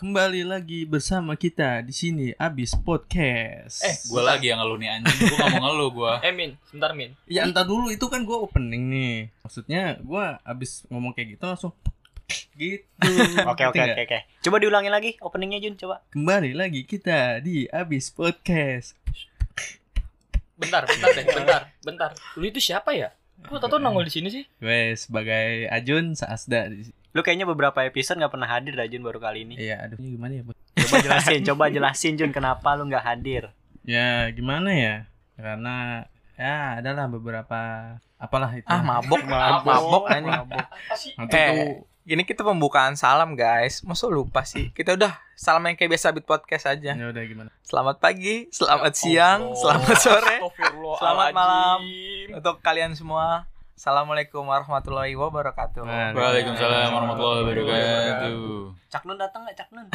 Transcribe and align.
Kembali 0.00 0.48
lagi 0.48 0.88
bersama 0.88 1.36
kita 1.36 1.84
di 1.84 1.92
sini 1.92 2.32
Abis 2.40 2.72
Podcast. 2.72 3.84
Eh, 3.84 3.92
Gue 4.08 4.24
lagi 4.24 4.48
yang 4.48 4.64
ngeluh 4.64 4.80
nih 4.80 4.96
anjing. 4.96 5.28
Gue 5.28 5.36
mau 5.52 5.68
ngeluh 5.68 5.90
gue. 5.92 6.12
Eh 6.24 6.32
Min, 6.32 6.56
sebentar 6.64 6.96
Min. 6.96 7.12
ya 7.28 7.44
entar 7.44 7.68
dulu 7.68 7.92
itu 7.92 8.08
kan 8.08 8.24
gue 8.24 8.32
opening 8.32 8.88
nih. 8.88 9.28
Maksudnya 9.44 10.00
gue 10.00 10.24
abis 10.40 10.88
ngomong 10.88 11.12
kayak 11.12 11.36
gitu 11.36 11.44
langsung 11.44 11.72
gitu. 12.56 13.12
Oke 13.52 13.68
oke 13.68 13.76
Ngerti 13.76 13.92
oke 13.92 14.02
oke. 14.08 14.18
Coba 14.40 14.56
diulangin 14.56 14.88
lagi 14.88 15.20
openingnya 15.20 15.60
Jun 15.60 15.76
coba. 15.76 16.00
Kembali 16.16 16.56
lagi 16.56 16.88
kita 16.88 17.44
di 17.44 17.68
Abis 17.68 18.08
Podcast. 18.08 18.96
Bentar, 20.56 20.88
bentar 20.88 21.08
deh, 21.12 21.24
bentar, 21.28 21.60
bentar. 21.84 22.10
Lu 22.40 22.48
itu 22.48 22.56
siapa 22.56 22.96
ya? 22.96 23.12
Kok 23.44 23.68
tau 23.68 23.76
nongol 23.76 24.08
di 24.08 24.12
sini 24.16 24.32
sih? 24.32 24.44
Gue 24.64 24.96
sebagai 24.96 25.68
Ajun 25.68 26.16
Saasda 26.16 26.72
di 26.72 26.88
sini. 26.88 26.99
Lu 27.10 27.20
kayaknya 27.20 27.42
beberapa 27.42 27.82
episode 27.82 28.22
nggak 28.22 28.30
pernah 28.30 28.46
hadir 28.46 28.78
dah 28.78 28.86
Jun 28.86 29.02
baru 29.02 29.18
kali 29.18 29.42
ini. 29.42 29.54
Iya, 29.58 29.82
aduh 29.82 29.98
ini 29.98 30.14
gimana 30.14 30.32
ya, 30.38 30.42
Bu? 30.46 30.52
Coba 30.54 30.96
jelasin, 31.02 31.40
coba 31.42 31.64
jelasin 31.66 32.14
Jun 32.14 32.30
kenapa 32.30 32.78
lu 32.78 32.86
nggak 32.86 33.02
hadir. 33.02 33.50
Ya, 33.82 34.30
gimana 34.30 34.70
ya? 34.70 34.96
Karena 35.34 36.06
ya 36.38 36.78
adalah 36.78 37.10
beberapa 37.10 37.58
apalah 38.14 38.54
itu. 38.54 38.68
Ah 38.70 38.78
mabok, 38.80 39.26
mabok 39.26 40.06
anjing. 40.06 40.32
Nanti 41.18 41.34
Eh, 41.34 41.48
tuh 41.50 41.90
Gini 42.00 42.24
kita 42.24 42.40
pembukaan 42.42 42.96
salam 42.96 43.36
guys. 43.36 43.84
Masa 43.84 44.08
lupa 44.08 44.42
sih? 44.42 44.72
Kita 44.72 44.96
udah 44.96 45.20
salam 45.36 45.62
yang 45.62 45.76
kayak 45.76 45.94
biasa 45.94 46.10
bit 46.10 46.24
podcast 46.24 46.66
aja. 46.66 46.96
ya 46.96 47.06
udah 47.06 47.22
gimana? 47.22 47.50
Selamat 47.62 48.00
pagi, 48.00 48.48
selamat 48.50 48.92
siang, 48.96 49.52
selamat 49.52 49.96
sore. 50.00 50.36
Selamat 50.96 51.30
malam. 51.30 51.78
Untuk 52.34 52.58
kalian 52.62 52.96
semua. 52.96 53.46
Assalamualaikum 53.80 54.44
warahmatullahi 54.44 55.16
wabarakatuh. 55.16 55.88
Waalaikumsalam 56.12 56.92
warahmatullahi 56.92 57.48
wabarakatuh. 57.48 58.76
Cak 58.92 59.08
Nun 59.08 59.16
datang 59.16 59.48
nggak 59.48 59.56
Cak 59.56 59.72
Nun? 59.72 59.88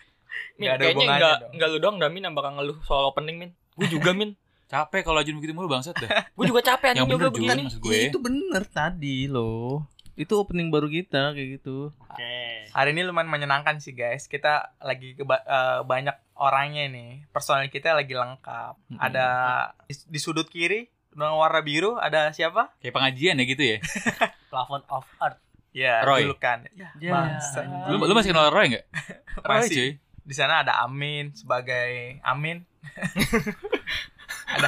Min, 0.60 0.68
Nggak 0.68 0.72
ada 0.76 0.82
kayaknya 0.84 0.92
hubungannya 0.92 1.16
enggak 1.16 1.36
dong. 1.40 1.50
enggak 1.56 1.68
lu 1.72 1.78
doang 1.80 1.96
dah 1.96 2.10
Min 2.12 2.22
yang 2.28 2.36
bakal 2.36 2.52
ngeluh 2.52 2.76
soal 2.84 3.08
opening 3.08 3.40
Min. 3.40 3.50
Gue 3.80 3.88
juga 3.88 4.12
Min. 4.12 4.36
Capek 4.68 5.08
kalau 5.08 5.24
Ajun 5.24 5.40
begitu 5.40 5.56
mulu 5.56 5.72
bangsat 5.72 5.96
dah. 5.96 6.10
Gue 6.36 6.52
juga 6.52 6.60
capek 6.60 6.92
Yang 6.92 6.96
anjing 7.00 7.08
juga 7.08 7.24
Jun. 7.24 7.32
begini. 7.32 7.62
gue. 7.72 7.88
Iya, 7.88 8.00
itu 8.12 8.18
bener 8.20 8.62
tadi 8.68 9.16
loh. 9.24 9.88
Itu 10.20 10.32
opening 10.36 10.68
baru 10.68 10.92
kita 10.92 11.32
kayak 11.32 11.48
gitu. 11.56 11.96
Oke. 11.96 12.36
Hari 12.68 12.92
ini 12.92 13.08
lumayan 13.08 13.32
menyenangkan 13.32 13.80
sih 13.80 13.96
guys. 13.96 14.28
Kita 14.28 14.76
lagi 14.84 15.16
keba- 15.16 15.40
eh, 15.40 15.80
banyak 15.80 16.36
orangnya 16.36 16.92
nih. 16.92 17.24
Personil 17.32 17.72
kita 17.72 17.96
lagi 17.96 18.12
lengkap. 18.12 18.76
Mm-mm. 18.92 19.00
Ada 19.00 19.26
di 19.88 20.20
sudut 20.20 20.44
kiri 20.44 20.99
dengan 21.10 21.34
warna 21.34 21.60
biru 21.60 21.98
ada 21.98 22.30
siapa? 22.30 22.70
Kayak 22.78 22.94
pengajian 22.94 23.34
ya 23.36 23.44
gitu 23.44 23.62
ya. 23.62 23.76
Plafon 24.50 24.82
of 24.88 25.06
Earth. 25.18 25.38
Ya, 25.70 26.02
Roy. 26.02 26.26
julukan. 26.26 26.66
Ya, 26.74 26.90
Ya. 26.98 27.38
Lu, 27.86 28.02
lu 28.02 28.10
masih 28.10 28.34
kenal 28.34 28.50
Roy 28.50 28.74
enggak? 28.74 28.86
Roy 29.46 29.58
Masih. 29.62 29.74
cuy. 29.74 29.90
Di 30.26 30.34
sana 30.34 30.62
ada 30.62 30.82
Amin 30.82 31.30
sebagai 31.30 32.18
Amin. 32.22 32.66
ada 34.50 34.66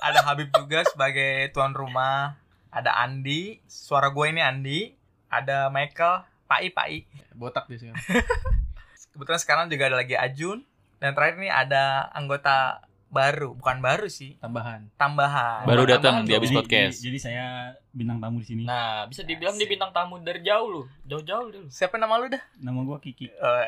ada 0.00 0.20
Habib 0.24 0.48
juga 0.52 0.84
sebagai 0.84 1.48
tuan 1.50 1.72
rumah. 1.72 2.36
Ada 2.68 2.90
Andi, 3.06 3.62
suara 3.64 4.10
gue 4.10 4.26
ini 4.28 4.42
Andi. 4.42 4.80
Ada 5.30 5.70
Michael, 5.70 6.26
Pai 6.44 6.68
Pai. 6.70 7.06
Botak 7.32 7.66
di 7.66 7.78
sini. 7.78 7.94
Kebetulan 9.14 9.40
sekarang 9.40 9.64
juga 9.70 9.86
ada 9.88 9.96
lagi 9.98 10.14
Ajun. 10.14 10.62
Dan 10.98 11.12
terakhir 11.12 11.38
ini 11.38 11.50
ada 11.50 12.08
anggota 12.12 12.82
baru, 13.14 13.54
bukan 13.54 13.78
baru 13.78 14.06
sih, 14.06 14.34
Tambahan. 14.36 14.90
tambahan. 14.94 15.62
Baru 15.62 15.86
datang 15.86 16.26
di 16.26 16.34
habis 16.34 16.50
podcast. 16.50 16.98
Jadi, 16.98 17.06
jadi 17.06 17.18
saya 17.20 17.46
bintang 17.88 18.18
tamu 18.18 18.42
di 18.42 18.46
sini. 18.46 18.62
Nah, 18.62 19.06
bisa 19.06 19.22
dibilang 19.22 19.54
dia 19.54 19.64
bintang 19.64 19.88
tamu 19.88 20.18
dari 20.18 20.42
jauh 20.42 20.66
lu. 20.66 20.82
Jauh-jauh 21.06 21.48
dulu. 21.48 21.66
Siapa 21.70 21.94
nama 21.94 22.18
lu 22.18 22.26
dah? 22.26 22.42
Nama 22.58 22.74
gua 22.82 22.98
Kiki. 22.98 23.30
Oh, 23.32 23.62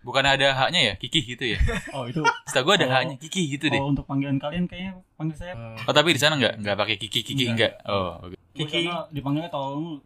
Bukan 0.00 0.24
ada 0.24 0.56
haknya 0.56 0.80
ya? 0.82 0.94
Kiki 0.96 1.20
gitu 1.28 1.44
ya. 1.44 1.60
Oh 1.92 2.08
itu. 2.08 2.24
Setahu 2.44 2.64
gue 2.66 2.74
ada 2.80 2.86
Oh. 2.88 2.92
haknya 2.96 3.16
Kiki 3.18 3.52
gitu 3.52 3.68
deh. 3.68 3.76
Oh 3.76 3.92
untuk 3.92 4.02
panggilan 4.02 4.40
kalian 4.40 4.64
kayaknya 4.64 4.96
panggil 5.14 5.36
saya. 5.36 5.52
Oh 5.78 5.92
tapi 5.92 6.16
di 6.16 6.18
sana 6.18 6.40
enggak? 6.40 6.56
Enggak 6.56 6.74
pakai 6.74 6.96
Kiki 6.96 7.20
Kiki 7.20 7.44
enggak. 7.46 7.76
Enggak. 7.76 7.92
Oh, 7.92 8.24
oke. 8.24 8.36
Kiki. 8.56 8.88
Gua 8.88 9.04
dipanggilnya 9.12 9.52
tolong. 9.52 10.00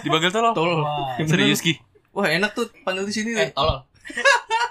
Dipanggil 0.00 0.30
tolong. 0.30 0.54
Tol. 0.54 0.80
Wah. 0.80 1.18
Serius 1.26 1.58
Ki? 1.58 1.74
Wah, 2.12 2.28
enak 2.28 2.54
tuh 2.54 2.70
panggil 2.80 3.02
di 3.02 3.12
sini. 3.12 3.34
Eh, 3.34 3.50
tolol. 3.50 3.82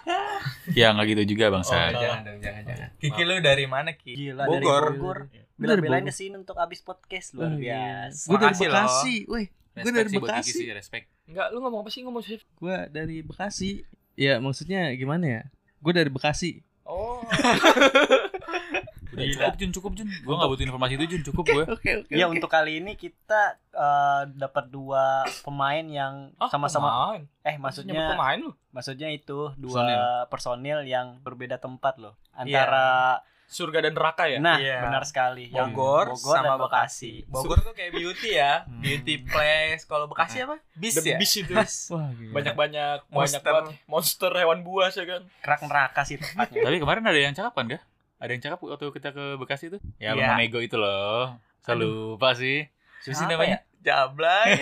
Ya 0.72 0.94
enggak 0.94 1.07
gitu 1.11 1.35
juga 1.35 1.49
Oh, 1.49 1.53
bangsa. 1.53 1.75
jangan 1.91 2.22
dong, 2.23 2.39
jangan, 2.39 2.63
jangan. 2.63 2.89
Kiki 2.97 3.22
lu 3.23 3.35
dari 3.39 3.66
mana, 3.66 3.91
Ki? 3.91 4.13
Gila 4.13 4.45
Bogor. 4.45 4.55
dari 4.55 4.66
Bogor. 4.95 5.17
Bogor. 5.57 6.01
ke 6.01 6.13
sini 6.13 6.35
untuk 6.35 6.55
abis 6.55 6.79
podcast 6.81 7.33
luar 7.33 7.51
Oh, 7.51 7.59
iya. 7.59 8.07
biasa. 8.07 8.25
Gue 8.29 8.38
dari. 8.38 8.55
Bekasi, 8.61 9.16
weh. 9.27 9.47
Gue 9.73 9.91
dari 9.91 10.09
Bekasi. 10.11 10.51
sih, 10.53 10.67
respect. 10.69 11.05
Enggak, 11.25 11.47
lu 11.50 11.59
ngomong 11.59 11.81
apa 11.81 11.89
sih? 11.89 12.01
Ngomong 12.03 12.21
sih. 12.21 12.39
Gue 12.55 12.77
dari 12.88 13.21
Bekasi. 13.21 13.83
Ya 14.13 14.38
maksudnya 14.38 14.91
gimana 14.94 15.25
ya? 15.25 15.41
Gue 15.79 15.91
dari 15.91 16.09
Bekasi. 16.09 16.61
Oh. 16.83 17.23
Udah 19.11 19.25
cukup 19.27 19.53
Jun, 19.55 19.72
cukup 19.72 19.91
Jun. 19.94 20.07
Gua 20.22 20.33
enggak 20.35 20.49
butuh 20.49 20.66
informasi 20.66 20.94
itu 20.94 21.05
Jun, 21.07 21.23
cukup 21.27 21.45
gue. 21.45 21.63
Oke 21.69 21.89
oke. 21.99 22.13
Ya 22.13 22.25
untuk 22.25 22.47
kali 22.47 22.79
ini 22.79 22.94
kita 22.94 23.41
eh, 23.69 24.23
dapat 24.31 24.67
dua 24.67 25.03
pemain 25.39 25.83
yang 25.83 26.31
Ah, 26.35 26.47
sama-sama 26.47 26.88
pemain. 26.88 27.23
eh 27.41 27.53
Nyebut 27.53 27.63
maksudnya 27.63 28.01
pemain 28.09 28.38
lu. 28.38 28.51
maksudnya 28.69 29.09
itu 29.09 29.51
dua 29.55 29.83
personil 30.25 30.83
yang 30.83 31.19
berbeda 31.19 31.55
tempat 31.57 31.95
loh 31.97 32.16
Iya. 32.38 32.63
antara 32.63 32.88
Surga 33.45 33.83
dan 33.83 33.91
neraka 33.91 34.25
ya? 34.25 34.39
nah 34.39 34.55
Iya. 34.55 34.79
benar 34.79 35.03
sekali 35.03 35.51
yang 35.51 35.75
Bogor, 35.75 36.16
sama 36.16 36.55
Bekasi. 36.57 37.27
Bogor 37.27 37.59
tuh 37.59 37.75
kayak 37.75 37.91
beauty 37.91 38.31
ya, 38.33 38.63
beauty 38.73 39.19
place. 39.21 39.83
Kalau 39.83 40.07
Bekasi 40.07 40.39
apa? 40.41 40.55
Bis 40.71 40.95
The 40.95 41.03
ya? 41.05 41.17
Beast 41.19 41.35
itu. 41.38 41.51
Wah, 41.91 42.07
gila. 42.16 42.31
Banyak-banyak 42.31 42.97
banyak 43.03 43.11
Monster. 43.11 43.44
banget 43.44 43.66
monster 43.85 44.31
hewan 44.31 44.63
buas 44.63 44.95
ya 44.95 45.03
kan. 45.03 45.27
kerak 45.38 45.61
neraka 45.63 46.01
sih 46.01 46.16
Tapi 46.16 46.79
kemarin 46.79 47.03
ada 47.03 47.19
yang 47.19 47.35
cakap 47.35 47.51
kan 47.51 47.67
gak? 47.67 47.83
Ada 48.21 48.31
yang 48.31 48.41
cakap 48.41 48.57
waktu 48.61 48.85
kita 48.93 49.09
ke 49.11 49.25
Bekasi 49.35 49.73
itu? 49.73 49.77
Ya. 49.97 50.13
Bang 50.13 50.37
Nego 50.37 50.61
itu 50.61 50.77
loh. 50.77 51.33
Selalu 51.59 52.15
lupa 52.15 52.37
sih. 52.37 52.69
Siapa 53.01 53.17
sih 53.17 53.25
namanya? 53.25 53.65
Jablay. 53.81 54.61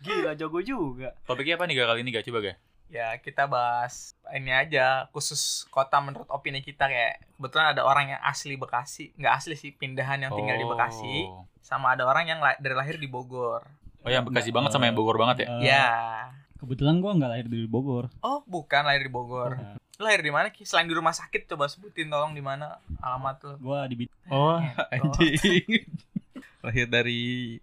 gila 0.00 0.32
jago 0.32 0.64
juga 0.64 1.12
Topiknya 1.28 1.60
apa 1.60 1.68
nih 1.68 1.76
gak 1.76 1.88
kali 1.88 2.00
ini 2.00 2.10
gak? 2.10 2.24
Coba 2.24 2.40
gak? 2.40 2.56
ya, 2.88 3.14
kita 3.20 3.46
bahas 3.46 4.18
ini 4.34 4.50
aja 4.50 5.06
khusus 5.12 5.62
kota 5.68 6.02
menurut 6.02 6.26
opini 6.26 6.58
kita 6.58 6.90
kayak 6.90 7.22
kebetulan 7.36 7.70
ada 7.70 7.86
orang 7.86 8.10
yang 8.10 8.20
asli 8.20 8.58
Bekasi, 8.58 9.14
nggak 9.14 9.30
asli 9.30 9.54
sih 9.54 9.70
pindahan 9.70 10.18
yang 10.18 10.34
tinggal 10.34 10.58
di 10.58 10.66
Bekasi, 10.66 11.22
Oh. 11.22 11.46
sama 11.62 11.94
ada 11.94 12.02
orang 12.02 12.26
yang 12.26 12.42
la- 12.42 12.58
dari 12.58 12.74
lahir 12.74 12.98
di 12.98 13.06
Bogor. 13.06 13.62
Oh 14.02 14.10
yang 14.10 14.26
Bekasi 14.26 14.50
banget 14.50 14.74
sama 14.74 14.90
yang 14.90 14.98
Bogor 14.98 15.14
banget 15.14 15.46
ya? 15.46 15.48
Eh, 15.54 15.70
Ya. 15.70 15.88
Kebetulan 16.58 16.98
gua 16.98 17.14
nggak 17.14 17.30
lahir 17.30 17.46
di 17.46 17.62
Bogor. 17.64 18.10
Oh, 18.20 18.42
bukan 18.42 18.82
lahir 18.82 19.06
di 19.06 19.12
Bogor. 19.12 19.54
Lu 20.00 20.08
lahir 20.08 20.24
di 20.24 20.32
mana, 20.32 20.48
Ki? 20.48 20.64
Selain 20.64 20.88
di 20.88 20.96
rumah 20.96 21.12
sakit 21.12 21.44
coba 21.44 21.68
sebutin 21.68 22.08
tolong 22.08 22.32
di 22.32 22.40
mana 22.40 22.80
alamat 22.98 23.36
lu. 23.44 23.52
Gua 23.60 23.84
di 23.84 24.00
Bid- 24.00 24.16
Oh, 24.26 24.56
Eh, 24.56 24.72
anjing. 24.96 25.84
Lahir 26.64 26.88
dari 26.88 27.20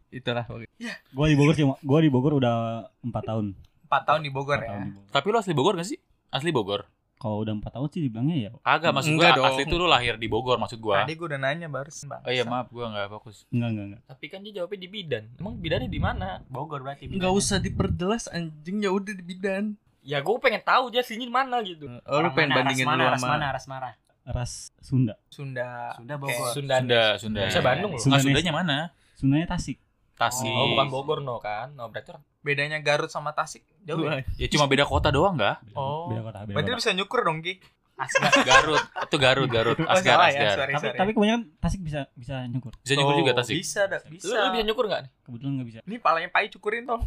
itulah. 0.08 0.46
oke. 0.46 0.70
gua 1.10 1.26
di 1.26 1.34
Bogor 1.34 1.54
sih. 1.54 1.66
Gua 1.82 1.98
di 1.98 2.10
Bogor 2.10 2.34
udah 2.36 2.86
empat 3.00 3.24
tahun. 3.26 3.58
4 3.84 4.04
tahun 4.04 4.22
di 4.22 4.30
Bogor 4.30 4.54
Empat 4.56 4.62
ya. 4.62 4.70
tahun 4.70 4.82
di 4.84 4.92
Bogor. 4.94 5.10
Tapi 5.10 5.26
lu 5.26 5.38
asli 5.40 5.54
Bogor 5.56 5.74
gak 5.74 5.88
sih? 5.88 5.98
Asli 6.30 6.52
Bogor? 6.52 6.82
Kalau 7.16 7.42
udah 7.42 7.50
empat 7.52 7.74
tahun 7.74 7.88
sih 7.90 8.02
dibilangnya 8.04 8.38
ya. 8.38 8.50
Kagak 8.60 8.94
maksud 8.94 9.12
Enggak 9.12 9.32
gua 9.32 9.38
dong. 9.40 9.46
asli 9.48 9.64
tuh 9.66 9.78
lu 9.80 9.88
lahir 9.88 10.14
di 10.16 10.28
Bogor 10.28 10.58
maksud 10.58 10.78
gua. 10.78 11.02
Tadi 11.02 11.14
gue 11.14 11.26
udah 11.26 11.40
nanya 11.40 11.66
baru. 11.66 11.90
Oh 11.90 12.30
iya 12.30 12.44
maaf 12.44 12.70
gua 12.70 12.86
gak 12.92 13.10
fokus. 13.12 13.50
Enggak 13.50 13.70
enggak 13.74 13.86
enggak. 13.88 14.02
Tapi 14.06 14.26
kan 14.28 14.40
dia 14.40 14.54
jawabnya 14.56 14.80
di 14.80 14.90
bidan. 14.92 15.24
Emang 15.36 15.54
bidannya 15.56 15.90
di 15.90 15.98
mana? 16.00 16.28
Bogor 16.46 16.86
berarti 16.86 17.10
Nggak 17.10 17.34
usah 17.34 17.58
diperjelas 17.58 18.30
anjing 18.30 18.78
ya 18.80 18.92
udah 18.92 19.10
di 19.12 19.24
bidan. 19.24 19.74
Ya 20.08 20.24
gue 20.24 20.36
pengen 20.40 20.64
tahu 20.64 20.88
dia 20.88 21.04
sini 21.04 21.28
di 21.28 21.34
mana 21.34 21.60
gitu. 21.60 21.84
Oh, 22.08 22.24
lu 22.24 22.32
pengen 22.32 22.56
bandingin 22.56 22.88
mana, 22.88 23.12
dulu 23.12 23.14
ras 23.20 23.24
mana 23.24 23.46
ras 23.52 23.66
mana 23.68 23.88
Ras 24.24 24.52
Sunda. 24.80 25.20
Sunda. 25.28 25.92
Sunda. 25.96 26.14
Bogor 26.16 26.52
Sunda. 26.52 26.76
Sunda, 26.80 27.04
Sunda. 27.20 27.42
Bisa 27.44 27.60
Bandung 27.60 27.92
loh. 27.92 28.00
Enggak 28.00 28.20
Sunda 28.24 28.40
Sundanya 28.40 28.54
mana? 28.56 28.78
Sundanya 29.16 29.48
Tasik. 29.52 29.78
Tasik. 30.16 30.48
Oh, 30.48 30.72
bukan 30.72 30.88
Bogor 30.88 31.20
no 31.20 31.40
kan. 31.40 31.76
No 31.76 31.88
berarti 31.88 32.12
orang 32.12 32.24
Bedanya 32.40 32.80
Garut 32.80 33.12
sama 33.12 33.32
Tasik 33.32 33.68
jauh 33.84 34.04
ya? 34.04 34.24
Ya 34.40 34.48
cuma 34.48 34.68
beda 34.68 34.84
kota 34.84 35.12
doang 35.12 35.36
gak? 35.36 35.60
Beda, 35.62 35.76
Oh. 35.76 36.08
beda 36.08 36.22
kota, 36.24 36.40
beda 36.44 36.56
Berarti 36.56 36.72
kota. 36.72 36.80
bisa 36.80 36.92
nyukur 36.92 37.20
dong, 37.24 37.40
Ki. 37.40 37.60
Asgar 37.98 38.30
Garut. 38.44 38.84
Itu 39.04 39.18
Garut, 39.18 39.50
Garut. 39.50 39.78
Oh, 39.78 39.90
Asgar, 39.90 40.16
salah 40.16 40.30
ya, 40.30 40.38
Asgar. 40.40 40.56
sorry, 40.56 40.72
Tapi, 40.72 40.86
sorry. 40.86 40.98
tapi 40.98 41.12
kebanyakan 41.12 41.42
Tasik 41.58 41.82
bisa 41.82 42.00
bisa 42.14 42.36
nyukur. 42.46 42.74
Bisa 42.78 42.94
nyukur 42.94 43.14
Oh, 43.14 43.20
juga 43.20 43.32
Tasik. 43.36 43.56
Bisa, 43.58 43.82
dah, 43.86 44.00
Lu, 44.00 44.12
bisa. 44.12 44.30
lu 44.30 44.48
bisa 44.54 44.64
nyukur 44.64 44.86
gak 44.86 45.02
nih? 45.02 45.12
Kebetulan 45.20 45.52
nggak 45.54 45.68
bisa. 45.68 45.80
Ini 45.82 45.96
palanya 45.98 46.30
Pai 46.30 46.46
cukurin 46.48 46.84
dong. 46.84 47.02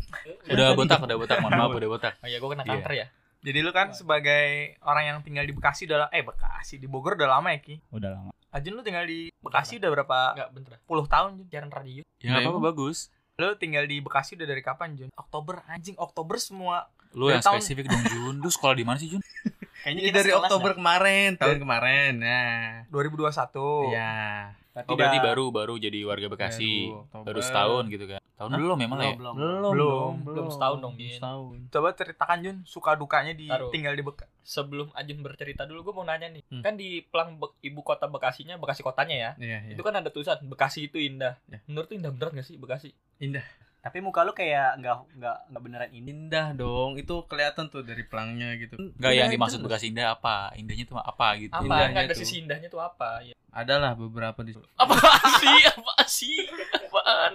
Udah 0.45 0.67
botak, 0.75 0.99
udah 0.99 1.17
botak. 1.17 1.37
Mohon 1.39 1.53
maaf 1.57 1.73
udah 1.73 1.91
botak. 1.91 2.13
Oh 2.17 2.27
iya 2.27 2.37
gue 2.37 2.49
kena 2.49 2.63
Iya. 2.63 2.73
kanker 2.75 2.93
ya. 2.93 3.07
Jadi 3.41 3.59
lu 3.59 3.71
kan 3.71 3.89
sebagai 3.91 4.45
orang 4.83 5.05
yang 5.07 5.19
tinggal 5.23 5.43
di 5.43 5.55
Bekasi 5.55 5.87
udah 5.87 6.11
eh 6.11 6.21
Bekasi 6.21 6.77
di 6.77 6.85
Bogor 6.85 7.17
udah 7.17 7.31
lama 7.31 7.49
ya, 7.51 7.59
Ki? 7.59 7.81
Udah 7.89 8.11
lama. 8.13 8.31
Ajun 8.51 8.75
lu 8.75 8.83
tinggal 8.83 9.07
di 9.07 9.33
Bekasi 9.39 9.79
udah 9.79 9.91
berapa 9.91 10.19
Enggak 10.35 10.51
bentar. 10.53 10.73
puluh 10.85 11.07
tahun, 11.07 11.39
Jun? 11.39 11.47
Siaran 11.49 11.71
radio. 11.71 12.03
Ya 12.19 12.37
apa-apa 12.37 12.61
bagus. 12.61 13.09
Lu 13.39 13.57
tinggal 13.57 13.87
di 13.87 13.97
Bekasi 13.99 14.37
udah 14.37 14.45
dari 14.45 14.61
kapan, 14.61 14.93
Jun? 14.93 15.09
Oktober 15.15 15.65
anjing, 15.67 15.97
Oktober 15.97 16.37
semua. 16.37 16.91
Lu 17.13 17.27
yang 17.27 17.41
tahun- 17.41 17.59
spesifik 17.59 17.87
dong 17.87 18.03
Jun. 18.05 18.35
Lu 18.39 18.49
sekolah 18.49 18.73
di 18.73 18.83
mana 18.83 18.97
sih 18.97 19.09
Jun? 19.09 19.23
kayaknya 19.83 20.03
kita 20.05 20.19
dari 20.19 20.33
Oktober 20.33 20.71
dah. 20.71 20.77
kemarin, 20.77 21.29
tahun 21.35 21.51
Dari- 21.53 21.63
kemarin. 21.63 22.13
Nah. 22.17 22.85
2021. 22.89 23.91
Iya. 23.91 24.15
berarti 24.71 24.87
Oh 24.87 24.95
berarti 24.95 25.19
dah- 25.19 25.27
baru 25.27 25.45
baru 25.51 25.75
jadi 25.77 25.99
warga 26.05 26.27
Bekasi. 26.27 26.95
Baru, 27.11 27.41
setahun 27.41 27.85
gitu 27.89 28.07
kan. 28.07 28.23
Tahun 28.39 28.51
belum 28.55 28.79
memang 28.79 28.97
lah 28.97 29.07
ya. 29.07 29.17
belum 29.19 29.35
Belum, 29.35 29.73
Belum. 29.75 30.13
Belum 30.23 30.47
setahun 30.49 30.79
dong, 30.79 30.95
Belum 30.95 31.03
Bin. 31.03 31.13
setahun. 31.13 31.55
Coba 31.69 31.89
ceritakan 31.93 32.39
Jun 32.41 32.57
suka 32.65 32.95
dukanya 32.95 33.33
di 33.33 33.47
Taruh. 33.47 33.69
tinggal 33.69 33.93
di 33.93 34.01
Bekasi. 34.01 34.31
Sebelum 34.41 34.89
Ajun 34.93 35.19
bercerita 35.21 35.63
dulu 35.65 35.81
gue 35.83 35.93
mau 35.93 36.05
nanya 36.05 36.29
nih. 36.29 36.47
Hmm. 36.47 36.63
Kan 36.63 36.75
di 36.75 37.03
pelang 37.03 37.37
Be- 37.37 37.53
ibu 37.61 37.83
kota 37.83 38.07
Bekasinya, 38.07 38.57
Bekasi 38.57 38.81
kotanya 38.81 39.13
ya. 39.13 39.31
Iya, 39.37 39.59
iya. 39.61 39.73
Itu 39.75 39.83
kan 39.83 39.93
ada 39.93 40.09
tulisan 40.09 40.39
Bekasi 40.43 40.87
itu 40.87 40.97
indah. 40.97 41.35
Ya. 41.45 41.59
Menurut 41.67 41.91
lu 41.91 41.95
indah 41.97 42.11
beneran 42.11 42.33
gak 42.35 42.47
sih 42.47 42.57
Bekasi? 42.57 42.95
Tapi 43.81 44.05
muka 44.05 44.21
lu 44.29 44.37
kayak 44.37 44.77
nggak 44.81 44.97
nggak 45.17 45.37
nggak 45.51 45.63
beneran 45.65 45.91
ini 45.97 46.13
Indah 46.13 46.53
dong, 46.53 47.01
itu 47.01 47.25
kelihatan 47.25 47.73
tuh 47.73 47.81
dari 47.81 48.05
pelangnya 48.05 48.55
gitu. 48.61 48.77
Enggak 48.77 49.13
yang 49.17 49.33
Indah 49.33 49.37
dimaksud. 49.41 49.59
Bekasi 49.65 49.89
indah 49.91 50.15
apa? 50.15 50.53
Indahnya 50.55 50.85
tuh 50.85 51.01
apa 51.01 51.27
gitu. 51.41 51.55
Apa? 51.57 51.65
Indahnya 51.65 51.89
Nggak 51.91 52.05
ada 52.05 52.15
tuh. 52.15 52.21
sisi 52.23 52.35
indahnya 52.45 52.69
tuh 52.69 52.81
apa? 52.85 53.25
Ya. 53.25 53.35
Adalah 53.51 53.97
beberapa 53.97 54.41
di 54.45 54.53
Apa 54.77 54.95
sih? 55.41 55.59
Apa 55.75 55.95
sih? 56.07 56.37
Apaan? 56.77 57.33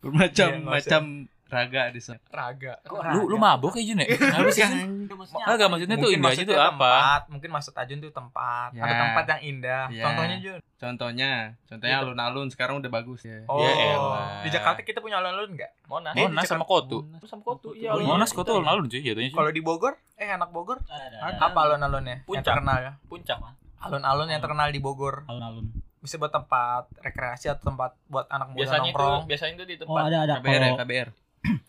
bermacam 0.00 0.48
Iya, 0.54 1.35
raga 1.46 1.88
di 1.88 1.98
sana. 1.98 2.18
Raga. 2.26 2.82
Lu 3.12 3.26
lu 3.26 3.36
mabok 3.36 3.74
ya 3.74 3.86
Jun 3.86 3.98
ya? 3.98 4.06
Kenapa 4.10 4.50
sih? 4.50 4.66
Enggak 4.66 5.68
maksudnya 5.68 5.96
tuh 5.96 6.10
indahnya 6.10 6.42
tuh 6.42 6.52
maksudnya 6.52 6.58
apa? 6.58 6.90
tempat, 6.90 7.22
mungkin 7.30 7.50
maksud 7.50 7.72
Ajun 7.72 7.98
tuh 7.98 8.10
tempat. 8.10 8.68
Ya. 8.72 8.82
Ada 8.82 8.94
tempat 8.98 9.24
yang 9.28 9.40
indah. 9.46 9.82
Ya. 9.88 10.02
Contohnya 10.02 10.36
Jun. 10.38 10.60
Contohnya, 10.76 11.30
contohnya 11.64 11.96
Gitu. 11.96 12.04
alun-alun 12.04 12.48
sekarang 12.48 12.74
udah 12.78 12.90
bagus 12.90 13.20
ya. 13.22 13.40
Oh, 13.46 13.62
Ya 13.62 13.96
di 14.42 14.50
Jakarta 14.50 14.80
kita 14.80 14.98
punya 14.98 15.16
alun-alun 15.16 15.54
nggak? 15.54 15.70
Monas. 15.86 16.12
Monas 16.12 16.44
sama 16.44 16.62
Kotu. 16.62 17.06
Terus 17.16 17.30
sama 17.30 17.42
Kotu. 17.42 17.72
Iya. 17.72 17.90
Oh, 17.90 17.98
iya. 17.98 18.06
Monas 18.08 18.30
Kotu 18.30 18.50
alun-alun 18.52 18.84
cuy 18.84 19.00
jatuhnya. 19.00 19.30
Kalau 19.30 19.50
di 19.50 19.60
Bogor, 19.60 19.94
eh 20.14 20.28
anak 20.28 20.50
Bogor, 20.50 20.82
ada 20.84 21.30
apa 21.40 21.58
alun-alunnya? 21.62 22.20
Yang 22.20 22.28
Puncak. 22.28 22.44
terkenal 22.52 22.78
ya? 22.78 22.92
Puncak. 23.06 23.38
Alun-alun 23.78 24.28
yang 24.28 24.40
terkenal 24.40 24.68
di 24.68 24.78
Bogor. 24.78 25.22
alun-alun 25.24 25.70
Bisa 25.96 26.16
buat 26.16 26.30
tempat 26.30 26.86
rekreasi 27.00 27.48
atau 27.48 27.66
tempat 27.66 27.98
buat 28.06 28.26
anak 28.28 28.50
muda 28.50 28.62
Biasanya 28.62 28.78
itu 28.84 28.94
nongkrong. 28.94 29.22
biasanya 29.26 29.52
itu 29.52 29.64
di 29.64 29.74
oh 29.74 29.80
tempat 29.82 30.02
ada 30.04 30.18
ada 30.22 30.34
KBR 30.38 30.62
ya, 30.62 30.72
KBR. 30.78 31.08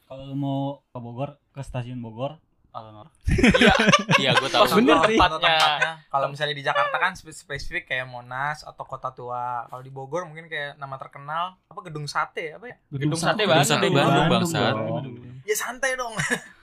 Kalau 0.07 0.33
mau 0.33 0.59
ke 0.85 0.97
Bogor 0.97 1.29
ke 1.49 1.59
stasiun 1.59 1.99
Bogor 1.99 2.39
alun-alun 2.69 3.09
Iya. 3.27 3.73
Iya, 4.17 4.29
gua 4.35 4.47
tahu. 4.47 4.61
Maksud 4.63 4.77
Bener 4.79 4.97
sih. 5.03 5.17
tempatnya. 5.17 5.37
tempatnya. 5.49 5.91
Kalau 6.07 6.27
misalnya 6.27 6.53
di 6.53 6.61
Jakarta 6.61 6.95
kan 6.95 7.11
spe- 7.11 7.33
spesifik 7.33 7.83
kayak 7.85 8.05
Monas 8.05 8.61
atau 8.61 8.83
Kota 8.83 9.09
Tua. 9.11 9.65
Kalau 9.65 9.81
di 9.81 9.89
Bogor 9.89 10.23
mungkin 10.23 10.45
kayak 10.45 10.75
nama 10.75 10.93
terkenal 10.95 11.57
apa 11.59 11.79
Gedung 11.81 12.05
Sate 12.05 12.53
apa 12.53 12.65
ya? 12.67 12.75
Gedung 12.87 13.13
Sate 13.13 13.33
Gedung 13.39 13.49
Bandung. 13.51 13.65
Sate 13.65 13.87
Bandung, 13.89 14.27
bangsat. 14.29 14.73
dong. 14.73 15.05
Ya 15.43 15.55
santai 15.55 15.91
dong. 15.95 16.13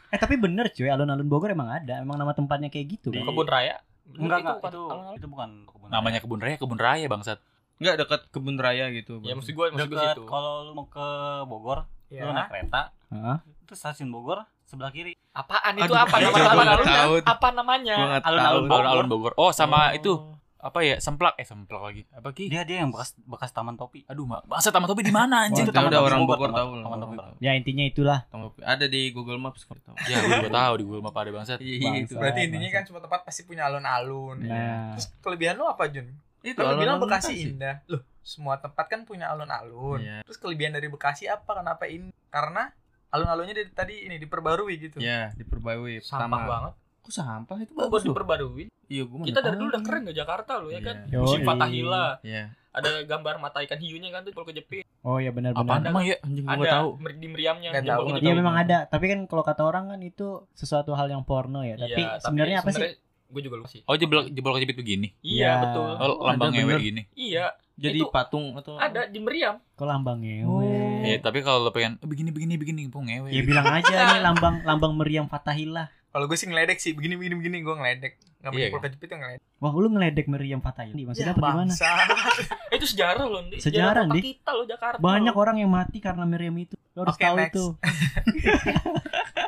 eh 0.06 0.18
tapi 0.20 0.34
bener 0.36 0.70
cuy 0.70 0.86
alun-alun 0.86 1.26
Bogor 1.26 1.50
emang 1.50 1.68
ada 1.68 1.98
emang 1.98 2.14
nama 2.14 2.30
tempatnya 2.30 2.68
kayak 2.68 2.86
gitu 2.92 3.08
Di- 3.10 3.18
kan 3.18 3.26
Kebun 3.26 3.48
Raya. 3.48 3.76
enggak 4.06 4.38
enggak 4.40 4.56
itu 4.62 4.82
alun-alun. 4.84 5.16
itu 5.16 5.26
bukan 5.26 5.48
kebun 5.64 5.88
Namanya 5.90 6.18
kebun 6.20 6.38
raya, 6.38 6.54
kebun 6.56 6.78
raya 6.78 7.06
bangsat. 7.08 7.38
Enggak 7.74 7.94
dekat 7.98 8.20
kebun 8.30 8.54
raya 8.54 8.86
gitu. 8.90 9.18
Ya 9.20 9.34
gua 9.34 9.34
maksud 9.34 9.52
gua 9.52 9.66
Dekat, 9.74 10.14
situ. 10.14 10.22
kalau 10.24 10.62
lu 10.62 10.72
mau 10.72 10.86
ke 10.86 11.06
Bogor 11.44 11.90
lu 12.06 12.16
Ya. 12.16 12.30
naik 12.30 12.48
kereta 12.48 12.82
Hah? 13.08 13.38
itu 13.44 13.72
stasiun 13.72 14.08
Bogor 14.08 14.42
sebelah 14.62 14.88
kiri 14.88 15.14
Apaan 15.30 15.74
itu 15.74 15.84
Aduh, 15.84 15.98
apa 15.98 16.16
nama 16.16 16.38
alun-alun? 16.46 16.86
tahu. 16.86 17.14
Apa 17.20 17.48
namanya? 17.50 17.96
Alun-alun 18.20 18.38
tahu. 18.38 18.58
Bogor. 18.64 18.78
Alun-alun 18.80 19.08
Bogor. 19.08 19.32
Oh, 19.34 19.50
sama 19.50 19.90
Oh. 19.90 19.96
itu 19.96 20.12
apa 20.56 20.78
ya? 20.80 20.96
Semplak 20.96 21.34
eh 21.34 21.42
semplak 21.42 21.82
lagi. 21.82 22.02
Apa 22.08 22.30
ki? 22.30 22.46
dia 22.46 22.62
dia 22.62 22.80
yang 22.80 22.88
bekas 22.88 23.18
bekas 23.20 23.50
taman 23.50 23.74
topi 23.74 24.06
Aduh, 24.06 24.24
mak. 24.24 24.46
Masa 24.46 24.70
taman 24.70 24.86
topi 24.86 25.02
di 25.02 25.10
mana 25.10 25.44
anjing? 25.44 25.60
Itu 25.60 25.74
Taman 25.74 25.90
udah 25.90 25.98
Topi 25.98 26.08
orang 26.08 26.20
Bogor, 26.24 26.50
tahu 26.50 26.70
lah. 26.72 26.84
Taman 26.86 26.98
Topi. 27.02 27.16
ya 27.40 27.50
intinya 27.52 27.84
itulah 27.84 28.18
Taman 28.26 28.44
Topi. 28.46 28.60
Ada 28.62 28.86
di 28.86 29.02
Google 29.10 29.36
Maps 29.36 29.60
kalau 29.62 29.82
tahu. 29.82 29.96
Ya, 30.06 30.16
gua 30.20 30.38
juga 30.38 30.52
tahu 30.56 30.72
di 30.72 30.84
Google 30.84 31.02
Map 31.02 31.14
ada 31.14 31.30
bangsat. 31.32 31.58
Iya, 31.58 31.90
itu. 32.00 32.14
Berarti 32.14 32.40
intinya 32.44 32.68
kan 32.70 32.82
semua 32.84 33.00
tempat 33.00 33.20
pasti 33.22 33.42
punya 33.42 33.66
alun-alun. 33.66 34.38
nah 34.40 34.94
Terus 34.94 35.10
kelebihan 35.18 35.54
lu 35.54 35.66
apa 35.66 35.84
Jun? 35.86 36.06
Itu 36.44 36.60
Kan 36.60 36.66
lu 36.68 36.78
bilang 36.78 36.98
Bekasi 36.98 37.32
Bekasi. 37.32 37.50
indah. 37.50 37.76
Loh, 37.86 38.04
semua 38.20 38.54
tempat 38.56 38.84
kan 38.84 39.00
punya 39.02 39.26
alun-alun. 39.26 39.98
Iya. 39.98 40.20
Terus 40.22 40.36
kelebihan 40.36 40.70
dari 40.70 40.86
Bekasi 40.86 41.24
apa? 41.26 41.56
Kenapa 41.56 41.84
ini? 41.86 42.12
Karena 42.28 42.68
alun-alunnya 43.08 43.54
dari 43.54 43.70
tadi 43.70 44.04
ini 44.04 44.16
diperbarui 44.16 44.74
gitu. 44.78 44.98
Ya, 44.98 45.32
diperbarui. 45.32 45.98
Sampah 45.98 46.28
Pertama. 46.28 46.44
banget. 46.44 46.72
Kok 47.00 47.12
sampah 47.12 47.56
itu 47.58 47.72
bagus 47.72 48.00
loh. 48.02 48.12
diperbarui? 48.12 48.64
Iya, 48.84 49.02
gua 49.02 49.24
Kita 49.24 49.40
dari 49.40 49.56
dulu 49.56 49.68
udah 49.70 49.82
keren 49.82 50.02
ke 50.04 50.12
Jakarta 50.12 50.52
loh 50.58 50.68
ya 50.68 50.76
Iya. 50.76 50.86
kan. 50.86 50.96
Musim 51.14 51.40
Fatahila. 51.42 52.06
Iya. 52.20 52.42
Ada 52.70 52.90
gambar 53.04 53.34
mata 53.38 53.62
ikan 53.62 53.78
hiunya 53.78 54.10
kan 54.10 54.20
tuh 54.20 54.32
kalau 54.32 54.44
kejepit. 54.44 54.84
oh 55.00 55.16
ya 55.16 55.28
Apaan 55.28 55.52
benar-benar 55.52 55.84
emang 55.86 56.04
ya? 56.06 56.16
Anjing 56.18 56.42
gua 56.42 56.50
Ada 56.50 56.58
nggak 56.58 56.74
tahu. 56.74 56.88
di 57.14 57.28
meriamnya. 57.28 57.68
Tahu. 57.78 58.02
Iya 58.18 58.32
memang 58.34 58.56
ada, 58.58 58.78
tapi 58.84 59.04
kan 59.06 59.20
kalau 59.24 59.40
kata 59.42 59.62
orang 59.62 59.84
kan 59.86 60.00
itu 60.00 60.26
sesuatu 60.52 60.92
hal 60.92 61.06
yang 61.06 61.22
porno 61.22 61.60
ya. 61.60 61.76
Tapi 61.76 61.92
Iya, 61.98 62.16
sebenarnya 62.18 62.56
apa 62.60 62.70
sih? 62.70 62.96
Gue 63.26 63.40
juga 63.40 63.56
lupa 63.58 63.68
sih. 63.68 63.82
Oh, 63.84 63.94
jebol 63.94 64.28
jebol 64.28 64.54
kejepit 64.54 64.76
begini. 64.76 65.08
Iya, 65.20 65.42
Ya. 65.42 65.52
betul. 65.60 65.90
Oh, 65.96 66.24
lambang 66.24 66.52
ngewe 66.52 66.74
gini. 66.78 67.02
Iya, 67.14 67.54
Jadi 67.74 67.98
Itu 67.98 68.14
patung 68.14 68.54
atau 68.54 68.78
ada 68.78 69.10
di 69.10 69.18
meriam. 69.18 69.58
Kok 69.74 69.82
lambang 69.82 70.22
ngewe? 70.22 70.46
Oh. 70.46 70.62
Iya, 71.02 71.18
tapi 71.18 71.42
kalau 71.42 71.66
lo 71.66 71.70
pengen 71.70 71.98
"Eh, 71.98 72.06
begini 72.06 72.30
begini 72.30 72.54
begini, 72.54 72.86
pun 72.86 73.04
ngewe. 73.04 73.28
Ya 73.28 73.42
bilang 73.42 73.66
aja 73.66 74.14
nih 74.14 74.20
lambang 74.30 74.62
lambang 74.62 74.94
meriam 74.94 75.26
Fatahillah. 75.26 75.90
Kalau 76.08 76.30
gue 76.30 76.38
sih 76.38 76.46
ngeledek 76.46 76.78
sih, 76.78 76.94
begini 76.94 77.18
begini 77.18 77.34
begini 77.34 77.56
gue 77.60 77.74
ngeledek. 77.74 78.12
Nggak 78.44 78.52
Iya, 78.52 78.60
punya 78.60 78.68
kan? 78.70 78.82
kejepit 78.84 79.08
tuh 79.08 79.16
ngeledek. 79.16 79.40
Wah, 79.56 79.72
lu 79.72 79.88
ngeledek 79.88 80.26
meriam 80.28 80.60
Fatahillah. 80.60 81.04
Maksudnya 81.08 81.32
apa 81.32 81.48
gimana? 81.48 81.72
Eh, 81.72 82.76
itu 82.76 82.86
sejarah 82.86 83.24
loh, 83.24 83.40
Ndi. 83.40 83.56
Sejarah, 83.56 84.02
Ndi. 84.04 84.20
kita 84.22 84.50
loh 84.52 84.66
Jakarta. 84.68 85.00
Banyak 85.00 85.32
loh. 85.32 85.40
orang 85.40 85.56
yang 85.56 85.72
mati 85.72 85.96
karena 85.98 86.22
meriam 86.22 86.52
itu. 86.54 86.76
Lo 86.92 87.08
harus 87.08 87.16
Oke, 87.16 87.24
tahu 87.24 87.36
next. 87.38 87.54
itu. 87.56 87.64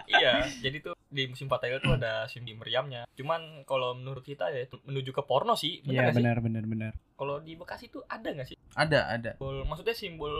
Iya, 0.06 0.46
jadi 0.62 0.76
tuh 0.80 0.94
di 1.06 1.26
musim 1.26 1.44
Fatahila 1.44 1.76
tuh 1.76 1.92
ada 1.92 2.24
sim 2.26 2.40
di 2.40 2.54
meriamnya. 2.54 3.04
Cuman 3.12 3.62
kalau 3.64 3.92
menurut 3.92 4.22
kita 4.22 4.48
ya 4.48 4.64
itu 4.64 4.78
menuju 4.82 5.10
ke 5.10 5.22
porno 5.22 5.52
sih. 5.54 5.82
Iya, 5.82 6.08
benar 6.10 6.38
benar 6.40 6.62
benar. 6.64 6.92
Kalau 7.12 7.42
di 7.42 7.52
Bekasi 7.52 7.88
tuh 7.88 8.06
ada 8.06 8.24
nggak 8.24 8.46
sih? 8.46 8.56
ada 8.72 9.08
ada. 9.08 9.30
Simbol, 9.34 9.64
maksudnya 9.64 9.96
simbol 9.96 10.32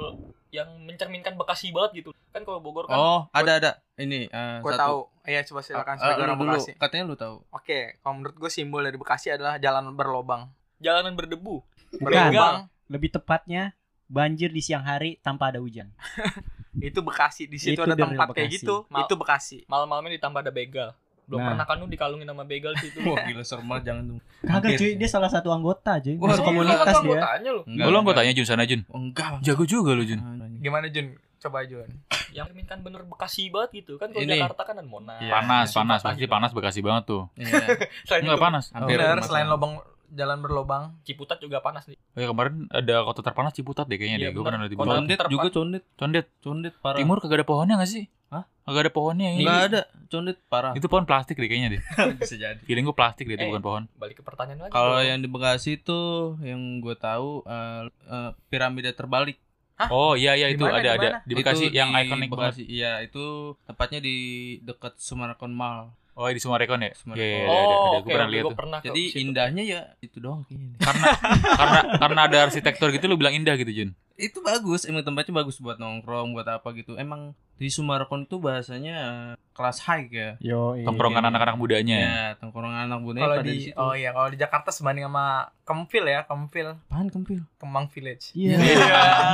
yang 0.51 0.69
mencerminkan 0.81 1.35
Bekasi 1.35 1.73
banget 1.73 1.91
gitu. 1.99 2.11
Kan 2.31 2.45
kalau 2.45 2.61
Bogor 2.61 2.85
kan 2.85 2.95
Oh, 2.95 3.21
ada 3.33 3.53
ada. 3.57 3.71
Ini 3.97 4.29
eh, 4.29 4.57
Gue 4.61 4.71
satu. 4.71 4.81
tahu. 4.81 4.99
Iya, 5.27 5.41
coba 5.43 5.61
silakan 5.61 5.95
sebagai 5.97 6.15
lu 6.17 6.25
orang. 6.25 6.39
Bekasi. 6.47 6.71
Katanya 6.77 7.05
lu 7.05 7.17
tahu. 7.17 7.37
Oke, 7.51 7.79
kalau 7.99 8.15
menurut 8.15 8.37
gue 8.39 8.46
simbol 8.49 8.81
dari 8.81 8.95
Bekasi 8.95 9.31
adalah 9.31 9.57
jalan 9.57 9.93
berlobang. 9.93 10.49
jalanan 10.77 11.13
berdebu. 11.13 11.65
Bukan. 11.95 12.13
Begal. 12.29 12.55
Lebih 12.87 13.09
tepatnya 13.11 13.73
banjir 14.07 14.49
di 14.49 14.61
siang 14.61 14.83
hari 14.83 15.17
tanpa 15.19 15.49
ada 15.49 15.59
hujan. 15.59 15.89
Itu 16.79 17.01
Bekasi. 17.01 17.45
Di 17.45 17.57
situ 17.57 17.75
Itu 17.75 17.83
ada 17.83 17.97
tempat 17.97 18.29
kayak 18.31 18.51
gitu. 18.53 18.85
Mal- 18.87 19.03
Itu 19.03 19.17
Bekasi. 19.17 19.65
Malam-malamnya 19.65 20.15
ditambah 20.15 20.39
ada 20.39 20.51
begal. 20.51 20.93
Belum 21.25 21.41
Nah. 21.41 21.49
pernah 21.51 21.65
kan 21.65 21.77
lu 21.77 21.89
dikalungin 21.89 22.23
sama 22.23 22.45
begal 22.45 22.77
situ. 22.77 23.01
Wah, 23.09 23.19
gila 23.19 23.43
serem 23.43 23.65
banget 23.65 23.91
jangan 23.91 24.03
tuh. 24.07 24.19
Kagak 24.43 24.71
cuy, 24.77 24.91
dia 24.95 25.09
salah 25.09 25.27
satu 25.27 25.49
anggota 25.49 25.99
cuy. 25.99 26.15
Wah, 26.15 26.29
Masuk 26.29 26.45
komunitas 26.45 26.87
dia. 26.87 27.01
anggotanya 27.01 27.51
lu. 27.51 27.63
Enggak. 27.65 27.87
Anggotanya 27.97 28.33
Jun 28.33 28.47
sana 28.47 28.63
Jun. 28.63 28.81
Oh, 28.87 29.01
enggak. 29.01 29.41
Jago 29.41 29.65
juga 29.65 29.91
lu 29.91 30.05
Jun. 30.05 30.21
Gimana 30.61 30.87
Jun? 30.87 31.17
Coba 31.39 31.65
Jun. 31.65 31.89
Yang 32.37 32.47
cerminkan 32.47 32.79
bener 32.81 33.03
Bekasi 33.03 33.49
banget 33.49 33.71
gitu. 33.75 33.97
Kan 33.97 34.13
kalau 34.13 34.23
Ini. 34.23 34.37
Jakarta 34.37 34.63
kan 34.63 34.75
ada 34.77 34.85
Monas. 34.85 35.19
Iya. 35.19 35.33
Panas, 35.33 35.67
Musim 35.67 35.79
panas, 35.79 36.01
pasti 36.03 36.25
panas 36.27 36.51
Bekasi 36.53 36.81
banget 36.81 37.05
tuh. 37.07 37.23
Iya. 37.35 37.65
Selain 38.07 38.23
Enggak 38.23 38.37
itu, 38.37 38.45
panas. 38.45 38.65
Hampir 38.71 38.97
Bener, 38.97 39.19
selain 39.23 39.45
sana. 39.45 39.53
lobang 39.53 39.73
jalan 40.09 40.39
berlobang. 40.39 40.83
Ciputat 41.03 41.39
juga 41.39 41.59
panas 41.59 41.89
nih. 41.89 41.97
Oh 41.97 42.21
ya 42.21 42.29
kemarin 42.29 42.55
ada 42.71 42.95
kota 43.03 43.21
terpanas 43.21 43.53
Ciputat 43.53 43.85
deh 43.85 43.97
kayaknya 43.97 44.19
Iya, 44.19 44.29
deh. 44.29 44.33
Gue 44.33 44.45
pernah 44.45 44.61
lihat 44.61 44.71
di. 44.71 44.77
Condet 44.77 45.19
juga 45.27 45.49
condet. 45.51 45.83
Condet. 45.95 46.27
Condet 46.39 46.75
parah. 46.79 46.99
Timur 47.01 47.17
kagak 47.19 47.41
ada 47.41 47.47
pohonnya 47.47 47.75
gak 47.77 47.91
sih? 47.91 48.05
Hah? 48.27 48.43
Kagak 48.63 48.83
ada 48.83 48.93
pohonnya 48.93 49.29
ini. 49.33 49.43
Enggak 49.43 49.61
ada. 49.67 49.81
Condet 50.07 50.37
parah. 50.47 50.73
Itu 50.73 50.87
pohon 50.87 51.05
plastik 51.05 51.35
deh 51.35 51.47
kayaknya 51.47 51.75
deh. 51.75 51.83
bisa 52.21 52.35
jadi. 52.35 52.61
Feeling 52.63 52.85
gue 52.85 52.95
plastik 52.95 53.25
deh 53.25 53.35
itu 53.35 53.43
Eh. 53.43 53.49
bukan 53.49 53.63
pohon. 53.63 53.83
Balik 53.95 54.19
ke 54.19 54.23
pertanyaan 54.23 54.61
lagi. 54.63 54.73
Kalau 54.73 54.99
yang 54.99 55.19
di 55.19 55.27
Bekasi 55.27 55.79
tuh 55.79 56.39
yang 56.41 56.59
gue 56.79 56.95
tahu 56.95 57.43
eh, 57.43 57.83
eh, 57.89 58.31
piramida 58.47 58.91
terbalik. 58.91 59.43
Hah? 59.77 59.89
Oh 59.89 60.13
iya 60.13 60.33
iya 60.33 60.49
itu 60.49 60.59
Di 60.59 60.65
mana, 60.65 60.79
ada 60.79 60.91
di 60.91 60.99
ada 60.99 61.09
di 61.21 61.33
Bekasi 61.35 61.69
Itu 61.69 61.77
yang 61.77 61.93
ikonik 61.93 62.29
banget. 62.29 62.57
Bekasi. 62.57 62.63
Iya, 62.67 62.93
itu 63.01 63.25
tepatnya 63.63 64.01
di 64.01 64.17
dekat 64.61 64.97
Sumarekon 64.97 65.53
Mall. 65.53 65.93
Oh 66.13 66.25
di 66.27 66.41
Sumarekon 66.41 66.81
ya? 66.81 66.89
Iya 66.89 66.97
Sumarekon. 66.97 67.21
iya 67.23 67.37
iya, 67.37 67.45
Oh, 67.47 67.53
ada, 67.53 67.75
ada. 67.77 67.77
oke, 67.93 68.01
Gue 68.01 68.11
pernah 68.11 68.29
lihat 68.31 68.45
tuh. 68.47 68.57
pernah 68.57 68.79
Jadi 68.81 69.03
situ. 69.07 69.19
indahnya 69.21 69.63
ya 69.63 69.81
itu 70.01 70.17
doang 70.17 70.41
kayaknya. 70.43 70.81
Karena 70.81 71.07
karena 71.61 71.79
karena 71.99 72.21
ada 72.25 72.39
arsitektur 72.43 72.89
gitu 72.89 73.05
lu 73.05 73.15
bilang 73.15 73.37
indah 73.37 73.53
gitu 73.55 73.69
Jun. 73.69 73.91
Itu 74.17 74.41
bagus, 74.41 74.89
emang 74.89 75.05
tempatnya 75.05 75.33
bagus 75.37 75.61
buat 75.61 75.77
nongkrong, 75.77 76.33
buat 76.33 76.49
apa 76.49 76.73
gitu. 76.73 76.97
Emang 76.97 77.37
di 77.57 77.69
Sumarekon 77.69 78.25
itu 78.25 78.37
bahasanya 78.37 79.33
kelas 79.53 79.81
high 79.89 80.09
ya. 80.09 80.31
Yo, 80.41 80.77
Tongkrongan 80.85 81.25
anak-anak 81.25 81.57
mudanya. 81.57 81.97
Ya, 81.97 82.21
tongkrongan 82.37 82.89
anak 82.89 83.01
bunda 83.01 83.25
Kalau 83.25 83.37
di, 83.41 83.49
di 83.49 83.61
situ. 83.69 83.77
oh 83.77 83.97
iya, 83.97 84.13
kalau 84.13 84.29
di 84.29 84.37
Jakarta 84.37 84.69
sebanding 84.69 85.09
sama 85.09 85.49
Kempil 85.65 86.05
ya, 86.05 86.21
Kempil, 86.29 86.77
Apaan 86.89 87.09
kempil? 87.09 87.41
Kemang 87.57 87.89
Village. 87.89 88.37
Iya. 88.37 88.57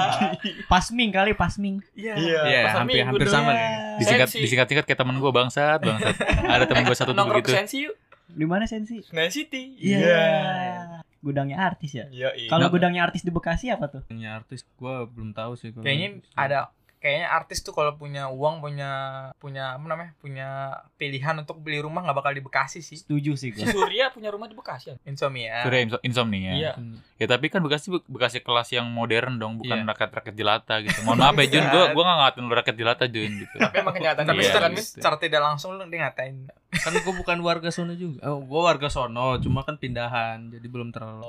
Pasming 0.70 1.10
kali, 1.10 1.34
pasming. 1.34 1.82
Iya. 1.98 2.14
Iya, 2.14 2.60
pasar 2.70 2.78
hampir 2.86 2.94
Minggu 3.02 3.08
hampir 3.10 3.26
dulu 3.26 3.34
sama 3.34 3.50
ya. 3.50 3.58
nih. 3.58 3.70
Disingkat 3.98 4.28
Sensi. 4.30 4.42
disingkat-singkat 4.46 4.84
kayak 4.86 5.00
temen 5.02 5.16
gue 5.18 5.32
bangsat 5.34 5.78
bangsat. 5.82 6.14
ada 6.54 6.64
temen 6.70 6.82
gue 6.86 6.96
satu 6.96 7.10
tuh 7.10 7.26
begitu. 7.26 7.50
Sensi 7.54 7.76
yuk. 7.86 7.94
Di 8.32 8.46
mana 8.48 8.64
sensi? 8.64 9.02
Senayan 9.04 9.28
City. 9.28 9.76
Iya. 9.76 11.01
Gudangnya 11.22 11.62
artis 11.62 11.94
ya. 11.94 12.06
Iya, 12.08 12.34
iya. 12.34 12.50
Kalau 12.50 12.66
gudangnya 12.68 13.02
artis 13.02 13.22
di 13.22 13.30
Bekasi 13.30 13.70
apa 13.70 13.86
tuh? 13.86 14.02
Ini 14.08 14.26
artis 14.28 14.66
gua 14.74 15.06
belum 15.06 15.30
tahu 15.30 15.54
sih 15.54 15.70
Kayaknya 15.72 16.08
ada 16.34 16.58
kayaknya 16.98 17.30
artis 17.32 17.58
tuh 17.60 17.70
kalau 17.70 17.90
punya 17.92 18.26
uang 18.26 18.58
punya 18.58 18.90
punya 19.36 19.74
apa 19.74 19.82
namanya 19.82 20.14
punya 20.16 20.48
pilihan 20.94 21.34
untuk 21.36 21.58
beli 21.58 21.78
rumah 21.78 21.98
nggak 22.00 22.14
bakal 22.14 22.30
di 22.30 22.38
Bekasi 22.38 22.78
sih 22.78 22.94
Setuju 22.96 23.34
sih 23.34 23.50
Si 23.50 23.58
gue. 23.58 23.66
Surya 23.66 24.10
punya 24.10 24.30
rumah 24.30 24.46
di 24.46 24.54
Bekasi 24.54 24.90
ya? 24.90 24.96
insomnia 25.04 25.62
Surya 25.62 25.80
inso- 25.80 26.02
insomnia. 26.02 26.52
Iya. 26.54 26.72
Ya 27.16 27.26
tapi 27.26 27.46
kan 27.48 27.58
Bekasi 27.58 27.90
Bekasi 28.06 28.38
kelas 28.38 28.70
yang 28.70 28.86
modern 28.88 29.34
dong, 29.36 29.58
bukan 29.58 29.78
Iya. 29.78 29.86
rakyat-rakyat 29.88 30.34
jelata 30.36 30.74
gitu. 30.80 30.98
Mohon 31.02 31.18
maaf 31.20 31.34
ya 31.36 31.46
Jun, 31.48 31.64
gua 31.68 31.84
gua 31.92 32.02
gak 32.04 32.18
ngatain 32.20 32.42
lu 32.42 32.54
rakyat 32.56 32.76
jelata 32.76 33.04
Jun 33.06 33.30
gitu. 33.36 33.56
Tapi 33.56 33.76
emang 33.76 33.94
kenyataan 33.94 34.24
tapi 34.24 34.38
Iya, 34.38 34.46
secara, 34.48 34.66
gitu. 34.70 34.82
secara 34.92 35.16
tidak 35.18 35.40
langsung 35.40 35.70
lu 35.72 35.82
dia 35.84 35.98
ngatain 36.00 36.34
kan 36.74 36.92
gue 36.94 37.14
bukan 37.14 37.38
warga 37.38 37.68
sono 37.68 37.92
juga. 37.92 38.24
Oh 38.26 38.40
gue 38.40 38.60
warga 38.62 38.88
sono 38.88 39.36
cuma 39.36 39.60
kan 39.60 39.76
pindahan 39.76 40.48
jadi 40.48 40.64
belum 40.64 40.88
terlalu 40.88 41.20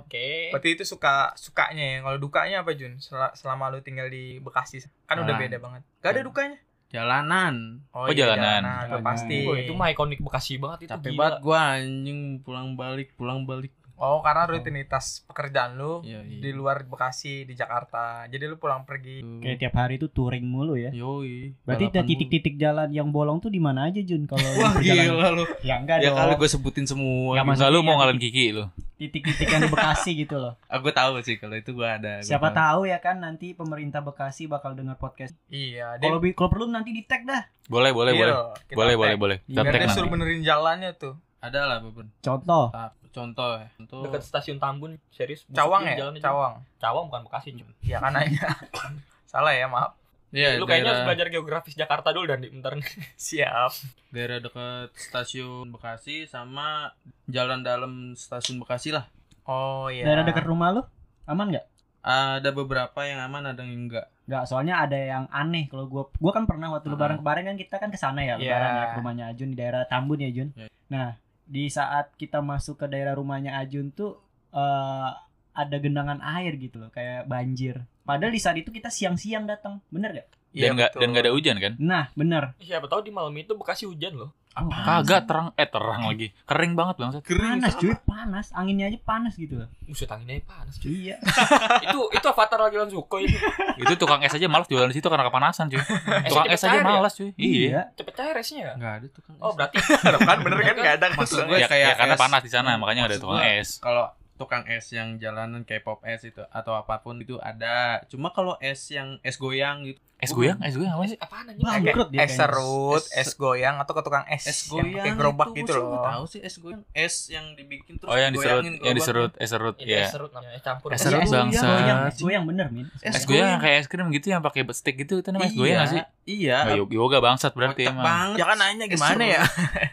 Oke. 0.00 0.48
berarti 0.48 0.68
itu 0.72 0.84
suka 0.84 1.32
sukanya 1.34 1.84
ya? 1.84 1.96
Kalau 2.00 2.16
dukanya 2.16 2.56
apa 2.60 2.72
Jun? 2.72 2.96
Sel- 2.96 3.32
selama 3.32 3.68
lu 3.68 3.78
tinggal 3.78 4.06
di 4.06 4.38
Bekasi 4.38 4.80
kan 5.04 5.18
udah 5.18 5.28
Jalan. 5.30 5.42
beda 5.44 5.56
banget. 5.58 5.82
Gak 5.98 6.10
ada 6.10 6.22
dukanya? 6.22 6.58
Jalanan. 6.88 7.84
Oh, 7.92 8.08
jalanan. 8.08 8.64
itu 8.64 8.96
Jalanan. 8.96 9.04
pasti. 9.04 9.38
Wah, 9.44 9.56
itu 9.56 9.72
mah 9.72 9.88
ikonik 9.88 10.18
Bekasi 10.18 10.56
banget 10.56 10.78
itu 10.82 10.90
capek 10.90 11.10
gila. 11.10 11.18
banget 11.20 11.34
gue 11.38 11.58
anjing. 11.58 12.20
Pulang 12.40 12.68
balik 12.74 13.08
pulang 13.14 13.44
balik 13.44 13.72
oh 13.98 14.18
karena 14.20 14.46
rutinitas 14.48 15.22
pekerjaan 15.24 15.74
lu 15.74 16.00
Iya, 16.00 16.22
iya. 16.22 16.38
di 16.38 16.50
luar 16.50 16.82
Bekasi 16.82 17.42
di 17.42 17.52
Jakarta 17.52 18.24
jadi 18.26 18.46
lu 18.46 18.56
pulang 18.56 18.82
pergi 18.82 19.20
Kayak 19.38 19.58
tiap 19.58 19.74
hari 19.76 19.94
tuh 19.96 20.08
touring 20.08 20.42
mulu 20.42 20.74
ya. 20.74 20.90
yoi 20.90 21.52
Berarti 21.62 21.90
ada 21.90 22.02
titik-titik 22.02 22.54
jalan 22.54 22.88
yang 22.88 23.10
bolong 23.10 23.38
tuh 23.38 23.50
di 23.50 23.58
mana 23.58 23.86
aja 23.86 23.98
Jun 23.98 24.24
kalau 24.24 24.46
wah 24.56 24.78
gila 24.78 25.34
lu 25.34 25.44
Ya 25.60 25.76
enggak 25.76 26.00
ya 26.00 26.10
dong. 26.10 26.18
kali 26.18 26.34
gue 26.36 26.48
sebutin 26.48 26.86
semua. 26.86 27.34
Enggak 27.36 27.68
lu 27.68 27.82
mau 27.82 27.94
Iya, 27.94 27.98
ngalahin 27.98 28.20
Kiki 28.20 28.46
lu. 28.54 28.64
Titik-titik 28.98 29.46
yang 29.46 29.62
di 29.62 29.70
Bekasi 29.70 30.10
gitu 30.16 30.36
loh. 30.38 30.54
aku 30.74 30.90
tahu 30.90 31.22
sih 31.22 31.38
kalau 31.38 31.54
itu 31.54 31.70
gue 31.70 31.86
ada 31.86 32.18
gua 32.18 32.26
Siapa 32.26 32.50
tahu 32.50 32.86
ya 32.86 32.98
kan 32.98 33.18
nanti 33.18 33.54
pemerintah 33.54 34.00
Bekasi 34.00 34.46
bakal 34.46 34.74
dengar 34.74 34.96
podcast. 34.96 35.34
iya 35.50 35.98
Kalau 35.98 36.18
kalau 36.22 36.50
perlu 36.50 36.66
nanti 36.66 36.90
di 36.90 37.02
tag 37.02 37.22
dah. 37.22 37.46
Boleh, 37.66 37.90
boleh, 37.92 38.12
Deal. 38.12 38.22
boleh. 38.22 38.34
Boleh, 38.72 38.94
boleh, 38.94 39.16
boleh. 39.16 39.36
Kita 39.44 39.62
tag 39.62 39.90
suruh 39.90 40.08
benerin 40.08 40.40
jalannya 40.40 40.94
tuh 40.94 41.14
ada 41.38 41.70
lah 41.70 41.78
beberapa 41.78 42.10
Contoh. 42.18 42.74
Contoh 43.18 43.58
ya 43.58 43.66
contoh 43.74 44.06
Dekat 44.06 44.22
stasiun 44.22 44.56
Tambun, 44.56 44.94
serius. 45.10 45.42
Cawang 45.50 45.82
ya 45.84 45.98
Jun. 45.98 46.14
Cawang 46.16 46.62
Cawang 46.78 47.04
bukan 47.06 47.22
Bekasi, 47.26 47.50
Jun. 47.52 47.66
ya 47.82 47.98
kan 47.98 48.14
aja 48.14 48.46
salah 49.32 49.50
ya 49.50 49.66
maaf 49.66 49.98
Iya, 50.28 50.54
Lu 50.54 50.68
kayaknya 50.68 50.92
harus 50.92 51.00
daerah, 51.00 51.08
belajar 51.08 51.26
geografis 51.30 51.72
Jakarta 51.72 52.12
dulu 52.12 52.28
dan 52.28 52.38
di 52.38 52.52
bentar 52.52 52.72
nih. 52.72 52.84
siap 53.18 53.72
daerah 54.08 54.38
dekat 54.38 54.92
stasiun 54.94 55.68
Bekasi 55.68 56.24
sama 56.24 56.92
jalan 57.24 57.60
dalam 57.60 57.92
stasiun 58.12 58.60
Bekasi 58.60 58.92
lah. 58.92 59.08
oh 59.44 59.88
iya 59.88 60.04
Daerah 60.04 60.22
dekat 60.22 60.44
rumah 60.44 60.70
lu 60.70 60.82
aman 61.24 61.48
nggak? 61.50 61.66
Ada 61.98 62.52
beberapa 62.52 63.00
yang 63.02 63.20
aman, 63.20 63.42
ada 63.48 63.60
yang 63.60 63.84
enggak. 63.84 64.06
Nggak, 64.24 64.44
soalnya 64.44 64.80
ada 64.80 64.96
yang 64.96 65.24
aneh 65.28 65.64
kalau 65.66 65.84
gua 65.84 66.04
gua 66.14 66.32
kan 66.32 66.44
pernah 66.44 66.68
waktu 66.70 66.88
lebaran 66.88 67.18
kemarin 67.18 67.44
kan 67.48 67.56
kita 67.56 67.74
kan 67.76 67.88
ke 67.88 67.96
sana 67.96 68.20
ya, 68.20 68.36
Iya. 68.36 68.44
lebaran 68.44 68.68
ya 68.70 68.84
ke 68.84 68.96
rumahnya 68.96 69.24
Ajun 69.28 69.48
di 69.48 69.56
daerah 69.56 69.82
Tambun 69.84 70.20
ya, 70.20 70.28
Jun. 70.28 70.48
Iya. 70.54 70.68
Nah, 70.88 71.16
di 71.48 71.72
saat 71.72 72.12
kita 72.20 72.44
masuk 72.44 72.76
ke 72.78 72.86
daerah 72.86 73.16
rumahnya 73.16 73.56
Ajun 73.56 73.88
tuh 73.90 74.20
eh 74.52 75.10
ada 75.58 75.76
genangan 75.82 76.22
air 76.22 76.54
gitu 76.54 76.78
loh, 76.78 76.90
kayak 76.94 77.26
banjir. 77.26 77.82
Padahal 78.06 78.30
di 78.30 78.38
saat 78.38 78.54
itu 78.62 78.70
kita 78.70 78.94
siang-siang 78.94 79.42
datang, 79.42 79.82
bener 79.90 80.22
gak? 80.22 80.28
Iya, 80.50 80.62
Dan 80.64 80.70
enggak 80.74 80.90
betul. 80.90 81.00
dan 81.00 81.06
enggak 81.08 81.22
ada 81.22 81.32
hujan 81.32 81.56
kan? 81.58 81.72
Nah, 81.76 82.04
bener. 82.12 82.42
Siapa 82.56 82.86
tahu 82.86 83.00
di 83.00 83.10
malam 83.10 83.32
itu 83.32 83.52
Bekasi 83.52 83.84
hujan 83.84 84.14
loh. 84.14 84.32
Oh, 84.54 84.66
Kagak 84.66 85.22
terang 85.24 85.54
eh 85.54 85.64
terang 85.64 86.02
lagi. 86.02 86.34
Kering 86.42 86.74
banget 86.74 86.98
bangsat. 86.98 87.22
panas 87.22 87.78
cuy, 87.78 87.94
panas. 88.02 88.50
Anginnya 88.50 88.90
aja 88.90 88.98
panas 88.98 89.38
gitu 89.38 89.54
loh. 89.54 89.70
Buset 89.80 90.10
anginnya 90.10 90.42
panas. 90.42 90.74
cuy. 90.76 90.90
Iya. 91.06 91.22
itu 91.86 91.98
itu 92.10 92.26
avatar 92.26 92.58
lagi 92.58 92.74
langsung 92.74 92.98
Suko 92.98 93.22
itu. 93.22 93.38
Itu 93.76 93.94
tukang 93.94 94.18
es 94.18 94.34
aja 94.34 94.50
malas 94.50 94.66
jualan 94.66 94.90
di 94.90 94.98
situ 94.98 95.06
karena 95.06 95.22
kepanasan 95.22 95.70
cuy. 95.70 95.78
Tukang 96.26 96.46
es 96.48 96.58
aja 96.58 96.74
ya? 96.74 96.82
malas 96.82 97.14
cuy. 97.14 97.30
Iya. 97.38 97.94
Cepet 97.94 98.14
cair 98.16 98.34
esnya 98.34 98.58
ya? 98.58 98.72
Enggak 98.74 98.92
ada 98.96 99.06
tuh 99.08 99.22
kan. 99.22 99.34
Oh, 99.38 99.52
berarti 99.54 99.76
kan 100.26 100.38
bener 100.42 100.58
kan 100.58 100.74
nggak 100.74 100.94
ada 100.96 101.06
Maksud 101.14 101.36
kan 101.38 101.46
gue 101.46 101.58
Ya, 101.58 101.68
kayak 101.68 101.84
ya 101.84 101.94
karena 101.94 102.14
es. 102.14 102.20
panas 102.20 102.40
di 102.42 102.50
sana 102.50 102.70
makanya 102.74 103.00
nggak 103.06 103.12
ada 103.14 103.20
tukang 103.22 103.42
es. 103.44 103.68
Kalau 103.78 104.04
tukang 104.34 104.64
es 104.66 104.86
yang 104.90 105.08
jalanan 105.18 105.62
kayak 105.62 105.82
pop 105.82 106.02
es 106.02 106.22
itu 106.22 106.42
atau 106.42 106.74
apa 106.74 106.98
pun 106.98 107.14
itu 107.16 107.38
ada. 107.38 108.02
Cuma 108.06 108.30
kalau 108.30 108.58
es 108.58 108.90
yang 108.90 109.22
es 109.22 109.36
goyang 109.36 109.86
gitu. 109.86 110.02
Es 110.18 110.34
goyang, 110.34 110.58
es 110.66 110.74
goyang 110.74 110.98
apa 110.98 111.06
sih? 111.06 111.14
apaan 111.14 111.46
anjing? 111.46 111.62
Bangkrut 111.62 112.10
dia 112.10 112.26
es 112.26 112.34
serut 112.34 113.02
Es- 113.14 113.38
goyang 113.38 113.78
atau 113.78 113.94
ke 113.94 114.02
tukang 114.02 114.26
es 114.26 114.50
Es 114.50 114.66
yang 114.66 114.82
goyang 114.82 114.98
pakai 114.98 115.14
gerobak 115.14 115.48
itu, 115.48 115.58
gitu 115.62 115.72
loh 115.78 115.86
nggak 115.88 116.06
tahu 116.10 116.24
sih 116.26 116.40
es 116.42 116.54
goyang. 116.58 116.82
Es 116.90 117.14
yang 117.30 117.46
dibikin 117.54 117.94
terus 117.96 118.10
Oh 118.10 118.18
yang 118.18 118.34
diserut, 118.34 118.64
yang 118.66 118.96
diserut, 118.98 119.32
es 119.38 119.46
serut, 119.46 119.76
ya. 119.78 120.02
es 120.02 120.10
serut 120.10 120.34
namanya, 120.34 120.58
es 120.58 120.62
campur. 120.62 120.88
Es 120.90 120.98
Iya, 120.98 121.06
serut 121.06 121.22
bangsa. 121.30 121.66
es 122.10 122.18
goyang 122.18 122.44
bener, 122.44 122.66
Min. 122.68 122.90
Es 122.98 123.22
goyang 123.22 123.48
yang 123.54 123.62
kayak 123.62 123.78
es 123.78 123.86
krim 123.86 124.10
gitu 124.10 124.26
yang 124.28 124.42
pakai 124.42 124.66
stick 124.74 124.98
gitu 124.98 125.22
itu 125.22 125.28
namanya 125.30 125.50
es 125.50 125.54
goyang 125.54 125.78
nggak 125.78 125.90
sih? 125.94 126.02
Iya. 126.26 126.56
Yoga 126.74 127.18
bangsat 127.22 127.54
berarti 127.54 127.86
emang. 127.86 128.02
banget. 128.02 128.36
ya 128.42 128.44
kan 128.44 128.56
nanya 128.58 128.84
gimana 128.84 129.22
ya 129.22 129.42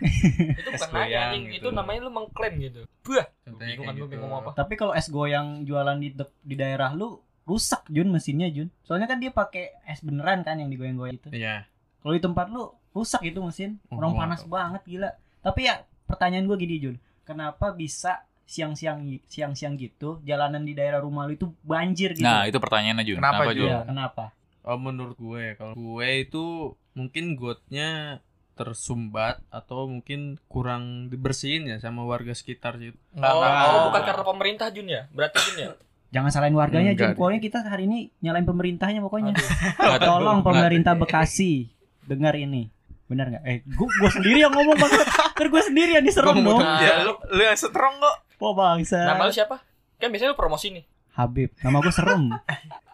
Itu 0.60 0.70
bukan 0.74 0.90
nanya 0.92 1.20
anjing, 1.32 1.44
gitu. 1.54 1.58
itu 1.62 1.68
namanya 1.70 2.00
lu 2.02 2.12
mengklaim 2.12 2.54
gitu. 2.60 2.82
Buah, 3.02 3.26
bingung 3.46 3.86
kan 3.86 3.94
lu 3.94 4.06
gitu. 4.06 4.18
bingung 4.18 4.34
apa. 4.34 4.58
Tapi 4.58 4.74
kalau 4.74 4.98
es 4.98 5.06
goyang 5.06 5.64
jualan 5.64 6.02
di 6.02 6.56
daerah 6.56 6.92
lu 6.92 7.22
rusak 7.46 7.86
Jun 7.94 8.10
mesinnya 8.10 8.50
Jun. 8.50 8.74
Soalnya 8.84 9.06
kan 9.06 9.22
dia 9.22 9.30
pakai 9.30 9.78
es 9.86 10.02
beneran 10.02 10.42
kan 10.42 10.58
yang 10.58 10.70
digoyang-goyang 10.70 11.18
itu. 11.22 11.30
Iya. 11.32 11.70
Kalau 12.02 12.14
di 12.14 12.22
tempat 12.22 12.50
lu 12.50 12.74
rusak 12.92 13.22
itu 13.26 13.40
mesin. 13.42 13.78
Oh, 13.90 14.02
Orang 14.02 14.18
gua 14.18 14.26
panas 14.26 14.42
nggak 14.44 14.52
banget 14.52 14.82
gila. 14.90 15.10
Tapi 15.46 15.60
ya 15.70 15.86
pertanyaan 16.10 16.46
gua 16.50 16.58
gini 16.58 16.76
Jun. 16.82 16.96
Kenapa 17.26 17.74
bisa 17.74 18.26
siang-siang 18.46 19.02
siang-siang 19.26 19.74
gitu 19.74 20.22
jalanan 20.22 20.62
di 20.62 20.78
daerah 20.78 21.02
rumah 21.02 21.26
lu 21.26 21.34
itu 21.38 21.50
banjir 21.66 22.14
gitu? 22.14 22.26
Nah 22.26 22.46
itu 22.46 22.58
pertanyaannya 22.58 23.06
Jun. 23.06 23.18
Kenapa, 23.22 23.42
Jun? 23.54 23.70
Iya, 23.70 23.80
kenapa? 23.86 24.24
Oh 24.66 24.78
menurut 24.82 25.18
gue 25.22 25.54
kalau 25.58 25.74
gue 25.78 26.08
itu 26.26 26.74
mungkin 26.98 27.38
gotnya 27.38 28.22
tersumbat 28.56 29.44
atau 29.52 29.86
mungkin 29.86 30.40
kurang 30.48 31.12
dibersihin 31.12 31.68
ya 31.68 31.78
sama 31.78 32.08
warga 32.08 32.32
sekitar 32.32 32.80
situ. 32.80 32.96
nggak 33.14 33.30
Oh, 33.36 33.42
nggak. 33.44 33.68
oh, 33.68 33.82
bukan 33.92 34.04
karena 34.08 34.24
pemerintah 34.24 34.68
Jun 34.72 34.88
ya? 34.88 35.02
Berarti 35.12 35.38
Jun 35.44 35.58
ya? 35.60 35.70
Jangan 36.14 36.30
salahin 36.32 36.56
warganya 36.56 36.94
Jun. 36.94 37.18
Pokoknya 37.18 37.42
kita 37.42 37.66
hari 37.66 37.90
ini 37.90 38.14
nyalain 38.22 38.46
pemerintahnya 38.48 39.02
pokoknya. 39.04 39.34
Tolong 40.08 40.42
pemerintah 40.46 40.94
Bekasi 40.96 41.70
dengar 42.06 42.38
ini. 42.38 42.70
Benar 43.06 43.30
nggak? 43.30 43.44
Eh, 43.46 43.58
gua, 43.78 43.90
gua 44.02 44.10
sendiri 44.10 44.42
yang 44.42 44.54
ngomong 44.54 44.78
bang. 44.82 44.92
Ter 45.38 45.48
gua 45.52 45.62
sendiri 45.62 45.92
yang 46.00 46.06
diserang 46.06 46.42
mau 46.42 46.58
dong. 46.58 46.62
Nah, 46.66 46.82
ya 46.82 47.06
lu 47.06 47.14
lu 47.30 47.42
yang 47.42 47.58
strong 47.58 48.02
kok 48.02 48.16
Oh 48.42 48.58
bangsa. 48.58 49.06
Nama 49.06 49.30
lu 49.30 49.34
siapa? 49.34 49.62
Kan 50.02 50.10
biasanya 50.10 50.34
lu 50.34 50.38
promosi 50.38 50.74
nih. 50.74 50.84
Habib. 51.14 51.54
Nama 51.62 51.78
gua 51.80 51.94
serem. 51.94 52.24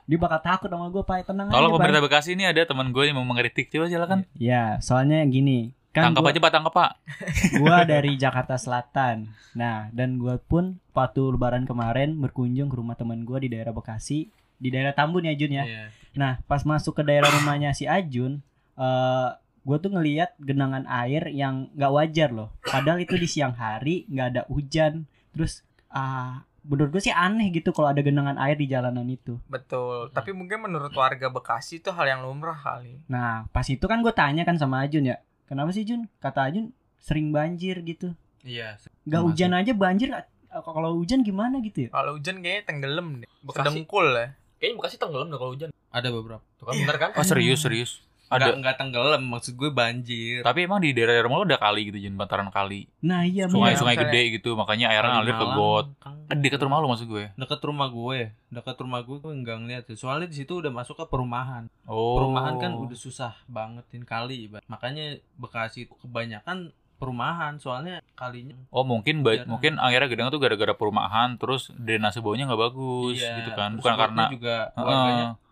Dia 0.10 0.18
bakal 0.20 0.39
takut 0.44 0.68
sama 0.68 0.91
gua, 0.91 1.03
Pak. 1.08 1.32
Tenang 1.32 1.48
aja, 1.48 1.56
Tolong 1.56 1.72
Bang. 1.72 1.80
pemerintah 1.80 2.03
Bekasi 2.03 2.36
ini 2.36 2.44
ada 2.44 2.68
teman 2.68 2.91
gue 2.91 3.03
yang 3.08 3.15
mau 3.15 3.24
mengkritik 3.24 3.72
coba 3.72 3.88
silakan. 3.88 4.27
Ya, 4.36 4.75
soalnya 4.84 5.24
gini. 5.24 5.72
Kan 5.91 6.12
tangkap 6.12 6.24
gua, 6.24 6.31
aja 6.31 6.39
pak, 6.39 6.51
tangkap 6.55 6.74
pak. 6.74 6.91
gua 7.62 7.83
dari 7.83 8.15
Jakarta 8.15 8.55
Selatan. 8.55 9.27
Nah, 9.60 9.91
dan 9.91 10.15
gua 10.15 10.39
pun 10.39 10.79
waktu 10.95 11.19
lebaran 11.36 11.67
kemarin 11.67 12.15
berkunjung 12.15 12.71
ke 12.71 12.75
rumah 12.79 12.95
teman 12.95 13.27
gua 13.27 13.43
di 13.43 13.51
daerah 13.51 13.75
Bekasi, 13.75 14.31
di 14.55 14.69
daerah 14.71 14.95
Tambun 14.95 15.27
ya 15.27 15.36
Jun 15.36 15.51
ya. 15.51 15.67
Iya. 15.67 15.83
Nah, 16.15 16.39
pas 16.48 16.63
masuk 16.63 16.95
ke 16.95 17.03
daerah 17.03 17.27
rumahnya 17.27 17.75
si 17.75 17.88
Ajun, 17.88 18.39
eh 18.79 19.29
gue 19.62 19.77
tuh 19.77 19.93
ngeliat 19.93 20.33
genangan 20.41 20.89
air 20.89 21.29
yang 21.29 21.69
nggak 21.77 21.93
wajar 21.93 22.29
loh. 22.33 22.50
Padahal 22.65 22.98
itu 22.98 23.13
di 23.13 23.29
siang 23.29 23.53
hari 23.53 24.10
nggak 24.10 24.27
ada 24.33 24.41
hujan. 24.50 25.05
Terus, 25.38 25.62
ah, 25.93 26.41
menurut 26.65 26.98
gue 26.98 27.01
sih 27.01 27.13
aneh 27.13 27.50
gitu 27.50 27.74
kalau 27.74 27.89
ada 27.89 28.01
genangan 28.05 28.38
air 28.38 28.53
di 28.57 28.69
jalanan 28.69 29.05
itu. 29.10 29.41
betul 29.50 30.13
tapi 30.13 30.29
mungkin 30.29 30.62
menurut 30.62 30.93
warga 30.93 31.33
Bekasi 31.33 31.81
itu 31.81 31.89
hal 31.89 32.05
yang 32.05 32.21
lumrah 32.21 32.57
kali 32.57 33.01
Nah, 33.10 33.50
pas 33.50 33.65
itu 33.65 33.81
kan 33.89 34.05
gue 34.05 34.13
tanya 34.13 34.45
kan 34.45 34.62
sama 34.62 34.86
Ajun 34.86 35.10
ya, 35.10 35.17
kenapa 35.51 35.75
sih 35.75 35.84
Jun? 35.84 36.08
Kata 36.24 36.48
Ajun 36.48 36.72
sering 36.96 37.36
banjir 37.36 37.84
gitu. 37.84 38.15
Iya. 38.48 38.79
Nggak 38.79 38.88
Termasuk. 39.03 39.27
hujan 39.27 39.51
aja 39.51 39.72
banjir. 39.75 40.10
Kalau 40.51 40.96
hujan 40.96 41.24
gimana 41.24 41.60
gitu 41.60 41.88
ya? 41.88 41.89
kalau 41.91 42.20
hujan 42.20 42.43
kayaknya 42.43 42.63
tenggelam 42.67 43.24
deh 43.24 43.29
Bekasi. 43.39 43.72
sedengkul 43.72 44.03
ya 44.12 44.36
Kayaknya 44.60 44.75
Bekasi 44.84 44.96
tenggelam 45.00 45.27
dah 45.27 45.39
kalau 45.39 45.51
hujan. 45.55 45.70
Ada 45.91 46.08
beberapa. 46.12 46.43
Tuh 46.55 46.65
kan 46.67 46.75
bener 46.75 46.96
kan? 47.00 47.10
Oh 47.15 47.24
serius 47.24 47.63
serius. 47.63 48.03
Ada 48.31 48.53
enggak 48.53 48.75
tenggelam 48.75 49.21
maksud 49.23 49.53
gue 49.53 49.67
banjir. 49.67 50.39
Tapi 50.39 50.59
emang 50.61 50.79
di 50.79 50.91
daerah 50.91 51.19
rumah 51.19 51.38
lu 51.38 51.45
ada 51.45 51.57
kali 51.57 51.88
gitu 51.88 52.00
Jun, 52.00 52.15
bantaran 52.15 52.47
kali. 52.47 52.88
Nah 53.01 53.21
iya 53.21 53.45
Sungai 53.45 53.73
bener. 53.73 53.79
sungai 53.79 53.95
misalnya- 53.95 54.13
gede 54.13 54.23
gitu, 54.33 54.50
makanya 54.53 54.88
airnya 54.89 55.11
ngalir 55.17 55.35
ke 55.35 55.47
got. 55.50 55.85
Kang. 55.97 56.17
Eh, 56.25 56.38
Dekat 56.38 56.61
rumah 56.61 56.77
lu 56.77 56.88
maksud 56.88 57.05
gue. 57.05 57.25
Dekat 57.33 57.61
rumah 57.61 57.88
gue, 57.88 58.19
dekat 58.50 58.77
rumah 58.77 59.00
gue 59.01 59.17
gue 59.17 59.33
enggak 59.33 59.57
ngeliat. 59.57 59.83
Soalnya 59.93 60.25
di 60.25 60.38
situ 60.38 60.57
udah 60.57 60.71
masuk 60.71 60.95
ke 60.95 61.05
perumahan. 61.05 61.67
Oh. 61.83 62.17
Perumahan 62.17 62.55
kan 62.57 62.71
udah 62.73 62.95
susah 62.95 63.35
bangetin 63.45 64.01
kali, 64.01 64.47
Ibarat. 64.47 64.63
makanya 64.65 65.19
Bekasi 65.33 65.83
itu 65.83 65.93
kebanyakan 65.97 66.71
perumahan 66.95 67.57
soalnya 67.57 67.97
kalinya 68.13 68.53
Oh 68.69 68.85
mungkin 68.85 69.25
ba- 69.25 69.33
Jarang. 69.33 69.50
mungkin 69.50 69.73
akhirnya 69.75 70.05
gedang 70.07 70.29
tuh 70.29 70.38
gara-gara 70.38 70.69
perumahan 70.71 71.33
terus 71.35 71.73
drainase 71.73 72.21
baunya 72.21 72.45
nggak 72.45 72.61
bagus 72.61 73.17
Iya, 73.17 73.41
gitu 73.41 73.51
kan. 73.51 73.73
Bukan 73.73 73.93
karena 73.97 74.23
juga 74.29 74.55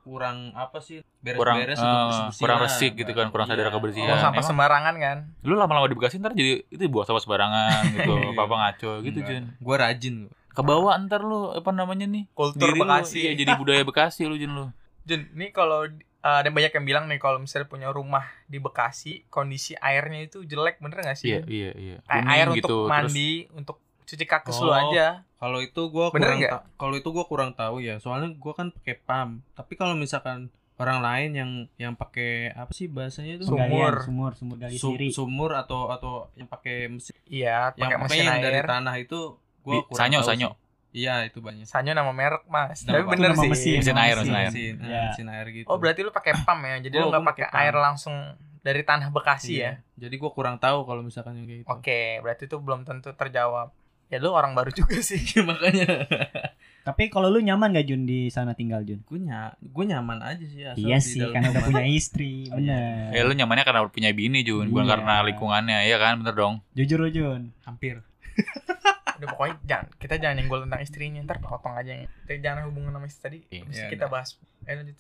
kurang 0.10 0.38
apa 0.51 0.78
sih 0.80 1.06
kurang 1.22 1.62
beres-beres 1.62 1.78
eh, 1.78 1.86
atau 1.86 2.06
bersih-bersih 2.10 2.42
kurang 2.42 2.60
resik 2.60 2.92
gitu 2.98 3.12
kan, 3.13 3.25
kurang 3.30 3.46
sadar 3.46 3.63
Iya. 3.63 3.72
kebersihan. 3.72 4.10
oh 4.10 4.18
sampah 4.18 4.34
emang. 4.36 4.50
sembarangan 4.50 4.96
kan 4.98 5.18
lu 5.42 5.54
lama-lama 5.54 5.86
di 5.86 5.94
Bekasi 5.94 6.18
ntar 6.18 6.34
jadi 6.34 6.66
itu 6.66 6.82
buang 6.88 7.06
sampah 7.06 7.22
sembarangan 7.22 7.82
gitu, 7.96 8.12
Iya. 8.12 8.34
apa-apa 8.34 8.56
ngaco 8.58 8.92
gitu. 9.06 9.20
Jun. 9.22 9.44
Gua 9.58 9.75
rajin 9.78 10.16
gua. 10.25 10.34
Kebawa 10.50 10.92
ntar 11.00 11.22
lu 11.22 11.54
apa 11.54 11.70
namanya 11.70 12.04
nih? 12.04 12.25
kultur 12.32 12.66
Diri 12.66 12.75
lu, 12.75 12.84
Bekasi 12.84 13.18
iya, 13.22 13.32
jadi 13.34 13.51
budaya 13.54 13.86
Bekasi 13.86 14.25
lu 14.25 14.36
Jun 14.36 14.51
lu. 14.51 14.66
Jun, 15.06 15.22
ini 15.32 15.50
kalau 15.50 15.86
eh, 15.86 15.98
ada 16.20 16.50
banyak 16.50 16.72
yang 16.72 16.84
bilang 16.84 17.06
nih 17.06 17.16
kalau 17.16 17.38
misalnya 17.38 17.66
punya 17.66 17.88
rumah 17.89 18.25
di 18.44 18.58
Bekasi 18.58 19.24
kondisi 19.28 19.72
airnya 19.75 20.25
itu 20.25 20.44
jelek 20.44 20.78
bener 20.78 21.00
gak 21.00 21.16
sih 21.16 21.32
Iya, 21.32 21.42
iya, 21.46 21.72
iya. 21.74 21.98
Kuning 22.01 22.28
air 22.28 22.48
gitu, 22.51 22.68
untuk 22.68 22.92
terus 22.92 22.92
mandi 22.92 23.32
untuk 23.54 23.78
cuci 24.10 24.25
kaki 24.25 24.50
Oh. 24.51 24.66
lu 24.66 24.74
aja 24.74 25.22
Kalau 25.36 25.60
itu 25.60 25.82
gua 25.88 26.10
Bener 26.10 26.34
kurang 26.34 26.39
ta- 26.44 26.66
kalau 26.75 26.94
itu 26.94 27.10
gua 27.10 27.24
kurang 27.24 27.51
tahu 27.54 27.80
ya. 27.80 27.96
Soalnya 27.96 28.36
gua 28.36 28.51
kan 28.54 28.68
pakai 28.70 28.98
pam. 28.98 29.39
Tapi 29.54 29.74
kalau 29.74 29.94
misalkan 29.94 30.51
orang 30.75 31.00
lain 31.00 31.32
yang 31.32 31.51
yang 31.78 31.94
pakai 31.94 32.51
apa 32.51 32.72
sih 32.72 32.88
bahasanya 32.88 33.38
itu? 33.38 33.46
Sumur. 33.46 34.01
Sumur 34.01 34.32
sumur 34.34 34.56
gali 34.58 34.75
Su- 34.75 34.92
siri 34.92 35.08
sumur 35.10 35.54
atau 35.54 35.88
atau 35.89 36.28
yang 36.34 36.44
pakai 36.46 36.88
mesin 36.88 37.16
iya 37.25 37.72
yang 37.74 37.88
pakai 37.89 37.98
mesin 38.01 38.24
yang 38.25 38.39
dari 38.42 38.58
air 38.58 38.66
tanah 38.66 38.96
itu 38.98 39.20
gua 39.62 39.80
kurang 39.86 39.96
sanyo, 40.01 40.18
tahu 40.18 40.28
sanyo. 40.28 40.50
sih. 40.50 40.68
Iya, 40.92 41.16
itu 41.24 41.38
banyak. 41.38 41.63
Sanyo 41.63 41.94
nama 41.94 42.10
merek 42.10 42.44
mas 42.46 42.82
Nama 42.82 42.89
tapi 42.89 43.00
apa? 43.00 43.12
bener 43.13 43.28
Itu 43.28 43.32
nama 43.32 43.39
sih 43.39 43.50
mesin. 43.50 43.75
Mesin 43.78 43.96
air, 43.96 44.16
mesin 44.18 44.34
air. 44.34 44.50
Mesin, 44.50 44.75
Iya. 44.82 45.01
mesin 45.08 45.28
air 45.30 45.48
gitu. 45.54 45.68
oh 45.68 45.78
berarti 45.78 46.01
lu 46.01 46.10
pakai 46.10 46.34
pam 46.42 46.60
ya 46.60 46.75
jadi 46.82 46.96
Gua- 46.96 47.01
lu 47.01 47.08
nggak 47.13 47.25
pakai 47.30 47.46
air 47.54 47.75
langsung 47.78 48.16
dari 48.60 48.82
tanah 48.82 49.08
Bekasi 49.10 49.54
ya 49.56 49.80
Iya. 49.80 50.01
Jadi 50.01 50.16
gua 50.18 50.32
kurang 50.32 50.58
tahu 50.58 50.84
kalau 50.84 51.00
misalkan 51.00 51.38
yang 51.38 51.46
kayak 51.46 51.60
gitu. 51.62 51.70
oke 51.70 52.00
berarti 52.20 52.44
itu 52.44 52.58
belum 52.58 52.84
tentu 52.84 53.13
terjawab 53.13 53.72
ya 54.10 54.18
lu 54.18 54.30
orang 54.30 54.51
baru 54.51 54.70
juga 54.70 54.98
sih 55.00 55.22
Makanya 55.39 56.10
tapi 56.80 57.08
kalau 57.08 57.30
lu 57.30 57.38
nyaman 57.39 57.70
gak 57.72 57.86
Jun 57.86 58.04
di 58.04 58.28
sana 58.28 58.51
tinggal 58.51 58.82
Jun 58.82 59.00
gue 59.00 59.20
ny 59.20 59.30
gue 59.62 59.86
nyaman 59.86 60.18
aja 60.20 60.42
sih 60.42 60.63
asal 60.63 60.80
iya 60.80 60.98
sih 60.98 61.22
karena 61.24 61.51
udah 61.51 61.63
punya 61.63 61.86
istri 61.86 62.50
bener 62.50 63.12
Ya 63.12 63.22
lu 63.22 63.34
nyamannya 63.34 63.62
karena 63.63 63.86
punya 63.86 64.10
bini 64.10 64.42
Jun, 64.42 64.68
bukan 64.68 64.84
Iya. 64.84 64.92
karena 64.92 65.13
lingkungannya, 65.24 65.78
ya 65.84 65.98
kan? 65.98 66.18
Bener 66.18 66.34
dong. 66.34 66.66
jujur 66.74 66.98
lu 66.98 67.10
Jun 67.10 67.54
hampir. 67.63 68.01
udah 69.13 69.28
pokoknya 69.30 69.56
jangan 69.62 69.86
kita 69.94 70.16
jangan 70.16 70.36
nyenggol 70.38 70.63
tentang 70.63 70.80
istrinya 70.80 71.20
ntar 71.22 71.38
potong 71.38 71.75
aja 71.75 71.92
kita 72.24 72.39
jangan 72.39 72.72
hubungan 72.72 72.96
sama 72.96 73.06
istri 73.06 73.22
tadi 73.22 73.39
Iya. 73.51 73.62
Mesti 73.68 73.78
Iya, 73.78 73.89
kita 73.92 74.06
udah. 74.06 74.13
bahas 74.16 74.30
eh, 74.63 74.74
lanjut. 74.74 74.98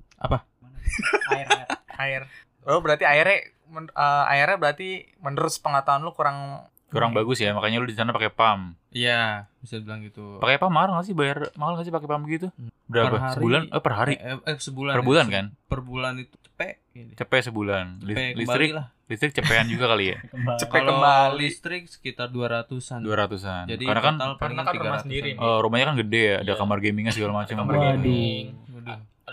air 1.31 1.47
air. 1.47 1.65
air 1.97 2.21
oh 2.65 2.79
berarti 2.79 3.03
airnya 3.03 3.37
men- 3.65 3.89
eh, 3.89 4.25
airnya 4.29 4.57
berarti 4.57 4.89
menurut 5.17 5.53
pengetahuan 5.55 6.03
lu 6.03 6.11
kurang 6.11 6.67
Kurang 6.89 7.11
bagus 7.11 7.37
ya, 7.37 7.51
makanya 7.51 7.77
lu 7.77 7.85
di 7.85 7.93
sana 7.93 8.09
pakai 8.09 8.29
pam. 8.29 8.73
Iya, 8.89 9.45
bisa 9.59 9.77
bilang 9.77 10.01
gitu. 10.01 10.37
Pakai 10.37 10.57
pam 10.57 10.67
mahal 10.67 10.89
nggak 10.89 11.05
sih 11.05 11.13
bayar 11.13 11.53
mahal 11.53 11.73
nggak 11.73 11.85
sih 11.85 11.93
pakai 11.93 12.07
pam 12.07 12.21
gitu? 12.25 12.49
Hmm. 12.51 12.73
Berapa? 12.85 13.07
Per 13.07 13.19
hari- 13.19 13.33
Sebulan? 13.35 13.61
Eh 13.67 13.79
per 13.79 13.93
hari. 13.93 14.13
Eh, 14.15 14.37
eh, 14.43 14.57
sebulan. 14.57 14.93
Per 14.93 15.01
ya. 15.01 15.05
bulan 15.05 15.25
Se- 15.25 15.31
kan? 15.31 15.45
Per 15.63 15.79
bulan 15.79 16.13
itu 16.17 16.35
cepet. 16.39 16.75
Ini. 16.91 17.11
Cepet 17.15 17.41
sebulan. 17.45 17.85
Cepet 17.99 18.09
kembali 18.11 18.33
listrik 18.35 18.69
lah. 18.73 18.85
listrik 19.05 19.31
cepetan 19.31 19.65
juga 19.67 19.85
kali 19.87 20.05
ya. 20.07 20.17
Cepet 20.61 20.81
kembali. 20.83 21.37
listrik 21.39 21.83
sekitar 21.85 22.27
200-an. 22.27 22.99
200-an. 22.99 23.65
Jadi 23.67 23.83
Karena 23.83 24.01
kan 24.01 24.15
Karena 24.35 24.61
kan 24.63 24.73
rumah 24.73 24.97
300-an. 24.97 25.01
sendiri. 25.01 25.29
eh, 25.33 25.59
rumahnya 25.61 25.85
kan 25.85 25.97
gede 25.97 26.21
ya, 26.23 26.35
ada 26.39 26.45
Iya. 26.47 26.57
kamar 26.57 26.77
gamingnya 26.79 27.13
segala 27.13 27.33
macam. 27.35 27.55
kamar 27.55 27.75
gaming 27.93 28.45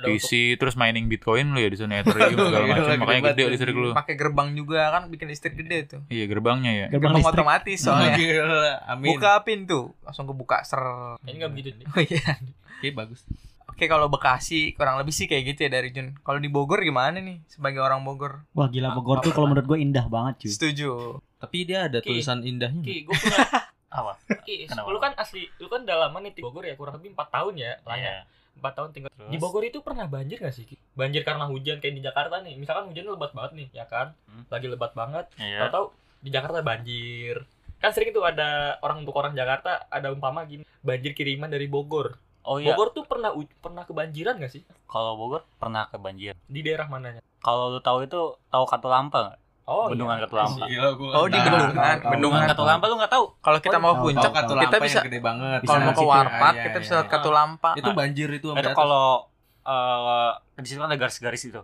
PC 0.03 0.31
terus 0.55 0.75
mining 0.75 1.07
Bitcoin 1.07 1.49
lu 1.49 1.59
ya 1.59 1.67
di 1.67 1.75
sana 1.75 1.99
Ethereum 1.99 2.37
segala 2.47 2.65
Gila, 2.65 2.75
macam. 2.77 2.99
Makanya 3.01 3.23
gede 3.31 3.43
listrik 3.49 3.73
lu. 3.73 3.91
pakai 3.93 4.15
gerbang 4.15 4.49
juga 4.53 4.91
kan 4.91 5.03
bikin 5.07 5.27
listrik 5.27 5.55
gede 5.55 5.79
tuh 5.87 6.01
Iya, 6.07 6.25
gerbangnya 6.27 6.73
ya. 6.75 6.87
gerbang 6.89 7.11
gerbang 7.11 7.23
listrik 7.23 7.39
otomatis 7.39 7.79
soalnya 7.79 8.11
gila. 8.21 8.73
Amin. 8.87 9.09
buka 9.11 9.33
pintu 9.41 9.81
langsung 10.01 10.25
kebuka 10.25 10.61
ser 10.61 10.83
ini 11.23 11.37
nggak 11.39 11.51
begitu 11.51 11.69
oh 11.87 12.01
iya 12.01 12.37
Oke, 12.77 12.93
bagus. 12.93 13.25
oke 13.67 13.85
kalau 13.85 14.07
Bekasi 14.07 14.73
kurang 14.73 14.97
lebih 14.97 15.11
sih 15.11 15.25
kayak 15.25 15.43
gitu 15.49 15.65
ya 15.65 15.71
dari 15.71 15.89
Jun 15.91 16.13
kalau 16.21 16.37
di 16.37 16.47
Bogor 16.47 16.81
gimana 16.81 17.17
nih 17.17 17.41
sebagai 17.47 17.79
orang 17.79 18.03
Bogor 18.03 18.45
wah 18.53 18.67
gila 18.67 18.93
Bogor 18.93 19.21
tuh 19.21 19.31
kalau 19.31 19.47
menurut 19.47 19.65
gue 19.67 19.79
indah 19.79 20.07
banget 20.07 20.45
cuy 20.45 20.51
setuju 20.51 21.21
Tapi 21.37 21.57
dia 21.65 21.85
ada 21.85 22.01
Ki. 22.01 22.09
tulisan 22.11 22.41
indahnya. 22.41 22.81
Ki 22.81 23.03
gue 23.03 23.13
punya 23.13 23.45
Apa? 23.89 24.13
Ki 24.43 24.65
lu 24.69 24.99
kan 24.99 25.13
asli 25.15 25.49
lu 25.57 25.69
kan 25.69 25.81
udah 25.83 25.97
lama 26.03 26.21
nih 26.21 26.33
di 26.33 26.41
Bogor 26.41 26.63
ya 26.63 26.75
kurang 26.75 26.97
lebih 26.97 27.13
4 27.13 27.29
tahun 27.31 27.55
ya 27.57 27.73
lah 27.83 27.97
ya 27.97 28.15
4 28.57 28.73
tahun 28.73 28.91
tinggal 28.91 29.11
Terus? 29.11 29.29
di 29.29 29.37
Bogor 29.37 29.63
itu 29.63 29.79
pernah 29.79 30.07
banjir 30.07 30.39
gak 30.39 30.53
sih 30.53 30.65
banjir 30.93 31.23
karena 31.23 31.45
hujan 31.45 31.77
kayak 31.77 31.93
di 31.93 32.03
Jakarta 32.03 32.41
nih 32.41 32.55
misalkan 32.55 32.89
hujannya 32.89 33.11
lebat 33.11 33.33
banget 33.33 33.53
nih 33.55 33.69
ya 33.73 33.85
kan 33.85 34.17
Hmm. 34.27 34.45
lagi 34.47 34.67
lebat 34.67 34.93
banget 34.93 35.27
Iya. 35.37 35.69
tahu 35.69 35.93
di 36.19 36.31
Jakarta 36.31 36.61
banjir 36.61 37.45
kan 37.77 37.91
sering 37.91 38.09
itu 38.09 38.21
ada 38.21 38.49
orang 38.81 39.01
untuk 39.01 39.15
orang 39.15 39.33
Jakarta 39.33 39.85
ada 39.87 40.09
umpama 40.09 40.43
gini 40.43 40.65
banjir 40.81 41.13
kiriman 41.13 41.47
dari 41.47 41.67
Bogor 41.67 42.17
Oh 42.43 42.57
iya. 42.57 42.73
Bogor 42.73 42.93
tuh 42.93 43.03
pernah 43.03 43.31
pernah 43.59 43.83
kebanjiran 43.83 44.39
gak 44.39 44.51
sih 44.51 44.63
Kalau 44.87 45.15
Bogor 45.15 45.43
pernah 45.57 45.85
ke 45.85 45.97
banjir. 45.97 46.33
di 46.43 46.61
daerah 46.61 46.87
mananya 46.87 47.21
Kalau 47.39 47.69
lu 47.69 47.81
tahu 47.81 48.03
itu 48.03 48.21
tahu 48.47 48.65
Katulampa 48.65 49.19
nggak? 49.21 49.39
Oh 49.67 49.87
Bendungan 49.87 50.17
iya. 50.17 50.25
Katulampa. 50.25 50.65
Gila, 50.65 50.91
gua 50.95 51.11
Oh, 51.13 51.27
di 51.27 51.37
bendungan. 51.37 51.97
Bendungan. 52.01 52.43
Katulampa 52.47 52.85
lu 52.85 52.95
nggak 52.97 53.13
tahu? 53.13 53.25
kalau 53.41 53.59
kita 53.59 53.77
Oh, 53.77 53.81
mau 53.81 53.93
tahu, 53.93 54.05
puncak 54.05 54.31
kita 54.33 54.47
yang 54.73 54.83
bisa 54.83 55.01
gede 55.03 55.21
banget. 55.21 55.61
kalau 55.61 55.67
Bisa 55.77 55.77
mau 55.83 55.93
ke. 55.93 56.05
Warpat 56.07 56.55
iya, 56.55 56.63
kita 56.63 56.71
iya, 56.73 56.83
bisa 56.83 56.95
iya. 56.95 57.03
ke 57.03 57.11
Katulampa 57.11 57.71
Itu 57.75 57.91
banjir 57.93 58.29
itu 58.31 58.47
sampai 58.49 58.63
Itu 58.63 58.69
atas. 58.69 58.79
kalau 58.79 59.07
eh 59.63 60.31
di 60.57 60.67
situ 60.67 60.79
kan 60.79 60.89
ada 60.89 60.97
garis-garis 60.97 61.43
itu. 61.45 61.61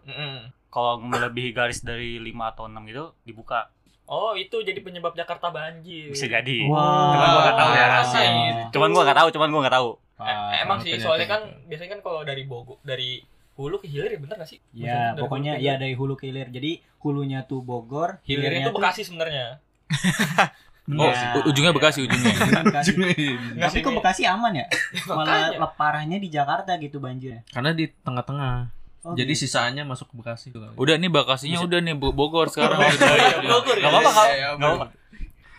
Kalau 0.67 0.93
melebihi 0.99 1.51
garis 1.53 1.81
dari 1.81 2.17
5 2.19 2.33
atau 2.49 2.65
6 2.67 2.75
gitu 2.85 3.05
dibuka. 3.23 3.71
oh 4.05 4.35
itu 4.35 4.61
jadi 4.61 4.77
penyebab 4.79 5.15
Jakarta 5.15 5.49
banjir 5.49 6.11
Bisa 6.11 6.27
jadi. 6.27 6.67
Wah. 6.67 7.15
Cuman 7.15 7.29
gua 7.29 7.41
nggak 7.41 7.57
tahu 7.57 7.71
ya. 7.71 7.87
Iya. 8.13 8.65
Cuman 8.69 8.89
gua 8.91 9.03
nggak 9.07 9.17
tahu, 9.17 9.29
cuman 9.31 9.49
gua 9.49 9.61
nggak 9.63 9.77
tahu. 9.79 9.91
Eh, 10.19 10.55
emang 10.61 10.79
sih 10.79 10.91
ternyata 10.93 11.07
soalnya 11.09 11.27
kan 11.29 11.43
biasanya 11.67 11.91
kan 11.93 12.01
kalau 12.01 12.21
dari 12.23 12.43
Bogor 12.45 12.79
dari 12.83 13.19
hulu 13.53 13.77
ke 13.79 13.87
hilir 13.87 14.07
ya 14.09 14.19
bener 14.19 14.37
gak 14.39 14.49
sih? 14.49 14.59
ya 14.73 15.13
Maksudnya 15.13 15.19
pokoknya 15.19 15.53
ya 15.59 15.75
dari 15.77 15.93
hulu 15.93 16.15
ke 16.15 16.25
hilir 16.25 16.47
jadi 16.49 16.79
hulunya 17.03 17.43
tuh 17.43 17.61
Bogor 17.61 18.23
hilirnya 18.23 18.65
tuh 18.65 18.73
tuh- 18.73 18.81
Bekasi 18.81 19.03
sebenarnya. 19.03 19.59
Oh, 20.85 21.07
Iya. 21.07 21.39
ujungnya 21.47 21.71
Bekasi 21.71 22.03
ujungnya. 22.03 22.35
Bekasi. 22.67 22.91
Tapi 23.55 23.71
sih, 23.71 23.81
kok? 23.81 23.95
Bekasi 23.95 24.23
aman 24.27 24.51
ya 24.53 24.67
malah 25.09 25.23
Makanya. 25.47 25.49
lep- 25.57 25.77
parahnya 25.77 26.19
di 26.19 26.27
Jakarta 26.27 26.75
gitu 26.77 26.99
banjirnya 26.99 27.47
Karena 27.47 27.71
di 27.71 27.87
tengah-tengah. 27.87 28.55
Oh, 29.03 29.15
Jadi 29.15 29.31
gitu. 29.31 29.47
sisanya 29.47 29.83
masuk 29.83 30.11
ke 30.11 30.15
Bekasi 30.17 30.51
tuh. 30.51 30.67
Udah 30.75 30.95
nih 30.97 31.07
Bekasinya 31.07 31.59
udah 31.61 31.79
nih 31.81 31.95
Bo- 31.95 32.11
Bogor 32.11 32.47
sekarang. 32.49 32.79
Oh, 32.79 32.83
iya, 32.83 33.39
Bogor 33.41 33.75
ya. 33.75 33.81
Nggak 33.81 33.93
apa-apa 33.95 34.11
kak. 34.11 34.27
Iya, 34.27 34.35
iya, 34.35 34.49
Nggak 34.53 34.69
apa-apa. 34.69 34.87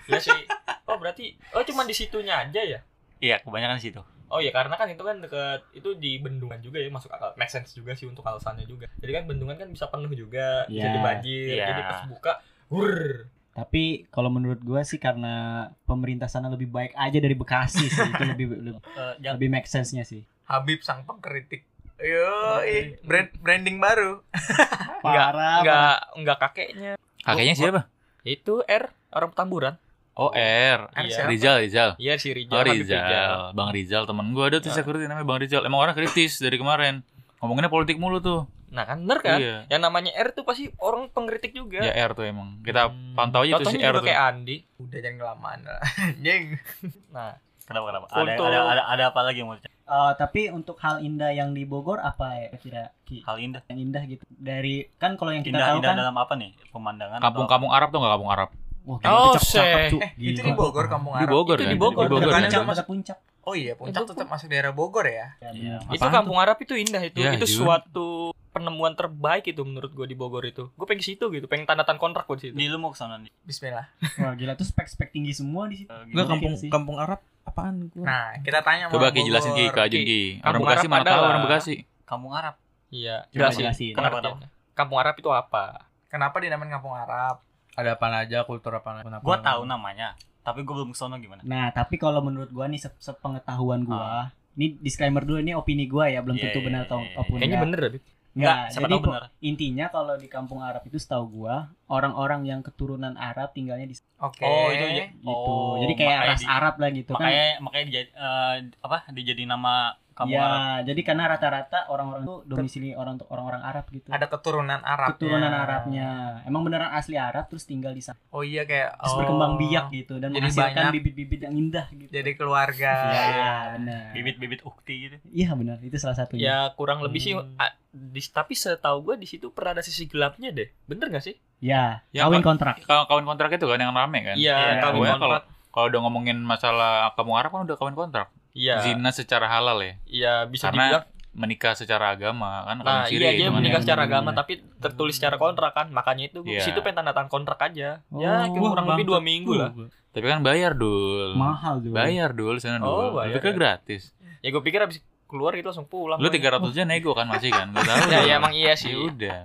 Ya 0.04 0.20
sih. 0.20 0.40
Oh 0.84 0.96
berarti 0.96 1.26
oh 1.52 1.64
cuma 1.64 1.82
di 1.84 1.94
situnya 1.94 2.34
aja 2.40 2.60
ya? 2.62 2.80
Iya, 3.20 3.40
kebanyakan 3.40 3.80
di 3.80 3.84
situ. 3.86 4.04
Oh 4.34 4.42
ya 4.42 4.50
karena 4.50 4.74
kan 4.74 4.90
itu 4.90 5.00
kan 5.00 5.22
deket 5.22 5.62
itu 5.72 5.94
di 5.94 6.18
bendungan 6.18 6.58
juga 6.58 6.82
ya 6.82 6.90
masuk 6.90 7.14
akal 7.14 7.38
make 7.38 7.54
sense 7.54 7.70
juga 7.72 7.94
sih 7.94 8.10
untuk 8.10 8.26
alasannya 8.26 8.66
juga. 8.66 8.90
Jadi 8.98 9.12
kan 9.14 9.24
bendungan 9.30 9.54
kan 9.54 9.70
bisa 9.70 9.86
penuh 9.88 10.10
juga, 10.12 10.66
bisa 10.66 10.90
Iya, 10.90 10.94
dibanjir. 10.98 11.54
iya. 11.54 11.66
Jadi 11.70 11.82
pas 11.86 12.02
buka, 12.10 12.34
wur. 12.68 13.30
tapi 13.54 14.10
kalau 14.10 14.34
menurut 14.34 14.58
gua 14.66 14.82
sih 14.82 14.98
karena 14.98 15.70
pemerintah 15.86 16.26
sana 16.26 16.50
lebih 16.50 16.66
baik 16.66 16.98
aja 16.98 17.22
dari 17.22 17.38
Bekasi 17.38 17.86
sih 17.86 18.02
itu 18.02 18.24
lebih 18.26 18.50
lebih, 18.66 18.82
jangan 19.22 19.38
lebih 19.38 19.50
make 19.54 19.70
sense-nya 19.70 20.02
sih 20.02 20.26
Habib 20.50 20.82
sang 20.82 21.06
pengkritik 21.06 21.62
Yo, 22.02 22.34
ih, 22.66 22.98
brand 23.06 23.30
branding 23.40 23.78
baru. 23.78 24.26
parah 25.06 25.62
Enggak 25.62 25.98
enggak 26.18 26.38
kakeknya. 26.42 26.92
Kakeknya 27.22 27.54
siapa? 27.54 27.82
Itu 28.26 28.66
R 28.66 28.90
orang 29.14 29.30
Petamburan. 29.32 29.76
Oh, 30.14 30.30
R. 30.30 30.80
R 30.88 31.04
Iya. 31.04 31.26
Rizal, 31.26 31.56
Rizal. 31.60 31.90
Iya 31.98 32.14
si 32.16 32.30
Rijal. 32.30 32.54
Oh 32.54 32.62
Rizal, 32.62 33.38
Bang 33.52 33.70
Rizal 33.70 34.04
temen 34.04 34.30
gue 34.30 34.44
ada 34.44 34.58
tuh 34.58 34.70
Ya. 34.70 34.78
security 34.78 35.06
namanya 35.06 35.26
Bang 35.26 35.40
Rizal. 35.40 35.62
Emang 35.62 35.80
orang 35.80 35.94
kritis 35.94 36.38
dari 36.38 36.56
kemarin. 36.56 37.02
Ngomonginnya 37.38 37.68
politik 37.68 37.98
mulu 37.98 38.18
tuh. 38.18 38.46
Nah 38.70 38.84
kan 38.84 38.98
bener 39.00 39.20
kan? 39.20 39.38
Iya. 39.38 39.58
Yang 39.68 39.82
namanya 39.84 40.12
R 40.16 40.30
tuh 40.32 40.44
pasti 40.44 40.70
orang 40.78 41.10
pengkritik 41.10 41.52
juga. 41.52 41.82
Ya 41.82 41.98
R 42.00 42.14
tuh 42.14 42.24
emang. 42.24 42.62
Kita 42.62 42.88
Hmm. 42.88 43.14
pantau 43.14 43.42
aja 43.42 43.58
tuh 43.58 43.68
si 43.68 43.78
R 43.78 43.90
tuh. 43.92 44.02
kayak 44.04 44.22
Andi. 44.24 44.62
Udah 44.78 44.98
jangan 44.98 45.18
kelamaan 45.20 45.60
lah. 45.64 45.82
Jeng. 46.24 46.62
Nah, 47.10 47.34
kenapa 47.64 47.86
kenapa? 47.88 48.06
Ada, 48.08 48.22
Untuk- 48.24 48.46
ada, 48.48 48.60
ada, 48.68 48.82
ada 48.88 49.04
apa 49.10 49.20
lagi 49.20 49.38
yang 49.40 49.50
mau 49.50 49.58
dicari? 49.58 49.74
Eh, 49.84 50.14
tapi 50.16 50.48
untuk 50.48 50.80
hal 50.80 50.98
indah 51.00 51.30
yang 51.30 51.52
di 51.52 51.66
Bogor 51.66 52.00
apa 52.00 52.40
ya 52.40 52.56
kira 52.56 52.84
Ki? 53.04 53.20
Hal 53.20 53.36
indah. 53.38 53.60
yang 53.68 53.84
indah 53.84 54.04
gitu 54.08 54.24
dari 54.32 54.88
kan 54.96 55.20
kalau 55.20 55.30
yang 55.30 55.44
kita 55.44 55.54
Indah, 55.54 55.68
tahu 55.70 55.78
indah 55.78 55.92
kan 55.92 56.00
dalam 56.00 56.16
apa 56.16 56.34
nih? 56.34 56.56
Pemandangan 56.72 57.20
Kampung-kampung 57.20 57.68
Arab 57.70 57.90
tuh 57.90 58.00
nggak 58.00 58.14
kampung 58.16 58.32
Arab? 58.32 58.50
Wah 58.84 59.00
Oh. 59.04 59.34
Cuk. 59.34 59.60
Eh, 59.60 59.90
itu 60.20 60.40
di 60.40 60.54
Bogor 60.54 60.86
kampung 60.88 61.16
Di 61.16 61.24
Arab. 61.24 61.32
Bogor 61.32 61.58
Itu 61.58 61.66
kan? 61.66 61.72
di 61.72 61.80
Bogor. 61.80 62.06
Di 62.06 62.12
Bogor 62.12 62.28
Bukannya 62.30 62.50
kan? 62.50 62.64
Dekat 62.68 62.88
puncak 62.88 63.18
Oh 63.44 63.52
iya, 63.52 63.76
puncak 63.76 64.08
tetap 64.08 64.28
masuk 64.32 64.48
daerah 64.48 64.72
Bogor 64.72 65.04
ya. 65.04 65.36
Iya. 65.42 65.84
itu 65.92 66.00
Apaan 66.00 66.16
kampung 66.16 66.40
Arab 66.40 66.56
itu 66.64 66.80
indah 66.80 67.04
itu. 67.04 67.20
Ya, 67.20 67.36
itu 67.36 67.44
Jun. 67.44 67.68
suatu 67.68 68.32
penemuan 68.56 68.96
terbaik 68.96 69.44
itu 69.44 69.60
menurut 69.68 69.92
gue 69.92 70.08
di 70.08 70.16
Bogor 70.16 70.48
itu. 70.48 70.72
Gue 70.72 70.86
pengen 70.88 71.04
ke 71.04 71.12
situ 71.12 71.28
gitu, 71.28 71.44
pengen 71.52 71.68
tanda 71.68 71.84
tangan 71.84 72.00
kontrak 72.00 72.24
gue 72.24 72.40
di 72.40 72.44
situ. 72.48 72.54
Di 72.56 72.72
lu 72.72 72.80
mau 72.80 72.96
ke 72.96 73.00
sana 73.00 73.20
nih. 73.20 73.28
Bismillah. 73.44 73.92
Wah 74.24 74.32
gila 74.40 74.56
tuh 74.56 74.64
spek-spek 74.64 75.12
tinggi 75.12 75.36
semua 75.36 75.68
di 75.68 75.84
situ. 75.84 75.92
Gimana? 75.92 76.24
kampung 76.30 76.54
sih. 76.56 76.72
kampung 76.72 76.96
Arab 77.04 77.20
apaan 77.44 77.92
gua? 77.92 78.06
Nah, 78.08 78.28
kita 78.40 78.64
tanya 78.64 78.88
Coba 78.88 79.12
Ki 79.12 79.28
jelasin 79.28 79.52
Ki 79.52 79.68
ke 79.68 79.80
Ajun 79.82 80.02
Ki. 80.08 80.22
Orang 80.40 80.60
Bekasi 80.64 80.88
mana 80.88 81.04
tahu 81.04 81.24
orang 81.28 81.44
Bekasi. 81.44 81.76
Kampung 82.08 82.32
Arab. 82.32 82.56
Iya, 82.94 83.28
jelasin. 83.28 83.92
Kenapa, 83.92 84.24
Pengertiannya. 84.24 84.48
Kampung 84.72 84.98
Arab 85.04 85.16
itu 85.20 85.30
apa? 85.30 85.84
Kenapa 86.08 86.40
dinamain 86.40 86.72
kampung 86.72 86.96
Arab? 86.96 87.44
Ada 87.74 87.98
apa 87.98 88.06
aja 88.14 88.38
kultur 88.44 88.72
apa 88.72 89.02
apa. 89.02 89.20
Gua 89.20 89.38
tahu 89.40 89.66
namanya, 89.66 90.14
tapi 90.42 90.62
gua 90.62 90.82
belum 90.82 90.94
ke 90.94 90.98
sono 90.98 91.18
gimana? 91.18 91.42
Nah, 91.42 91.74
tapi 91.74 91.98
kalau 91.98 92.22
menurut 92.22 92.50
gua 92.50 92.66
nih 92.66 92.78
se- 92.78 93.00
sepengetahuan 93.00 93.82
gua, 93.84 94.30
ini 94.54 94.78
disclaimer 94.78 95.22
dulu 95.22 95.42
ini 95.42 95.54
opini 95.54 95.86
gua 95.86 96.06
ya, 96.08 96.22
belum 96.22 96.38
Iya, 96.38 96.44
tentu 96.48 96.60
iya, 96.62 96.66
benar 96.66 96.82
atau 96.86 97.00
iya, 97.02 97.06
iya. 97.06 97.16
apa 97.16 97.22
pun 97.26 97.38
Kayaknya 97.38 97.58
ya. 97.58 97.64
bener 97.66 97.80
deh. 97.82 98.04
Enggak, 98.34 98.58
jadi 98.74 98.96
benar. 98.98 99.24
intinya 99.46 99.86
kalau 99.94 100.18
di 100.18 100.26
kampung 100.26 100.58
Arab 100.58 100.82
itu 100.84 100.98
setahu 100.98 101.26
gua, 101.30 101.70
orang-orang 101.86 102.50
yang 102.50 102.60
keturunan 102.62 103.14
Arab 103.14 103.54
tinggalnya 103.54 103.86
di 103.86 103.94
situ. 103.94 104.10
Oke. 104.18 104.42
Oh, 104.42 104.74
itu 104.74 104.86
ya. 104.90 105.06
gitu. 105.14 105.30
Oh, 105.30 105.78
jadi 105.78 105.94
kayak 105.94 106.10
makanya 106.18 106.34
ras 106.34 106.42
di- 106.42 106.50
Arab 106.50 106.76
lah 106.78 106.90
gitu 106.90 107.12
kan. 107.14 107.22
makanya 107.22 107.48
makanya 107.62 107.86
dijadi, 107.90 108.10
eh, 108.10 108.56
apa 108.82 108.98
dijadi 109.14 109.44
nama 109.46 109.74
kamu 110.14 110.30
ya, 110.30 110.42
Arab. 110.42 110.62
jadi 110.86 111.02
karena 111.02 111.24
rata-rata 111.28 111.80
orang-orang 111.88 112.22
itu 112.22 112.36
domisili 112.46 112.90
orang 112.94 113.18
orang-orang 113.26 113.62
Arab 113.62 113.86
gitu. 113.90 114.08
Ada 114.08 114.26
keturunan 114.26 114.80
Arab. 114.80 115.10
keturunan 115.14 115.50
Arabnya. 115.50 116.10
Emang 116.44 116.62
beneran 116.62 116.90
asli 116.90 117.18
Arab 117.18 117.46
terus 117.48 117.64
tinggal 117.64 117.92
di 117.92 118.00
sana. 118.00 118.16
Oh 118.30 118.42
iya 118.42 118.64
kayak 118.64 118.96
Terus 118.96 119.10
oh, 119.10 119.18
berkembang 119.20 119.54
biak 119.58 119.86
gitu 119.90 120.14
dan 120.18 120.30
Jadi 120.30 120.40
menghasilkan 120.40 120.84
bibit-bibit 120.92 121.40
yang 121.42 121.54
indah 121.54 121.86
gitu. 121.92 122.10
Jadi 122.10 122.32
keluarga. 122.34 122.94
Iya, 123.34 123.54
benar. 123.74 124.06
Bibit-bibit 124.14 124.62
ukti 124.62 124.94
gitu. 125.04 125.16
Iya 125.28 125.54
benar, 125.54 125.78
itu 125.80 125.98
salah 125.98 126.16
satunya. 126.16 126.42
Ya 126.44 126.58
kurang 126.74 127.02
lebih 127.02 127.20
sih 127.20 127.34
Hmm. 127.34 127.58
a- 127.58 127.74
di, 127.90 128.22
tapi 128.24 128.54
setahu 128.54 129.02
gue 129.04 129.16
di 129.18 129.26
situ 129.26 129.50
pernah 129.50 129.74
ada 129.74 129.84
sisi 129.84 130.06
gelapnya 130.06 130.50
deh. 130.50 130.70
Bener 130.86 131.10
gak 131.10 131.22
sih? 131.22 131.36
Ya, 131.58 132.02
Ya, 132.10 132.26
kawin 132.26 132.42
kontrak. 132.42 132.82
Kalau 132.84 133.06
kawin 133.06 133.24
kontrak 133.24 133.50
itu 133.50 133.64
kan 133.64 133.78
yang 133.78 133.92
rame 133.92 134.20
kan? 134.22 134.36
Iya, 134.36 134.78
Iya, 134.78 134.82
kawin 134.84 135.16
kontrak. 135.16 135.44
kalau 135.70 135.86
udah 135.88 136.00
ngomongin 136.02 136.38
masalah 136.38 137.14
kamu 137.14 137.34
Arab 137.34 137.50
kan 137.50 137.62
udah 137.64 137.78
kawin 137.78 137.96
kontrak. 137.96 138.28
Iya. 138.54 138.76
Zina 138.80 139.10
secara 139.10 139.46
halal 139.48 139.78
ya. 139.80 139.94
Iya, 140.06 140.34
bisa 140.46 140.70
Karena 140.70 140.86
dibilang. 140.88 141.06
menikah 141.34 141.74
secara 141.74 142.14
agama 142.14 142.62
kan 142.64 142.78
Nah, 142.80 143.04
siri 143.04 143.18
iya 143.20 143.30
itu 143.32 143.40
dia 143.40 143.48
kan 143.48 143.54
menikah 143.58 143.76
ya. 143.76 143.84
secara 143.84 144.02
agama 144.06 144.30
tapi 144.32 144.54
tertulis 144.78 145.18
secara 145.18 145.36
kontrak 145.36 145.74
kan. 145.74 145.90
Makanya 145.90 146.30
itu 146.30 146.40
di 146.42 146.62
situ 146.62 146.80
pengen 146.80 147.02
tanda 147.02 147.12
tangan 147.12 147.28
kontrak 147.28 147.58
aja. 147.60 148.06
Oh, 148.08 148.22
ya, 148.22 148.46
kurang 148.48 148.86
Wah, 148.86 148.94
lebih 148.94 149.06
dua 149.06 149.20
minggu 149.20 149.52
lah. 149.52 149.74
juga. 149.74 149.90
Tapi 150.14 150.26
kan 150.28 150.40
bayar 150.40 150.72
dul. 150.74 151.34
Mahal 151.34 151.82
tuh. 151.82 151.90
Bayar 151.90 152.30
dul 152.32 152.56
sana 152.58 152.78
dul. 152.78 152.86
Oh, 152.86 153.10
bayar 153.18 153.34
Tapi 153.34 153.44
kan 153.44 153.50
ya. 153.50 153.58
gratis. 153.58 154.14
Ya 154.40 154.50
gue 154.50 154.62
pikir 154.62 154.78
habis 154.78 155.02
keluar 155.34 155.58
gitu 155.58 155.74
langsung 155.74 155.90
pulang. 155.90 156.22
Lu 156.22 156.30
gue. 156.30 156.38
300 156.38 156.62
aja 156.70 156.84
nego 156.86 157.18
kan 157.18 157.26
masih 157.26 157.50
kan? 157.50 157.74
Gue 157.74 157.82
tahu. 157.82 158.06
Ya, 158.14 158.20
ya 158.22 158.34
emang 158.38 158.54
iya 158.54 158.78
sih. 158.78 158.94
Ya 158.94 159.02
udah. 159.02 159.38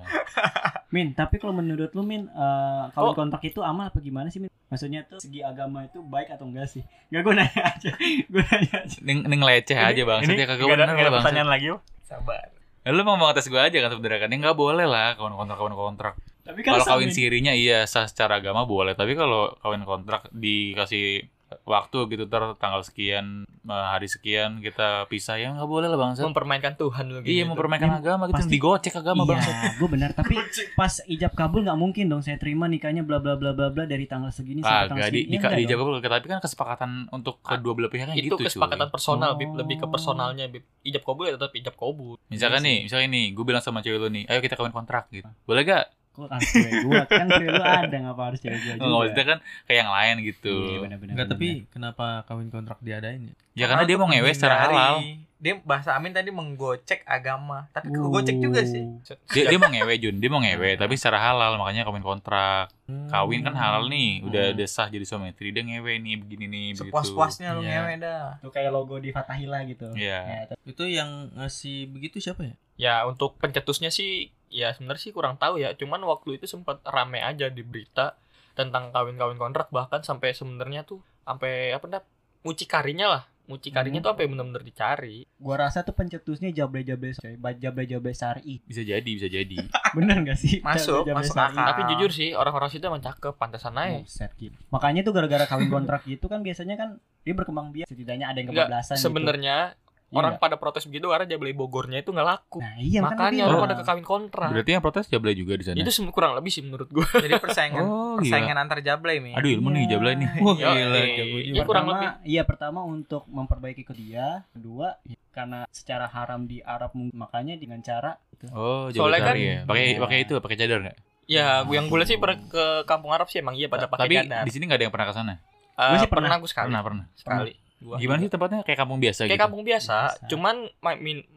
Min, 0.94 1.12
tapi 1.12 1.40
kalau 1.40 1.57
menurut 1.57 1.88
lu 1.92 2.05
Min, 2.05 2.29
eh, 2.29 2.83
kawin 2.92 3.12
Oh. 3.12 3.16
kontrak 3.16 3.40
itu 3.44 3.64
amal 3.64 3.88
apa 3.88 3.98
gimana 3.98 4.29
sih 4.29 4.44
Min? 4.44 4.53
Maksudnya 4.68 5.09
tuh 5.09 5.16
segi 5.16 5.40
agama 5.40 5.88
itu 5.88 6.05
baik 6.05 6.29
atau 6.29 6.44
enggak 6.44 6.68
sih? 6.68 6.85
Enggak 7.09 7.22
gue 7.24 7.35
nanya 7.40 7.62
aja. 7.64 7.90
gue 8.33 8.42
nanya 8.44 8.74
aja. 8.85 8.98
Ning 9.01 9.24
ning 9.24 9.40
leceh 9.40 9.77
aja 9.77 10.03
bang. 10.05 10.20
Ini 10.29 10.44
kagak 10.44 10.68
lah 10.68 10.92
bang. 10.92 11.24
pertanyaan 11.24 11.48
lagi 11.48 11.72
yuk. 11.72 11.81
Sabar. 12.05 12.53
Ya, 12.85 12.96
lu 12.96 13.05
mau 13.05 13.20
ngetes 13.20 13.48
gue 13.48 13.61
aja 13.61 13.79
kan 13.85 13.90
sebenarnya 13.92 14.20
kan? 14.24 14.29
Ya 14.33 14.37
nggak 14.40 14.57
boleh 14.57 14.85
lah 14.88 15.16
kawin 15.16 15.37
kontrak 15.37 15.57
kawin 15.57 15.77
kontrak. 15.77 16.14
Tapi 16.48 16.61
kan 16.64 16.81
Kalau 16.81 16.87
kawin 16.96 17.12
sirinya 17.12 17.53
iya 17.53 17.85
sah 17.85 18.09
secara 18.09 18.40
agama 18.40 18.64
boleh. 18.64 18.96
Tapi 18.96 19.12
kalau 19.12 19.53
kawin 19.61 19.85
kontrak 19.85 20.29
dikasih 20.33 21.29
waktu 21.62 21.98
gitu 22.08 22.24
ter 22.24 22.42
tanggal 22.56 22.80
sekian 22.80 23.26
eh, 23.44 23.87
hari 23.88 24.04
sekian 24.04 24.58
kita 24.58 25.04
pisah 25.06 25.34
ya 25.34 25.48
nggak 25.50 25.64
boleh 25.64 25.87
lah 25.87 25.96
bang. 25.96 26.11
mempermainkan 26.18 26.74
Tuhan 26.74 27.04
lu 27.06 27.20
Iya 27.20 27.42
gitu. 27.42 27.50
mempermainkan 27.50 27.88
Min, 27.88 27.98
agama 27.98 28.22
gitu 28.26 28.37
pasti- 28.38 28.52
digocek 28.52 28.94
agama 28.94 29.22
bang. 29.24 29.38
Iya, 29.38 29.52
gue 29.74 29.88
benar. 29.88 30.11
Tapi 30.12 30.34
pas 30.74 30.92
ijab 31.06 31.32
kabul 31.32 31.62
nggak 31.62 31.76
mungkin 31.76 32.04
dong 32.06 32.20
saya 32.20 32.37
terima 32.37 32.64
nikahnya 32.64 33.00
bla 33.00 33.16
bla 33.16 33.34
bla 33.34 33.50
bla 33.50 33.68
bla 33.68 33.84
dari 33.84 34.04
tanggal 34.04 34.28
segini 34.28 34.61
sampai 34.61 34.88
tanggal 34.88 35.08
di, 35.08 35.24
segini. 35.24 35.30
di, 35.30 35.37
Ya, 35.38 35.50
di 35.54 35.64
dong. 35.64 36.00
Jawa 36.00 36.18
tapi 36.18 36.26
kan 36.26 36.38
kesepakatan 36.38 36.90
untuk 37.11 37.40
kedua 37.40 37.72
belah 37.72 37.88
pihak 37.88 38.06
kan 38.06 38.14
itu 38.14 38.28
gitu 38.28 38.37
kesepakatan 38.38 38.87
cuy. 38.87 38.92
personal, 38.92 39.30
Oh. 39.30 39.54
Lebih 39.54 39.76
ke 39.78 39.87
personalnya, 39.87 40.44
Bib. 40.46 40.64
Ijab 40.82 41.02
kabul 41.02 41.24
ya 41.24 41.32
tetap 41.34 41.52
ijab 41.52 41.74
kabul. 41.74 42.18
Misalkan 42.26 42.61
Iya 42.61 42.66
nih, 42.66 42.78
misalnya 42.84 43.08
nih, 43.08 43.24
gue 43.30 43.44
bilang 43.44 43.61
sama 43.61 43.78
cewek 43.78 43.98
lu 43.98 44.08
nih, 44.08 44.24
ayo 44.24 44.38
kita 44.38 44.54
kawin 44.54 44.70
kontrak 44.70 45.08
gitu. 45.11 45.28
Boleh 45.42 45.62
gak? 45.62 45.84
Kok 46.18 46.28
harus 46.28 46.50
cewek 46.50 46.72
gue 46.83 47.00
kan 47.14 47.26
cewek 47.31 47.50
lu 47.54 47.62
ada 47.62 47.96
ngapa 48.02 48.22
harus 48.26 48.40
cewek 48.42 48.59
gue 48.59 48.74
juga? 48.74 48.83
Nggak 48.83 48.98
maksudnya 48.98 49.24
kan 49.24 49.38
kayak 49.64 49.78
yang 49.78 49.90
lain 49.94 50.14
gitu. 50.26 50.54
Iya. 50.59 50.78
Enggak, 51.14 51.28
tapi 51.31 51.48
kenapa 51.70 52.07
kawin 52.26 52.50
kontrak 52.50 52.78
diadain 52.83 53.31
ya? 53.31 53.35
Ya 53.54 53.64
karena 53.66 53.87
dia 53.87 53.94
mau 53.94 54.11
ngewe 54.11 54.31
secara 54.35 54.66
halal. 54.66 54.94
Dia 55.38 55.54
bahasa 55.62 55.94
Amin 55.94 56.11
tadi 56.11 56.35
menggocek 56.35 57.07
agama, 57.07 57.70
tapi 57.70 57.94
kegocek 57.94 58.42
juga 58.42 58.59
sih. 58.66 58.83
Dia, 59.31 59.46
dia 59.46 59.59
mau 59.59 59.70
ngewe 59.70 59.94
Jun, 59.94 60.18
dia 60.18 60.26
mau 60.26 60.42
ngewe 60.42 60.74
tapi 60.74 60.98
secara 60.98 61.22
halal 61.22 61.54
makanya 61.54 61.87
kawin 61.87 62.02
kontrak. 62.02 62.74
Kawin 63.07 63.46
kan 63.46 63.54
halal 63.54 63.87
nih, 63.87 64.26
udah 64.26 64.59
udah 64.59 64.66
sah 64.66 64.90
jadi 64.90 65.07
suami 65.07 65.31
istri 65.31 65.54
dia 65.54 65.62
ngewe 65.62 65.94
nih 65.94 66.18
begini 66.18 66.46
nih 66.50 66.66
begitu. 66.74 66.90
Sepuas-puasnya 66.90 67.54
lu 67.54 67.62
Iya. 67.62 67.70
ngewe 67.70 67.92
dah. 68.02 68.24
Tuh 68.42 68.50
kayak 68.50 68.70
logo 68.74 68.98
di 68.98 69.14
Fatahila 69.14 69.62
gitu. 69.62 69.87
Iya. 69.94 70.18
Ya, 70.26 70.40
tapi 70.50 70.59
Itu 70.66 70.83
yang 70.90 71.31
ngasih 71.38 71.87
begitu 71.87 72.18
siapa 72.18 72.42
ya? 72.42 72.54
Ya, 72.78 72.94
untuk 73.07 73.38
pencetusnya 73.38 73.90
sih 73.90 74.35
ya 74.48 74.72
sebenarnya 74.72 75.02
sih 75.02 75.12
kurang 75.12 75.37
tahu 75.37 75.61
ya. 75.61 75.72
Cuman 75.72 76.00
waktu 76.04 76.37
itu 76.40 76.48
sempat 76.48 76.80
rame 76.84 77.20
aja 77.20 77.48
di 77.48 77.62
berita 77.62 78.16
tentang 78.52 78.90
kawin-kawin 78.90 79.38
kontrak 79.38 79.70
bahkan 79.70 80.02
sampai 80.02 80.34
sebenarnya 80.34 80.82
tuh 80.82 80.98
sampai 81.22 81.70
apa 81.72 81.87
dah 81.87 82.02
mucikarinya 82.42 83.06
lah. 83.08 83.24
Mucikarinya 83.48 84.04
tuh 84.04 84.12
sampai 84.12 84.28
bener-bener 84.28 84.61
dicari. 84.61 85.24
gua 85.40 85.56
rasa 85.56 85.80
tuh 85.80 85.96
pencetusnya 85.96 86.52
jablay-jablay 86.52 87.16
coy, 87.16 87.32
jablay-jablay 87.56 88.12
syar'i. 88.12 88.61
Bisa 88.61 88.84
jadi, 88.84 89.08
bisa 89.08 89.24
jadi. 89.24 89.56
Bener 89.96 90.20
gak 90.20 90.37
sih? 90.37 90.61
Masuk, 90.61 91.08
Jablay-jablay 91.08 91.16
masuk 91.24 91.32
syar'i. 91.32 91.56
akal. 91.56 91.64
Tapi 91.72 91.80
jujur 91.88 92.11
sih 92.12 92.28
orang-orang 92.37 92.68
situ 92.68 92.84
emang 92.84 93.00
cakep, 93.00 93.32
pantesan 93.40 93.72
aja. 93.80 94.04
Buset, 94.04 94.37
gila. 94.37 94.58
Makanya 94.68 95.00
tuh 95.00 95.16
gara-gara 95.16 95.48
kawin 95.48 95.72
kontrak 95.72 96.04
gitu 96.04 96.28
kan 96.28 96.44
biasanya 96.44 96.76
kan 96.76 97.00
dia 97.24 97.32
berkembang 97.32 97.72
biak 97.72 97.88
setidaknya 97.88 98.28
ada 98.28 98.37
yang 98.37 98.52
Enggak, 98.52 98.68
kebablasan 98.68 98.96
gitu. 99.00 99.04
sebenarnya 99.08 99.56
Iya 99.72 99.88
orang 100.11 100.33
nggak? 100.33 100.40
pada 100.40 100.57
protes 100.57 100.85
begitu 100.85 101.07
karena 101.07 101.25
Jablay 101.25 101.53
Bogornya 101.53 101.99
itu 101.99 102.09
nggak 102.09 102.25
laku. 102.27 102.59
Nah, 102.59 102.77
iya 102.77 103.01
Makanya 103.01 103.44
orang 103.44 103.61
pada 103.62 103.75
ke 103.75 103.85
kawin 103.85 104.03
kontrak. 104.03 104.49
Berarti 104.49 104.71
yang 104.71 104.81
protes 104.81 105.05
jablay 105.07 105.33
juga 105.33 105.53
di 105.53 105.62
sana. 105.62 105.77
Itu 105.77 105.90
sem- 105.90 106.09
kurang 106.09 106.33
lebih 106.33 106.49
sih 106.49 106.61
menurut 106.61 106.88
gua. 106.88 107.05
Jadi 107.05 107.35
persaingan 107.37 107.83
Oh, 107.85 108.16
gila. 108.16 108.25
persaingan 108.25 108.57
antar 108.57 108.79
jablay 108.81 109.21
nih. 109.21 109.35
Aduh, 109.35 109.51
ilmu 109.53 109.68
nih 109.71 109.85
jablay 109.87 110.14
nih. 110.14 110.29
Wah, 110.40 110.55
Yo, 110.55 110.68
gila, 110.71 110.99
iya, 110.99 111.62
kurang 111.62 111.85
pertama, 111.85 111.90
lebih. 111.92 112.09
Iya, 112.25 112.42
pertama 112.42 112.81
untuk 112.83 113.23
memperbaiki 113.27 113.83
ke 113.83 113.92
dia, 113.92 114.27
kedua 114.51 114.97
karena 115.31 115.68
secara 115.68 116.07
haram 116.07 116.44
di 116.44 116.59
Arab 116.59 116.90
mungkin- 116.92 117.12
makanya 117.14 117.55
dengan 117.55 117.79
cara 117.79 118.16
itu. 118.31 118.49
Oh, 118.51 118.88
Soalnya 118.88 119.21
kan- 119.23 119.37
ya. 119.37 119.57
Pakai 119.62 119.85
Iya. 119.87 119.99
pakai 119.99 120.18
itu, 120.23 120.33
pakai 120.37 120.57
cadar 120.57 120.79
enggak? 120.81 120.97
Ya, 121.25 121.61
gua 121.61 121.75
yang 121.75 121.87
gue 121.87 122.01
sih 122.03 122.16
pernah 122.16 122.40
ke 122.40 122.64
kampung 122.83 123.12
Arab 123.12 123.29
sih 123.29 123.38
emang 123.38 123.53
iya 123.53 123.68
pada 123.68 123.85
pakai 123.85 124.09
Tapi 124.09 124.14
cadar. 124.18 124.42
di 124.42 124.51
sini 124.51 124.64
nggak 124.64 124.79
ada 124.81 124.85
yang 124.85 124.94
pernah 124.94 125.07
ke 125.07 125.14
sana. 125.14 125.35
Eh, 125.77 125.85
Gua 125.85 125.99
sih 125.99 126.09
pernah, 126.09 126.27
pernah. 126.27 126.37
gue 126.40 126.49
sekali. 126.49 126.66
Pernah, 126.66 126.83
pernah. 126.83 127.05
Sekali. 127.14 127.53
Gua. 127.79 127.95
Gimana 127.97 128.19
sih 128.19 128.29
tempatnya 128.29 128.61
kayak 128.61 128.75
kampung 128.77 128.99
biasa 128.99 129.21
Kayak 129.23 129.33
gitu? 129.33 129.45
kampung 129.45 129.62
biasa, 129.62 129.97
Biasa. 130.12 130.27
cuman 130.27 130.57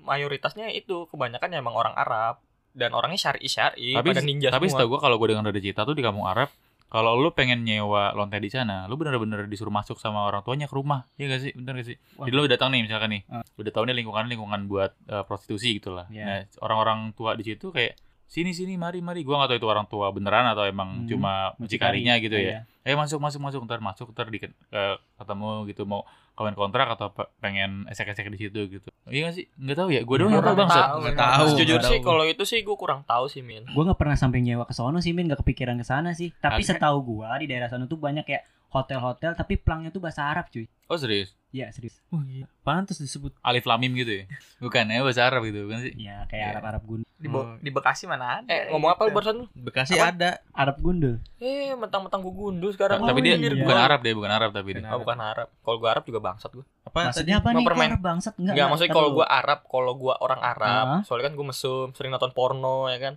mayoritasnya 0.01 0.67
itu 0.69 1.05
kebanyakan 1.05 1.47
ya 1.47 1.57
emang 1.57 1.73
orang 1.73 1.93
Arab 1.93 2.41
dan 2.71 2.91
orangnya 2.91 3.19
syari 3.21 3.45
syari 3.45 3.93
tapi 3.93 4.09
pada 4.09 4.23
ninja 4.23 4.47
tapi 4.47 4.65
semua. 4.65 4.79
setahu 4.79 4.89
gua 4.89 4.99
kalau 5.01 5.15
gua 5.15 5.27
dengar 5.29 5.45
dari 5.45 5.59
cerita 5.61 5.83
tuh 5.83 5.91
di 5.91 5.99
kampung 5.99 6.23
Arab 6.23 6.47
kalau 6.87 7.13
lu 7.13 7.29
pengen 7.29 7.61
nyewa 7.61 8.11
lonte 8.11 8.35
di 8.35 8.47
sana 8.47 8.83
lu 8.85 8.95
bener-bener 8.95 9.43
disuruh 9.45 9.69
masuk 9.69 9.95
sama 9.95 10.23
orang 10.23 10.39
tuanya 10.41 10.65
ke 10.65 10.73
rumah 10.73 11.03
iya 11.13 11.27
gak 11.29 11.41
sih 11.41 11.51
bener 11.53 11.77
gak 11.77 11.87
sih 11.87 11.97
Wah. 12.15 12.25
jadi 12.25 12.33
lu 12.33 12.43
datang 12.47 12.69
nih 12.69 12.81
misalkan 12.81 13.11
nih 13.11 13.21
Ah. 13.29 13.43
udah 13.53 13.69
tahu 13.69 13.83
nih 13.85 13.95
lingkungan 13.97 14.25
lingkungan 14.25 14.61
buat 14.65 14.91
eh, 15.03 15.21
prostitusi 15.21 15.77
gitulah 15.77 16.07
Iya. 16.07 16.23
nah 16.25 16.37
orang-orang 16.59 17.11
tua 17.11 17.35
di 17.35 17.43
situ 17.45 17.69
kayak 17.69 17.95
sini 18.31 18.55
sini 18.55 18.73
mari 18.75 19.03
mari. 19.03 19.21
Gua 19.21 19.43
gak 19.43 19.51
tahu 19.51 19.59
itu 19.59 19.67
orang 19.67 19.85
tua 19.85 20.07
beneran 20.09 20.47
atau 20.47 20.63
emang 20.63 21.03
Hmm, 21.03 21.05
cuma 21.05 21.51
mucikarinya 21.59 22.15
gitu 22.17 22.31
ya. 22.33 22.63
Iya. 22.63 22.81
eh 22.81 22.95
masuk 22.95 23.19
masuk 23.19 23.37
masuk 23.39 23.59
ntar 23.61 23.77
masuk 23.77 24.09
ntar 24.09 24.25
di 24.25 24.39
eh, 24.39 24.95
ketemu 25.13 25.49
gitu 25.67 25.83
mau 25.83 26.01
kawin 26.31 26.55
kontrak 26.55 26.87
atau 26.89 27.11
pe- 27.11 27.27
pengen 27.37 27.83
esek-esek 27.85 28.25
di 28.25 28.39
situ 28.39 28.59
gitu. 28.71 28.87
Iya 29.05 29.27
gak 29.27 29.35
sih? 29.35 29.45
Nggak 29.53 29.77
tahu 29.77 29.89
ya. 29.91 30.01
Gua 30.01 30.15
doang 30.17 30.31
yang 30.31 30.41
tahu 30.41 30.55
bang. 30.55 30.69
Nggak 30.71 31.17
tahu, 31.19 31.45
Jujur 31.53 31.77
nggak 31.77 31.91
sih 31.91 31.99
kalau 31.99 32.23
itu 32.23 32.43
sih 32.47 32.59
gue 32.61 32.73
kurang 32.73 33.03
tahu 33.03 33.27
sih 33.27 33.43
Min. 33.43 33.67
Gue 33.67 33.83
nggak 33.83 33.99
pernah 33.99 34.15
sampai 34.15 34.39
nyewa 34.39 34.63
ke 34.63 34.71
sono 34.71 34.97
sih, 34.97 35.11
Min. 35.11 35.27
Nggak 35.27 35.43
kepikiran 35.43 35.75
ke 35.75 35.83
sana 35.83 36.15
sih. 36.15 36.31
Tapi 36.33 36.63
Agak- 36.63 36.79
setahu 36.79 36.97
gua 37.03 37.35
di 37.35 37.45
daerah 37.45 37.67
sana 37.67 37.83
tuh 37.85 37.99
banyak 37.99 38.23
kayak 38.23 38.41
hotel-hotel 38.71 39.35
tapi 39.35 39.59
pelangnya 39.59 39.91
tuh 39.91 39.99
bahasa 39.99 40.23
Arab 40.25 40.47
cuy. 40.47 40.63
oh 40.87 40.95
serius 40.95 41.35
Iya 41.51 41.67
serius. 41.69 41.99
Wah, 42.07 42.19
gila. 42.21 42.47
Pantes 42.61 42.95
disebut 42.95 43.35
alif 43.39 43.63
lamim 43.63 43.91
gitu 43.93 44.11
ya 44.13 44.25
bukan 44.57 44.87
ya 44.87 44.99
bahasa 44.99 45.23
Arab 45.23 45.43
gitu 45.43 45.67
bukan 45.67 45.79
sih 45.81 45.93
Iya 45.97 46.23
kayak 46.25 46.39
Iya. 46.39 46.51
Arab-Arab 46.53 46.81
gundul. 46.81 47.07
Di, 47.13 47.27
Bo- 47.27 47.53
di 47.55 47.69
Bekasi 47.69 48.03
mana 48.05 48.39
ada? 48.39 48.47
Eh 48.47 48.71
ngomong 48.71 48.89
apa 48.89 49.01
lu 49.03 49.11
barusan 49.11 49.35
lu? 49.35 49.45
Bekasi 49.53 49.93
Apa? 49.93 50.09
ada. 50.09 50.29
Arab 50.51 50.79
gundul. 50.79 51.19
Eh 51.37 51.71
mentang-mentang 51.73 52.19
gue 52.19 52.31
gundul 52.31 52.71
sekarang. 52.71 52.97
tapi 52.99 53.13
Oh, 53.13 53.21
dia 53.21 53.35
iya. 53.35 53.51
bukan 53.53 53.77
Arab 53.77 53.99
deh 53.99 54.13
bukan 54.13 54.31
Arab 54.31 54.49
tapi 54.51 54.69
dia 54.71 54.81
Oh, 54.87 54.97
bukan 54.97 55.19
Arab. 55.19 55.47
Kalau 55.53 55.77
gue 55.77 55.89
Arab 55.89 56.03
juga 56.03 56.19
bangsat 56.19 56.51
gue. 56.51 56.65
Apa 56.81 56.97
Maksudnya 57.05 57.35
apa 57.37 57.47
nih? 57.47 57.53
Kok 57.53 57.59
mempermain- 57.61 57.91
Arab 57.91 58.01
bangsat 58.01 58.33
enggak? 58.35 58.53
Enggak, 58.53 58.67
maksudnya 58.67 58.93
kalau 58.93 59.09
gue 59.11 59.25
Arab, 59.27 59.59
kalau 59.65 59.93
gue 59.93 60.13
orang 60.17 60.41
Arab, 60.41 60.85
Ah. 60.87 61.01
soalnya 61.03 61.27
kan 61.27 61.35
gue 61.35 61.45
mesum, 61.45 61.87
sering 61.91 62.09
nonton 62.09 62.31
porno 62.31 62.87
ya 62.87 62.97
kan. 62.97 63.13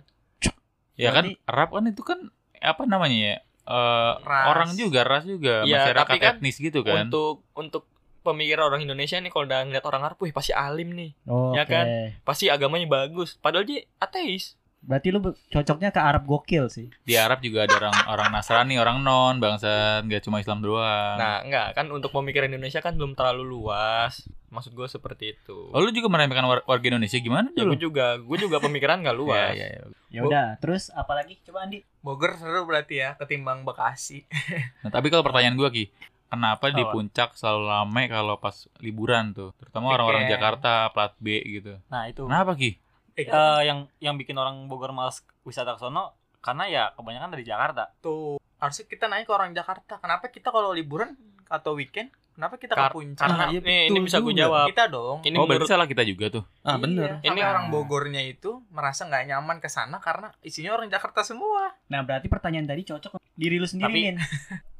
ya 0.95 1.11
kan 1.11 1.25
Arab 1.45 1.69
kan 1.71 1.83
itu 1.85 2.01
kan 2.01 2.19
apa 2.57 2.83
namanya 2.85 3.17
ya 3.17 3.37
Eh, 3.65 4.13
Ras. 4.21 4.45
orang 4.47 4.69
juga 4.75 5.01
ras 5.01 5.25
juga 5.25 5.65
Iya, 5.65 5.89
masyarakat 5.89 6.05
tapi 6.07 6.17
kan 6.19 6.35
etnis 6.37 6.55
gitu 6.55 6.85
kan 6.85 7.09
Untuk 7.09 7.41
untuk 7.51 7.89
pemikiran 8.25 8.65
orang 8.65 8.81
Indonesia 8.81 9.15
nih 9.15 9.29
kalau 9.29 9.45
udah 9.45 9.61
ngeliat 9.63 9.85
orang 9.85 10.01
Arab, 10.03 10.17
wih 10.17 10.31
pasti 10.31 10.51
alim 10.51 10.91
nih. 10.91 11.13
Oh, 11.23 11.53
Ya 11.53 11.63
kan? 11.63 11.85
Pasti 12.21 12.49
agamanya 12.49 12.89
bagus. 12.89 13.37
Padahal 13.37 13.63
dia 13.63 13.85
ateis. 13.95 14.57
Berarti 14.81 15.09
lu 15.09 15.17
cocoknya 15.47 15.89
ke 15.89 15.97
Arab 15.97 16.23
gokil 16.23 16.65
sih. 16.67 16.93
di 17.01 17.13
Arab 17.15 17.41
juga 17.41 17.63
ada 17.63 17.73
orang 17.75 17.95
orang 18.07 18.29
Nasrani 18.29 18.77
orang 18.77 19.01
non 19.01 19.37
bangsa 19.39 19.65
nggak 19.99 20.21
cuma 20.21 20.37
Islam 20.37 20.61
doang 20.61 21.15
Nah, 21.15 21.41
enggak 21.41 21.73
kan 21.73 21.89
untuk 21.89 22.09
pemikiran 22.11 22.45
Indonesia 22.47 22.77
kan 22.79 22.93
belum 22.93 23.13
terlalu 23.13 23.49
luas. 23.51 24.29
Maksud 24.47 24.71
gue 24.71 24.85
seperti 24.85 25.33
itu. 25.33 25.57
oh, 25.67 25.79
lu 25.79 25.89
juga 25.89 26.05
meremehkan 26.07 26.45
war- 26.45 26.61
warga 26.63 26.85
Indonesia 26.87 27.17
gimana 27.17 27.49
Ya 27.49 27.65
dulu 27.65 27.73
gue 27.73 27.81
juga, 27.83 28.15
gue 28.15 28.37
juga 28.39 28.57
pemikiran 28.59 29.01
nggak 29.01 29.17
luas. 29.19 29.51
ya, 29.51 29.65
ya, 29.65 29.67
ya. 29.73 29.83
Ya 30.11 30.21
udah, 30.21 30.47
terus 30.59 30.87
apalagi 30.91 31.41
coba 31.41 31.65
Andi? 31.65 31.81
Bogor 31.99 32.37
seru 32.37 32.63
berarti 32.63 33.01
ya 33.01 33.17
ketimbang 33.17 33.65
Bekasi. 33.65 34.21
Nah, 34.85 34.93
tapi 34.93 35.09
kalau 35.09 35.25
pertanyaan 35.25 35.57
gua 35.57 35.73
Ki 35.73 35.89
kenapa 36.27 36.69
di 36.69 36.79
Apa? 36.79 36.91
puncak 36.91 37.29
selalu 37.33 37.63
ramai 37.65 38.05
kalau 38.05 38.35
pas 38.35 38.53
liburan 38.77 39.31
tuh 39.31 39.53
terutama 39.55 39.91
orang-orang. 39.91 40.27
Jakarta 40.27 40.89
plat 40.89 41.13
B 41.17 41.27
gitu 41.41 41.77
Nah 41.87 42.05
itu 42.05 42.23
kenapa 42.23 42.53
Ki 42.53 42.77
Eh, 43.13 43.23
Eh, 43.23 43.61
yang 43.63 43.87
yang 43.97 44.15
bikin 44.15 44.35
orang 44.35 44.67
Bogor 44.67 44.91
malas 44.91 45.23
wisata 45.41 45.71
ke 45.71 45.79
sono 45.79 46.11
karena 46.39 46.63
ya 46.65 46.83
kebanyakan 46.91 47.31
dari 47.31 47.43
Jakarta. 47.43 47.95
tuh 47.97 48.37
harusnya 48.57 48.85
kita 48.85 49.05
nanya 49.05 49.23
ke 49.23 49.31
orang 49.31 49.51
Jakarta 49.51 49.97
kenapa 49.97 50.27
kita 50.27 50.49
kalau 50.49 50.69
liburan 50.69 51.15
atau 51.45 51.73
weekend 51.73 52.11
Kenapa 52.35 52.55
kita 52.55 52.73
Kar- 52.73 52.91
ke 52.91 52.95
puncak? 52.95 53.23
karena 53.23 53.35
Ah, 53.37 53.47
iya, 53.47 53.59
nih, 53.59 53.81
ini 53.87 53.99
bisa 54.01 54.17
gue 54.19 54.33
jawab. 54.33 54.67
kita 54.67 54.83
dong. 54.87 55.17
Ini 55.21 55.33
oh 55.33 55.43
berarti 55.43 55.55
menurut 55.57 55.71
salah 55.71 55.87
kita 55.87 56.03
juga 56.03 56.25
tuh. 56.29 56.43
Ah 56.61 56.75
bener. 56.75 57.17
Iya, 57.17 57.31
Ini- 57.31 57.31
sampai 57.33 57.47
orang 57.49 57.65
Bogornya 57.69 58.21
itu 58.21 58.51
merasa 58.69 59.01
nggak 59.03 59.23
nyaman 59.25 59.57
ke 59.57 59.67
sana 59.67 59.97
karena 59.97 60.35
isinya 60.41 60.71
orang 60.71 60.87
Jakarta 60.87 61.23
semua. 61.23 61.71
Nah, 61.87 62.01
berarti 62.01 62.27
pertanyaan 62.27 62.65
tadi 62.65 62.83
cocok 62.83 63.15
diri 63.31 63.55
lu 63.55 63.63
sendiri, 63.63 63.87
Tapi- 63.87 64.03
Min. 64.05 64.17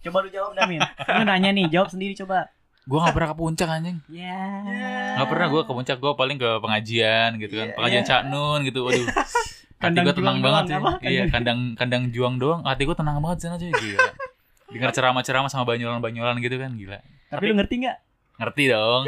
Coba 0.02 0.18
lu 0.20 0.30
jawab, 0.30 0.52
Damin. 0.54 0.84
Lu 0.84 1.24
nanya 1.24 1.50
nih, 1.50 1.66
jawab 1.70 1.90
sendiri 1.90 2.12
coba. 2.14 2.52
Gue 2.84 3.00
gak 3.00 3.14
pernah 3.14 3.30
ke 3.32 3.38
puncak 3.40 3.66
anjing. 3.68 3.98
Ya. 4.06 4.46
Gak 5.16 5.28
pernah 5.28 5.48
gue 5.48 5.62
ke 5.64 5.72
puncak, 5.72 5.98
gue 5.98 6.14
paling 6.14 6.38
ke 6.38 6.50
pengajian 6.60 7.34
gitu 7.36 7.54
kan. 7.56 7.68
Iya. 7.68 7.74
Pengajian 7.74 8.04
Cak 8.04 8.22
Nun 8.28 8.60
gitu. 8.62 8.84
Waduh. 8.84 9.02
Hati 9.76 9.82
Kandang 9.82 10.04
gue 10.04 10.14
tenang 10.14 10.36
juang 10.36 10.46
banget 10.46 10.64
sih. 10.64 10.76
apa? 10.76 10.92
Iya, 11.02 11.24
kandang 11.28 11.60
kandang 11.74 12.04
juang 12.10 12.36
doang. 12.36 12.62
Hati 12.62 12.84
gue 12.84 12.94
tenang 12.94 13.18
banget 13.18 13.38
sana 13.42 13.56
cuy, 13.56 13.70
gila. 13.72 14.08
Dengar 14.68 14.90
ceramah-ceramah 14.92 15.48
sama 15.48 15.64
banyolan-banyolan 15.66 16.38
gitu 16.38 16.56
kan, 16.58 16.74
gila. 16.74 17.00
Tapi, 17.38 17.46
lu 17.52 17.54
ngerti 17.60 17.76
nggak? 17.86 17.98
Ngerti 18.42 18.64
dong. 18.72 19.04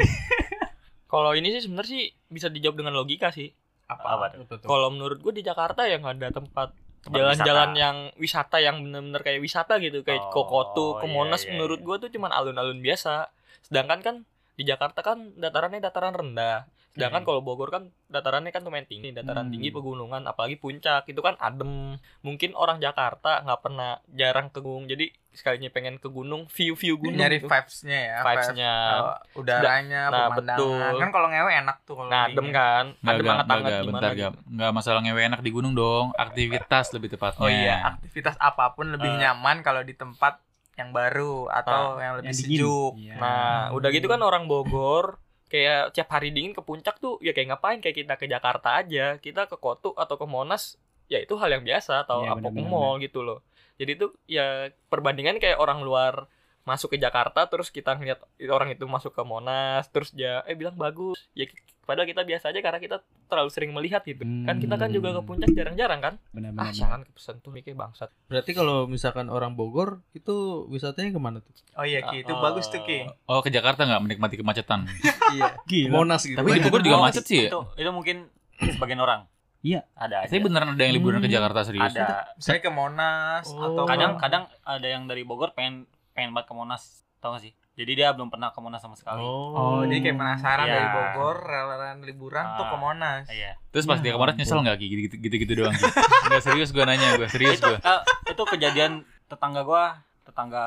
Kalau 1.12 1.32
ini 1.32 1.48
sih 1.56 1.62
sebenarnya 1.64 1.90
sih 1.92 2.04
bisa 2.28 2.52
dijawab 2.52 2.76
dengan 2.84 2.94
logika 2.96 3.32
sih. 3.32 3.48
Apa 3.88 4.36
tuh? 4.36 4.68
Kalau 4.68 4.92
menurut 4.92 5.18
gue 5.24 5.40
di 5.40 5.42
Jakarta 5.44 5.88
ya 5.88 5.96
nggak 5.96 6.20
ada 6.20 6.28
tempat 6.36 6.68
jalan-jalan 7.08 7.70
yang 7.78 7.96
wisata 8.20 8.60
yang 8.60 8.84
bener-bener 8.84 9.22
kayak 9.24 9.40
wisata 9.40 9.80
gitu 9.80 10.04
kayak 10.04 10.28
Oh, 10.28 10.32
ke 10.34 10.42
Kotu, 10.44 10.86
ke 11.00 11.06
iya, 11.08 11.14
Monas 11.14 11.42
iya, 11.46 11.56
menurut 11.56 11.80
iya. 11.80 11.86
gue 11.86 11.96
tuh 12.04 12.10
cuman 12.12 12.30
alun-alun 12.34 12.80
biasa. 12.84 13.32
Sedangkan 13.64 14.00
kan 14.04 14.16
di 14.58 14.62
Jakarta 14.66 15.00
kan 15.00 15.32
datarannya 15.38 15.80
dataran 15.80 16.12
rendah. 16.12 16.68
Sedangkan 16.90 17.20
Hmm. 17.20 17.28
kalau 17.28 17.40
Bogor 17.40 17.68
kan 17.68 17.82
datarannya 18.06 18.48
kan 18.48 18.60
lumayan 18.60 18.84
tinggi, 18.84 19.10
dataran 19.10 19.46
Hmm. 19.46 19.54
tinggi 19.54 19.68
pegunungan, 19.68 20.24
apalagi 20.24 20.56
puncak 20.56 21.04
itu 21.04 21.18
kan 21.18 21.38
adem. 21.38 21.94
Mungkin 22.20 22.52
orang 22.52 22.78
Jakarta 22.78 23.40
nggak 23.40 23.60
pernah 23.60 24.02
jarang 24.08 24.48
ke 24.48 24.58
gunung, 24.58 24.84
jadi 24.84 25.06
sekalinya 25.30 25.70
pengen 25.70 25.96
ke 25.96 26.08
gunung, 26.08 26.48
view-view 26.48 26.98
gunung 26.98 27.20
Nyari 27.20 27.38
gitu. 27.38 27.46
vibes-nya 27.46 27.98
ya. 28.00 28.18
Vibes-nya. 28.20 28.72
vibes, 28.74 29.06
uh, 29.06 29.38
udaranya, 29.38 30.00
Nah, 30.04 30.26
pemandangan. 30.26 30.58
betul. 30.58 30.96
Kan 30.98 31.10
kalau 31.12 31.28
ngewe 31.28 31.52
enak 31.54 31.76
tuh 31.84 31.94
kalau 31.94 32.10
Nah, 32.10 32.18
di- 32.20 32.32
adem 32.32 32.46
kan, 32.48 32.84
Nggak, 32.90 33.06
adem 33.06 33.22
nggak, 33.22 33.34
hangat-hangat 33.36 33.62
nggak, 33.62 33.78
gimana 33.78 33.94
bentar, 33.94 34.12
gitu. 34.12 34.38
Nggak 34.50 34.70
masalah 34.74 35.00
ngewe 35.00 35.20
enak 35.24 35.40
di 35.40 35.50
gunung 35.52 35.72
dong. 35.72 36.06
Aktivitas 36.16 36.86
lebih 36.90 37.08
tepatnya. 37.08 37.38
Oh 37.38 37.46
iya, 37.48 37.76
aktivitas 37.86 38.34
apa 38.36 38.64
pun 38.72 38.90
lebih 38.90 39.06
Eh. 39.08 39.18
nyaman 39.20 39.62
kalau 39.62 39.80
di 39.80 39.94
tempat 39.94 40.42
yang 40.74 40.90
baru 40.90 41.46
atau 41.48 41.98
yang 41.98 42.14
lebih 42.16 42.30
Yang 42.30 42.38
sejuk. 42.40 42.92
Iya. 42.96 43.14
Nah, 43.16 43.58
udah 43.70 43.88
gitu 43.90 44.06
kan 44.06 44.18
orang 44.18 44.46
Bogor 44.46 45.18
kayak 45.48 45.96
tiap 45.96 46.08
hari 46.12 46.30
dingin 46.30 46.52
ke 46.52 46.62
puncak 46.62 47.00
tuh 47.00 47.16
ya 47.24 47.32
kayak 47.32 47.56
ngapain 47.56 47.80
kayak 47.80 47.96
kita 48.04 48.14
ke 48.20 48.26
Jakarta 48.28 48.80
aja. 48.80 49.16
Kita 49.18 49.48
ke 49.50 49.56
Kotu 49.56 49.96
atau 49.96 50.16
ke 50.20 50.26
Monas 50.28 50.76
ya 51.08 51.18
itu 51.18 51.34
hal 51.40 51.50
yang 51.56 51.64
biasa 51.64 52.04
atau 52.04 52.24
Iya, 52.24 52.36
apa 52.36 52.48
ke 52.52 52.62
mall 52.62 53.00
gitu 53.00 53.24
loh. 53.24 53.40
Jadi 53.80 53.92
tuh 53.96 54.10
ya 54.28 54.68
perbandingan 54.92 55.40
kayak 55.40 55.58
orang 55.58 55.80
luar 55.80 56.28
masuk 56.68 56.92
ke 56.94 56.98
Jakarta 57.00 57.48
terus 57.48 57.72
kita 57.72 57.96
ngeliat 57.96 58.20
orang 58.52 58.76
itu 58.76 58.84
masuk 58.84 59.16
ke 59.16 59.22
Monas 59.24 59.88
terus 59.88 60.12
dia 60.12 60.44
eh 60.44 60.54
bilang 60.54 60.76
bagus. 60.76 61.16
Ya 61.32 61.48
padahal 61.88 62.04
kita 62.04 62.20
biasa 62.20 62.52
aja 62.52 62.60
karena 62.60 62.76
kita 62.76 62.96
terlalu 63.24 63.48
sering 63.48 63.72
melihat 63.72 64.04
gitu. 64.04 64.20
Kan 64.20 64.60
kita 64.60 64.76
kan 64.76 64.92
juga 64.92 65.16
ke 65.16 65.22
puncak 65.22 65.48
jarang-jarang 65.50 65.98
kan. 65.98 66.14
Ah, 66.18 66.28
Benar-benar. 66.30 66.70
jangan 66.70 67.00
kepesan 67.02 67.40
tuh 67.40 67.50
kayak 67.50 67.72
bangsat. 67.74 68.12
Berarti 68.26 68.52
kalau 68.52 68.84
misalkan 68.84 69.26
orang 69.26 69.56
Bogor 69.56 70.04
itu 70.12 70.36
wisatanya 70.68 71.08
ke 71.08 71.18
mana 71.18 71.40
tuh? 71.40 71.56
Oh 71.72 71.82
iya 71.82 72.04
Ki, 72.04 72.20
itu 72.20 72.28
Oh. 72.28 72.38
bagus 72.38 72.68
tuh 72.68 72.84
Ki. 72.84 73.08
Oh 73.24 73.40
ke 73.40 73.48
Jakarta 73.48 73.82
nggak 73.82 74.02
menikmati 74.02 74.36
kemacetan. 74.36 74.84
iya. 75.34 75.56
Gila. 75.64 75.96
Monas 75.96 76.22
gitu. 76.22 76.36
Tapi 76.36 76.48
di 76.52 76.62
Bogor 76.62 76.80
juga 76.82 76.96
Oh, 76.96 77.02
macet 77.02 77.24
sih 77.24 77.48
ya. 77.48 77.50
Itu, 77.50 77.64
itu 77.74 77.88
mungkin 77.88 78.28
sebagian 78.60 79.00
orang. 79.00 79.24
Iya. 79.58 79.88
Ada 79.92 80.22
aja. 80.22 80.30
Tapi 80.30 80.44
beneran 80.44 80.76
ada 80.76 80.82
yang 80.82 80.94
liburan 80.94 81.18
ke 81.18 81.26
Hmm. 81.26 81.34
Jakarta 81.34 81.64
serius? 81.64 81.90
Ada. 81.90 82.36
Saya 82.36 82.60
ke 82.60 82.68
Monas 82.68 83.48
Oh. 83.48 83.64
atau 83.64 83.88
Kadang-kadang 83.88 84.44
ada 84.62 84.86
yang 84.86 85.08
dari 85.08 85.24
Bogor 85.24 85.50
pengen 85.50 85.88
pengen 86.12 86.30
banget 86.30 86.50
ke 86.50 86.54
Monas, 86.54 86.82
tau 87.18 87.32
gak 87.32 87.42
sih? 87.42 87.52
Jadi 87.78 87.92
dia 87.94 88.10
belum 88.10 88.26
pernah 88.26 88.50
ke 88.50 88.58
Monas 88.58 88.82
sama 88.82 88.92
sekali. 88.92 89.22
Oh, 89.22 89.86
jadi 89.86 90.02
kayak 90.02 90.18
penasaran 90.18 90.66
Iya. 90.66 90.74
dari 90.74 90.88
Bogor, 90.90 91.36
rela-relaan 91.40 91.98
liburan 92.02 92.44
tuh 92.52 92.64
ke 92.64 92.74
Ah. 92.74 92.80
Monas. 92.80 93.24
Iya. 93.28 93.54
Terus 93.70 93.86
pas 93.86 93.96
Ya 93.96 94.02
dia 94.02 94.12
kemarin 94.12 94.34
ampun. 94.34 94.42
nyesel 94.42 94.58
nggak 94.60 94.76
Ki? 94.76 94.86
gitu 95.14 95.34
gitu 95.38 95.52
doang. 95.54 95.70
Ki? 95.72 95.86
Nggak 96.26 96.42
serius 96.42 96.68
gue 96.70 96.82
nanya 96.82 97.14
gue 97.14 97.28
serius 97.28 97.56
itu 97.56 97.64
gue. 97.64 97.78
eh, 97.78 98.00
itu 98.28 98.42
kejadian 98.44 98.92
tetangga 99.24 99.62
gua, 99.62 100.02
tetangga 100.22 100.64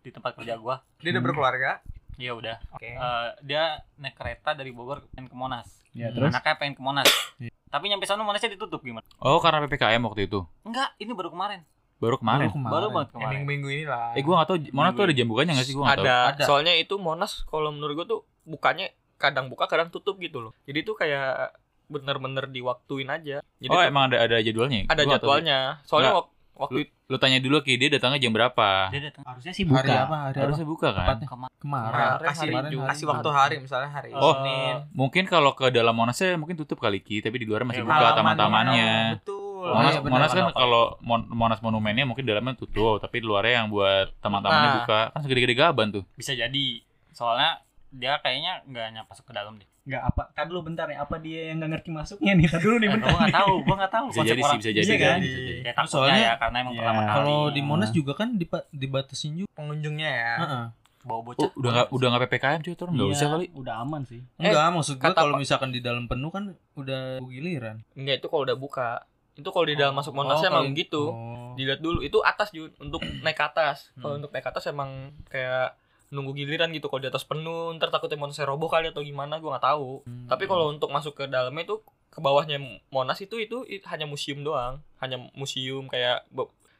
di 0.00 0.08
tempat 0.08 0.32
kerja 0.34 0.56
gua. 0.56 0.80
Dia 0.98 1.12
udah 1.12 1.22
berkeluarga. 1.22 1.70
Iya 2.14 2.32
udah. 2.32 2.56
Oke. 2.72 2.88
Eh, 2.88 3.28
dia 3.42 3.62
naik 3.94 4.14
kereta 4.14 4.54
dari 4.54 4.70
Bogor 4.70 5.04
pengen 5.10 5.28
ke 5.28 5.36
Monas. 5.36 5.68
Ya, 5.92 6.08
terus 6.08 6.32
Anaknya 6.32 6.56
pengen 6.56 6.74
ke 6.74 6.82
Monas. 6.82 7.06
Iya. 7.36 7.52
Tapi 7.68 7.84
nyampe 7.86 8.02
sana 8.02 8.22
Monasnya 8.22 8.48
ditutup 8.48 8.80
gimana? 8.80 9.04
Oh 9.18 9.38
karena 9.38 9.60
ppkm 9.60 10.00
waktu 10.00 10.24
itu. 10.24 10.40
Enggak, 10.62 10.94
ini 10.96 11.10
baru 11.10 11.28
kemarin. 11.28 11.66
Baru 12.04 12.16
kemarin. 12.16 12.48
Baru 12.52 12.86
banget 12.90 13.08
Ya, 13.08 13.12
kemarin. 13.14 13.32
minggu-minggu 13.34 13.68
ini 13.70 13.84
lah. 13.84 14.12
Eh 14.12 14.20
gue 14.20 14.30
nggak 14.30 14.46
tahu 14.46 14.58
mana 14.70 14.88
tuh 14.90 15.02
ada 15.02 15.14
jam 15.14 15.26
bukanya 15.26 15.52
nggak 15.52 15.64
sih 15.64 15.72
gue 15.72 15.80
nggak 15.80 15.96
tahu. 15.96 16.04
ada. 16.04 16.16
Ada. 16.30 16.44
Soalnya 16.44 16.72
itu 16.74 16.94
Monas 16.96 17.32
kalau 17.44 17.68
menurut 17.68 17.94
gua 17.94 18.06
tuh 18.06 18.20
bukanya 18.44 18.86
kadang 19.16 19.46
buka 19.46 19.64
kadang 19.64 19.88
tutup 19.88 20.16
gitu 20.18 20.38
loh. 20.38 20.52
Jadi 20.62 20.78
tuh 20.82 20.94
kayak 20.94 21.56
bener-bener 21.86 22.44
diwaktuin 22.46 23.08
aja. 23.08 23.40
Jadi 23.40 23.68
Oh 23.68 23.76
tuh 23.76 23.84
emang 23.84 24.08
ada 24.08 24.20
ada 24.20 24.36
jadwalnya? 24.38 24.84
ada 24.86 25.02
Gua 25.02 25.12
jadwalnya. 25.14 25.58
Soalnya 25.82 26.12
Nggak. 26.12 26.26
waktu 26.56 26.78
itu 26.80 26.92
Lu 27.04 27.20
tanya 27.20 27.36
dulu 27.36 27.60
Ki 27.60 27.76
dia 27.76 27.92
datangnya 27.92 28.16
jam 28.18 28.32
berapa? 28.32 28.88
Dia 28.88 29.00
datang. 29.04 29.28
harusnya 29.28 29.52
sih 29.52 29.60
Hari 29.62 29.76
buka. 29.76 29.92
apa? 30.02 30.16
Hari 30.22 30.32
apa? 30.32 30.42
Harusnya 30.42 30.64
buka 30.66 30.88
kan? 30.88 31.04
Tepatnya 31.06 31.28
kemarin. 31.28 31.56
Kemarin 31.58 31.92
kasih, 32.22 32.40
hari 32.48 32.68
Jumat. 32.70 32.88
kasih 32.88 33.04
waktu 33.06 33.28
hari 33.30 33.56
misalnya 33.60 33.90
hari 33.90 34.08
Oh. 34.10 34.32
Senin. 34.34 34.74
Mungkin 34.90 35.24
kalau 35.26 35.52
ke 35.52 35.68
dalam 35.68 35.92
Monasnya 35.92 36.32
mungkin 36.34 36.56
tutup 36.56 36.78
kali 36.78 36.98
Ki, 36.98 37.20
tapi 37.20 37.36
di 37.36 37.44
luar 37.44 37.60
masih 37.62 37.84
Iya, 37.84 37.92
buka 37.92 38.08
taman-tamannya. 38.16 39.20
Betul. 39.20 39.43
Oh, 39.64 39.74
Monas, 39.74 39.90
iya, 39.90 40.00
benar, 40.00 40.14
Monas 40.14 40.30
kan 40.30 40.44
kalau 40.52 40.84
Mon- 41.00 41.28
Monas 41.30 41.60
monumennya 41.60 42.04
mungkin 42.04 42.22
dalamnya 42.22 42.52
tutup, 42.54 42.98
tapi 42.98 43.18
di 43.18 43.26
luarnya 43.26 43.64
yang 43.64 43.68
buat 43.68 44.12
taman-tamannya 44.18 44.68
Nah. 44.68 44.76
buka. 44.80 45.00
Kan 45.10 45.20
segede-gede 45.20 45.54
gaban 45.54 45.88
tuh. 45.90 46.04
Bisa 46.12 46.32
jadi. 46.32 46.66
Soalnya 47.10 47.64
dia 47.88 48.18
kayaknya 48.18 48.60
nggak 48.64 48.86
nyapa 48.92 49.08
masuk 49.08 49.24
ke 49.24 49.32
dalam 49.32 49.56
deh. 49.56 49.68
Enggak 49.84 50.02
apa? 50.02 50.22
Tadi 50.32 50.46
dulu 50.48 50.60
bentar 50.64 50.84
nih, 50.84 50.96
apa 50.96 51.16
dia 51.16 51.40
yang 51.48 51.56
nggak 51.58 51.70
ngerti 51.72 51.88
masuknya 51.90 52.32
nih? 52.34 52.46
Tadi 52.48 52.62
dulu 52.62 52.76
nih 52.76 52.88
Eh, 52.88 52.92
bentar. 52.92 53.08
gua 53.08 53.18
nggak 53.20 53.36
tahu, 53.36 53.54
gua 53.62 53.74
nggak 53.78 53.92
tahu. 53.92 54.06
Bisa 54.10 54.22
jadi 54.24 54.42
sih, 54.42 54.58
bisa 54.58 54.70
jadi 54.72 54.84
Iya 54.84 54.96
kan. 54.96 55.08
kan? 55.08 55.18
Bisa 55.20 55.38
jadi. 55.38 55.60
Ya 55.60 55.72
Soalnya- 55.84 56.20
ya 56.20 56.32
karena 56.36 56.56
emang 56.58 56.72
Iya. 56.72 56.80
pertama 56.80 57.00
kali. 57.00 57.12
Kalau 57.14 57.40
di 57.46 57.60
Iya. 57.60 57.68
Monas 57.68 57.90
juga 57.90 58.12
kan 58.12 58.28
dibatasin 58.70 59.32
juga. 59.38 59.50
pengunjungnya 59.54 60.10
ya. 60.10 60.34
Heeh. 60.40 60.66
bawa 61.04 61.20
Oh, 61.20 61.22
bocah. 61.22 61.52
udah 61.52 61.70
nggak 61.70 61.88
udah 61.92 62.06
nggak 62.08 62.22
ppkm 62.26 62.60
cuy, 62.64 62.74
turun 62.74 62.92
nggak 62.96 63.04
Iya, 63.04 63.12
usah 63.12 63.28
kali. 63.28 63.46
Udah 63.52 63.74
aman 63.76 64.02
sih. 64.08 64.24
Enggak, 64.40 64.72
maksud 64.72 64.96
gue 64.96 65.12
kalau 65.12 65.36
misalkan 65.36 65.68
di 65.68 65.84
dalam 65.84 66.08
penuh 66.08 66.32
kan 66.32 66.44
udah 66.74 67.20
giliran. 67.22 67.84
enggak 67.92 68.14
itu 68.18 68.26
kalau 68.26 68.42
udah 68.42 68.56
buka. 68.56 69.04
Itu 69.34 69.48
kalau 69.48 69.64
di 69.64 69.74
dalam 69.74 69.92
masuk 69.92 70.12
Monas 70.12 70.38
Oh, 70.38 70.44
emang 70.44 70.66
kalau- 70.66 70.76
gitu. 70.76 71.02
Oh. 71.08 71.52
Dilihat 71.54 71.78
dulu 71.78 72.00
itu 72.00 72.18
atas 72.20 72.50
Jun 72.50 72.70
untuk 72.76 72.98
naik 73.22 73.34
ke 73.34 73.44
atas. 73.44 73.90
Kalau 73.96 74.14
Hmm. 74.14 74.20
untuk 74.20 74.30
naik 74.30 74.42
ke 74.42 74.50
atas 74.50 74.64
emang 74.66 74.90
kayak 75.26 75.74
nunggu 76.06 76.30
giliran 76.36 76.70
gitu 76.70 76.86
kalau 76.86 77.00
di 77.00 77.08
atas 77.08 77.22
penuh 77.22 77.74
ntar 77.74 77.90
takutnya 77.90 78.14
Monasnya 78.16 78.44
roboh 78.44 78.68
kali 78.68 78.86
atau 78.88 79.02
gimana 79.02 79.36
gua 79.36 79.58
nggak 79.58 79.66
tahu 79.66 79.90
Hmm. 80.00 80.28
tapi 80.28 80.44
kalau 80.44 80.68
untuk 80.68 80.86
masuk 80.88 81.10
ke 81.12 81.24
dalamnya 81.26 81.64
itu 81.64 81.82
ke 82.06 82.18
bawahnya 82.18 82.62
Monas 82.88 83.18
itu 83.18 83.34
itu, 83.36 83.66
i- 83.66 83.82
hanya 83.84 84.06
museum 84.06 84.40
doang 84.40 84.78
hanya 84.96 85.18
museum 85.34 85.86
kayak 85.86 86.22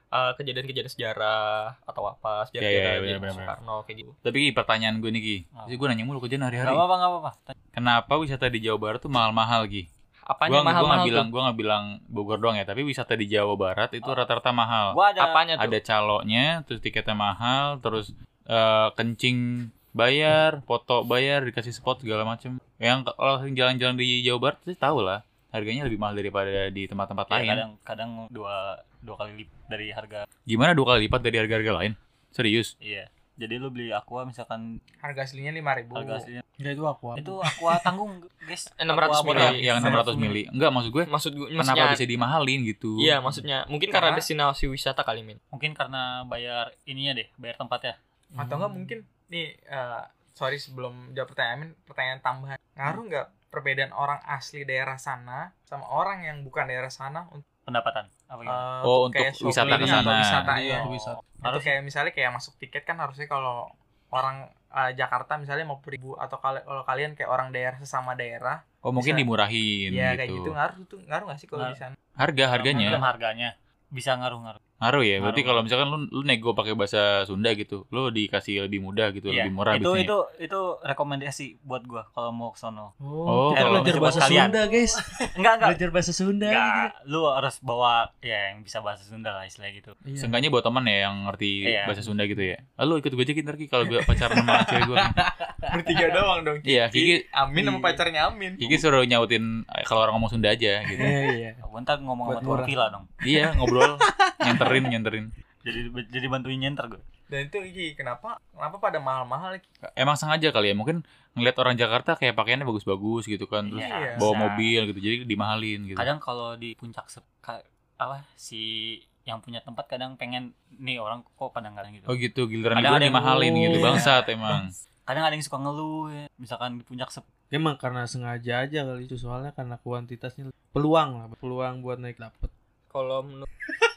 uh, 0.09 0.33
kejadian-kejadian 0.33 0.87
sejarah 0.87 1.75
atau 1.83 2.07
apa 2.07 2.47
sejarah 2.47 2.63
gitu, 2.63 3.03
benar, 3.03 3.19
benar. 3.19 3.35
Soekarno 3.35 3.77
kayak 3.83 3.97
gitu 3.99 4.11
Tapi 4.21 4.37
Ki, 4.39 4.51
pertanyaan 4.53 4.97
gue 4.97 5.11
nih 5.11 5.23
Ki. 5.25 5.37
Oh. 5.53 5.67
Gue 5.69 5.87
nanya 5.89 6.05
mulu 6.05 6.19
kerjaan 6.21 6.45
hari-hari. 6.45 6.69
Gak 6.69 6.77
apa-apa, 6.77 6.95
gak 6.95 7.11
apa-apa. 7.11 7.31
Kenapa 7.73 8.13
wisata 8.15 8.47
di 8.47 8.61
Jawa 8.61 8.79
Barat 8.79 9.01
tuh 9.01 9.11
mahal-mahal 9.11 9.67
Ki? 9.67 9.91
Apanya 10.25 10.51
Gua 10.51 10.61
gua 10.61 10.69
mahal-mahal 10.69 10.97
nggak 10.97 11.05
tuh 11.05 11.11
bilang 11.13 11.29
gua 11.29 11.43
nggak 11.47 11.59
bilang 11.61 11.85
Bogor 12.09 12.39
doang 12.41 12.57
ya, 12.57 12.65
tapi 12.65 12.81
wisata 12.83 13.15
di 13.15 13.29
Jawa 13.29 13.55
Barat 13.55 13.93
itu 13.93 14.09
rata-rata 14.09 14.51
mahal. 14.51 14.97
Gua 14.97 15.13
ada 15.13 15.31
apanya 15.31 15.61
tuh 15.61 15.69
ada 15.69 15.79
caloknya, 15.79 16.47
terus 16.65 16.81
tiketnya 16.81 17.17
mahal, 17.17 17.79
terus 17.79 18.17
eh, 18.49 18.89
kencing 18.97 19.69
bayar, 19.95 20.65
foto 20.67 21.07
bayar, 21.07 21.47
dikasih 21.47 21.71
spot 21.71 22.03
segala 22.03 22.27
macem. 22.27 22.59
Yang 22.83 23.15
kalau 23.15 23.39
sering 23.39 23.55
jalan-jalan 23.55 23.95
di 23.95 24.27
Jawa 24.27 24.39
Barat 24.51 24.59
sih 24.67 24.75
tahu 24.75 25.07
lah, 25.07 25.23
harganya 25.55 25.87
lebih 25.87 26.03
mahal 26.03 26.19
daripada 26.19 26.67
di 26.69 26.83
tempat-tempat 26.91 27.27
ya, 27.31 27.35
lain. 27.39 27.49
kadang 27.55 27.71
kadang 27.87 28.11
dua 28.35 28.83
dua 28.99 29.17
kali 29.23 29.47
lipat 29.47 29.61
dari 29.71 29.87
harga. 29.95 30.27
Gimana 30.43 30.75
dua 30.75 30.87
kali 30.97 31.07
lipat 31.07 31.21
dari 31.23 31.37
harga-harga 31.39 31.73
lain? 31.79 31.93
Serius? 32.35 32.75
Iya. 32.83 33.07
Jadi 33.35 33.55
lu 33.57 33.69
beli 33.69 33.91
aqua 33.91 34.23
misalkan 34.23 34.79
Harga 34.99 35.23
aslinya 35.23 35.51
5000 35.51 35.91
harga 35.91 36.13
aslinya 36.17 36.43
Enggak 36.55 36.73
itu 36.73 36.85
aku. 36.85 37.07
itu 37.19 37.35
aqua 37.37 37.75
tanggung 37.79 38.23
guys. 38.41 38.71
600 38.79 38.87
Aqua 38.87 39.21
mili. 39.25 39.43
Yang, 39.43 39.55
yang 39.61 39.77
600 39.83 40.15
mili. 40.17 40.43
Enggak, 40.49 40.71
maksud 40.71 40.91
gue 40.91 41.05
maksud 41.05 41.33
gue 41.33 41.47
kenapa 41.49 41.67
maksudnya 41.67 41.87
bisa 41.93 42.07
dimahalin 42.07 42.61
gitu? 42.65 42.91
iya 42.97 43.19
maksudnya 43.19 43.67
mungkin 43.67 43.91
karena 43.91 44.11
Karena- 44.11 44.19
destinasi 44.19 44.65
wisata 44.67 45.03
kali 45.03 45.21
min 45.21 45.43
Mungkin 45.49 45.73
karena 45.73 46.23
bayar 46.25 46.71
ininya 46.85 47.15
deh, 47.15 47.27
bayar 47.35 47.57
tempatnya. 47.57 47.99
atau 48.35 48.55
enggak 48.57 48.73
mungkin 48.73 48.99
nih 49.29 49.55
eh, 49.61 50.03
sorry 50.33 50.59
sebelum 50.59 51.11
jawab 51.11 51.31
pertanyaan 51.31 51.59
Amin, 51.61 51.71
pertanyaan 51.85 52.21
tambahan 52.21 52.59
ngaruh 52.75 53.03
nggak 53.05 53.27
perbedaan 53.49 53.91
orang 53.91 54.19
asli 54.25 54.63
daerah 54.63 54.95
sana 54.97 55.55
sama 55.63 55.87
orang 55.87 56.23
yang 56.23 56.43
bukan 56.43 56.67
daerah 56.67 56.91
sana 56.91 57.31
untuk 57.31 57.47
Pendapatan. 57.65 58.05
Apa 58.29 58.41
gitu? 58.41 58.53
eh, 58.53 58.81
Oh, 58.83 58.99
untuk 59.05 59.17
kayak 59.19 59.33
wisata 59.39 59.75
ke 59.75 59.87
sana. 59.87 60.13
wisata 60.19 60.53
ya. 60.59 60.79
untuk 60.79 60.93
wisata. 60.95 61.21
Harus- 61.41 61.61
kayak 61.63 61.81
misalnya 61.81 62.13
kayak 62.13 62.31
masuk 62.31 62.53
tiket 62.57 62.83
kan 62.83 62.97
harusnya 62.97 63.25
kalau 63.25 63.73
orang 64.09 64.47
eh, 64.71 64.93
Jakarta 64.93 65.37
misalnya 65.37 65.65
mau 65.65 65.79
ribu 65.81 66.15
atau 66.15 66.37
kali, 66.37 66.59
kalau 66.61 66.83
kalian 66.83 67.15
kayak 67.15 67.29
orang 67.29 67.49
daerah 67.51 67.77
sesama 67.77 68.13
daerah 68.13 68.63
Oh, 68.81 68.91
mungkin 68.91 69.15
Bisa. 69.15 69.23
dimurahin 69.23 69.91
ya 69.91 70.13
gitu. 70.13 70.19
kayak 70.19 70.31
gitu 70.31 70.51
ngaruh 70.53 70.77
tuh 70.85 70.99
ngaruh 71.03 71.25
nggak 71.25 71.39
sih 71.39 71.47
kalau 71.47 71.63
Ngaruh. 71.63 71.73
di 71.73 71.81
sana 71.81 71.95
Harga 72.13 72.45
harganya. 72.49 72.87
Dalam 72.91 73.03
harganya 73.03 73.49
bisa 73.89 74.13
ngaruh-ngaruh. 74.13 74.59
Ngaruh 74.61 74.74
ya. 75.01 75.17
Berarti 75.19 75.41
Ngaruh. 75.41 75.47
kalau 75.47 75.61
misalkan 75.63 75.89
lu 75.89 75.99
lu 76.11 76.23
nego 76.23 76.53
pakai 76.53 76.73
bahasa 76.73 77.03
Sunda 77.23 77.51
gitu, 77.53 77.89
lu 77.89 78.09
dikasih 78.09 78.65
lebih 78.65 78.81
mudah 78.81 79.09
gitu, 79.11 79.29
Iya. 79.29 79.45
lebih 79.45 79.53
murah 79.55 79.73
itu 79.75 79.91
itu 79.97 80.19
itu 80.39 80.61
rekomendasi 80.81 81.47
buat 81.63 81.83
gua 81.83 82.07
kalau 82.11 82.31
mau 82.31 82.51
ke 82.51 82.59
sono. 82.59 82.93
Oh, 82.99 83.51
kita 83.51 83.61
kalau 83.61 83.71
belajar 83.79 83.95
bahasa 83.99 84.19
sekalian. 84.21 84.47
Sunda, 84.47 84.63
guys. 84.67 84.93
Enggak 85.39 85.53
enggak. 85.55 85.69
Belajar 85.71 85.89
bahasa 85.91 86.13
Sunda. 86.13 86.49
gitu. 86.49 86.61
Enggak, 86.61 86.93
lu 87.05 87.21
harus 87.27 87.55
bawa 87.61 87.93
ya 88.21 88.39
yang 88.51 88.59
bisa 88.61 88.79
bahasa 88.79 89.03
Sunda 89.03 89.31
lah 89.31 89.45
istilah 89.45 89.71
gitu. 89.71 89.93
Iya. 90.03 90.19
Seenggaknya 90.19 90.49
buat 90.49 90.63
teman 90.63 90.85
ya 90.85 90.99
yang 91.05 91.25
ngerti 91.25 91.51
Iya. 91.67 91.85
bahasa 91.85 92.03
Sunda 92.03 92.25
gitu 92.25 92.41
ya. 92.41 92.59
Lalu 92.77 92.93
ikut 93.01 93.13
gue 93.13 93.25
aja 93.25 93.43
ntar 93.43 93.55
Ki 93.55 93.67
kalau 93.67 93.85
gue 93.85 94.01
pacaran 94.01 94.37
sama 94.37 94.65
cewek 94.65 94.85
gue. 94.87 94.97
Bertiga 95.75 96.07
doang 96.13 96.41
dong. 96.43 96.59
Iya, 96.61 96.87
Kiki 96.87 97.29
Amin 97.31 97.65
sama 97.65 97.81
pacarnya 97.81 98.29
Amin. 98.29 98.55
Kiki 98.55 98.77
suruh 98.77 99.01
nyautin 99.03 99.65
eh, 99.67 99.83
kalau 99.83 100.05
orang 100.05 100.15
ngomong 100.15 100.31
Sunda 100.31 100.49
aja 100.49 100.83
gitu. 100.83 101.01
Iya, 101.01 101.21
iya. 101.33 101.51
Gua 101.65 101.81
ntar 101.81 101.99
ngomong 101.99 102.27
sama 102.29 102.39
tuan 102.39 102.51
murah. 102.55 102.67
villa 102.67 102.87
dong. 102.89 103.05
iya, 103.25 103.51
ngobrol, 103.53 103.97
nyenterin, 104.77 104.91
nyenterin. 104.91 105.27
Jadi 105.63 105.79
jadi 106.11 106.27
bantuin 106.27 106.59
nyenter 106.59 106.87
gue. 106.89 107.03
Dan 107.25 107.49
itu 107.49 107.57
Iki, 107.57 107.97
kenapa 107.97 108.37
kenapa 108.51 108.77
pada 108.79 108.99
mahal-mahal 108.99 109.57
Iki? 109.57 109.69
Emang 109.95 110.13
sengaja 110.15 110.51
kali 110.51 110.71
ya, 110.71 110.75
mungkin 110.75 111.07
ngeliat 111.33 111.57
orang 111.57 111.75
Jakarta 111.75 112.15
kayak 112.15 112.35
pakaiannya 112.35 112.65
bagus-bagus 112.65 113.25
gitu 113.25 113.47
kan, 113.47 113.67
terus 113.67 113.81
Iya. 113.81 114.19
bawa 114.19 114.33
bisa. 114.33 114.43
mobil 114.45 114.81
gitu, 114.87 114.99
jadi 114.99 115.17
dimahalin 115.25 115.81
gitu. 115.87 115.97
Kadang 115.97 116.19
kalau 116.19 116.53
di 116.55 116.75
puncak 116.75 117.09
sep, 117.09 117.25
ka- 117.39 117.65
apa 117.97 118.27
si 118.35 118.99
yang 119.25 119.41
punya 119.41 119.59
tempat 119.59 119.89
kadang 119.89 120.15
pengen 120.15 120.53
nih 120.71 121.01
orang 121.01 121.25
kok 121.25 121.49
pada 121.49 121.73
nggak 121.73 121.97
gitu. 121.97 122.07
Oh 122.07 122.15
gitu, 122.15 122.45
giliran 122.45 122.77
Kadang 122.77 122.85
gue 122.85 122.93
ada 122.93 123.03
yang- 123.03 123.15
dimahalin 123.15 123.53
gitu, 123.57 123.79
Iya. 123.79 123.85
bangsat 123.85 124.25
emang. 124.29 124.63
Kadang 125.09 125.21
ada 125.23 125.33
yang 125.33 125.43
suka 125.43 125.59
ngeluh 125.59 126.09
ya. 126.09 126.25
Misalkan 126.35 126.77
di 126.77 126.85
puncak 126.85 127.09
sep, 127.09 127.25
Emang 127.49 127.77
karena 127.77 128.03
sengaja 128.05 128.65
aja 128.65 128.83
kali 128.83 129.05
itu 129.05 129.15
soalnya 129.15 129.53
karena 129.53 129.77
kuantitasnya 129.77 130.49
peluang 130.73 131.11
lah, 131.15 131.27
peluang 131.37 131.81
buat 131.81 131.97
naik 131.97 132.17
dapet. 132.17 132.51
Kalau 132.89 133.21
menurut 133.23 133.47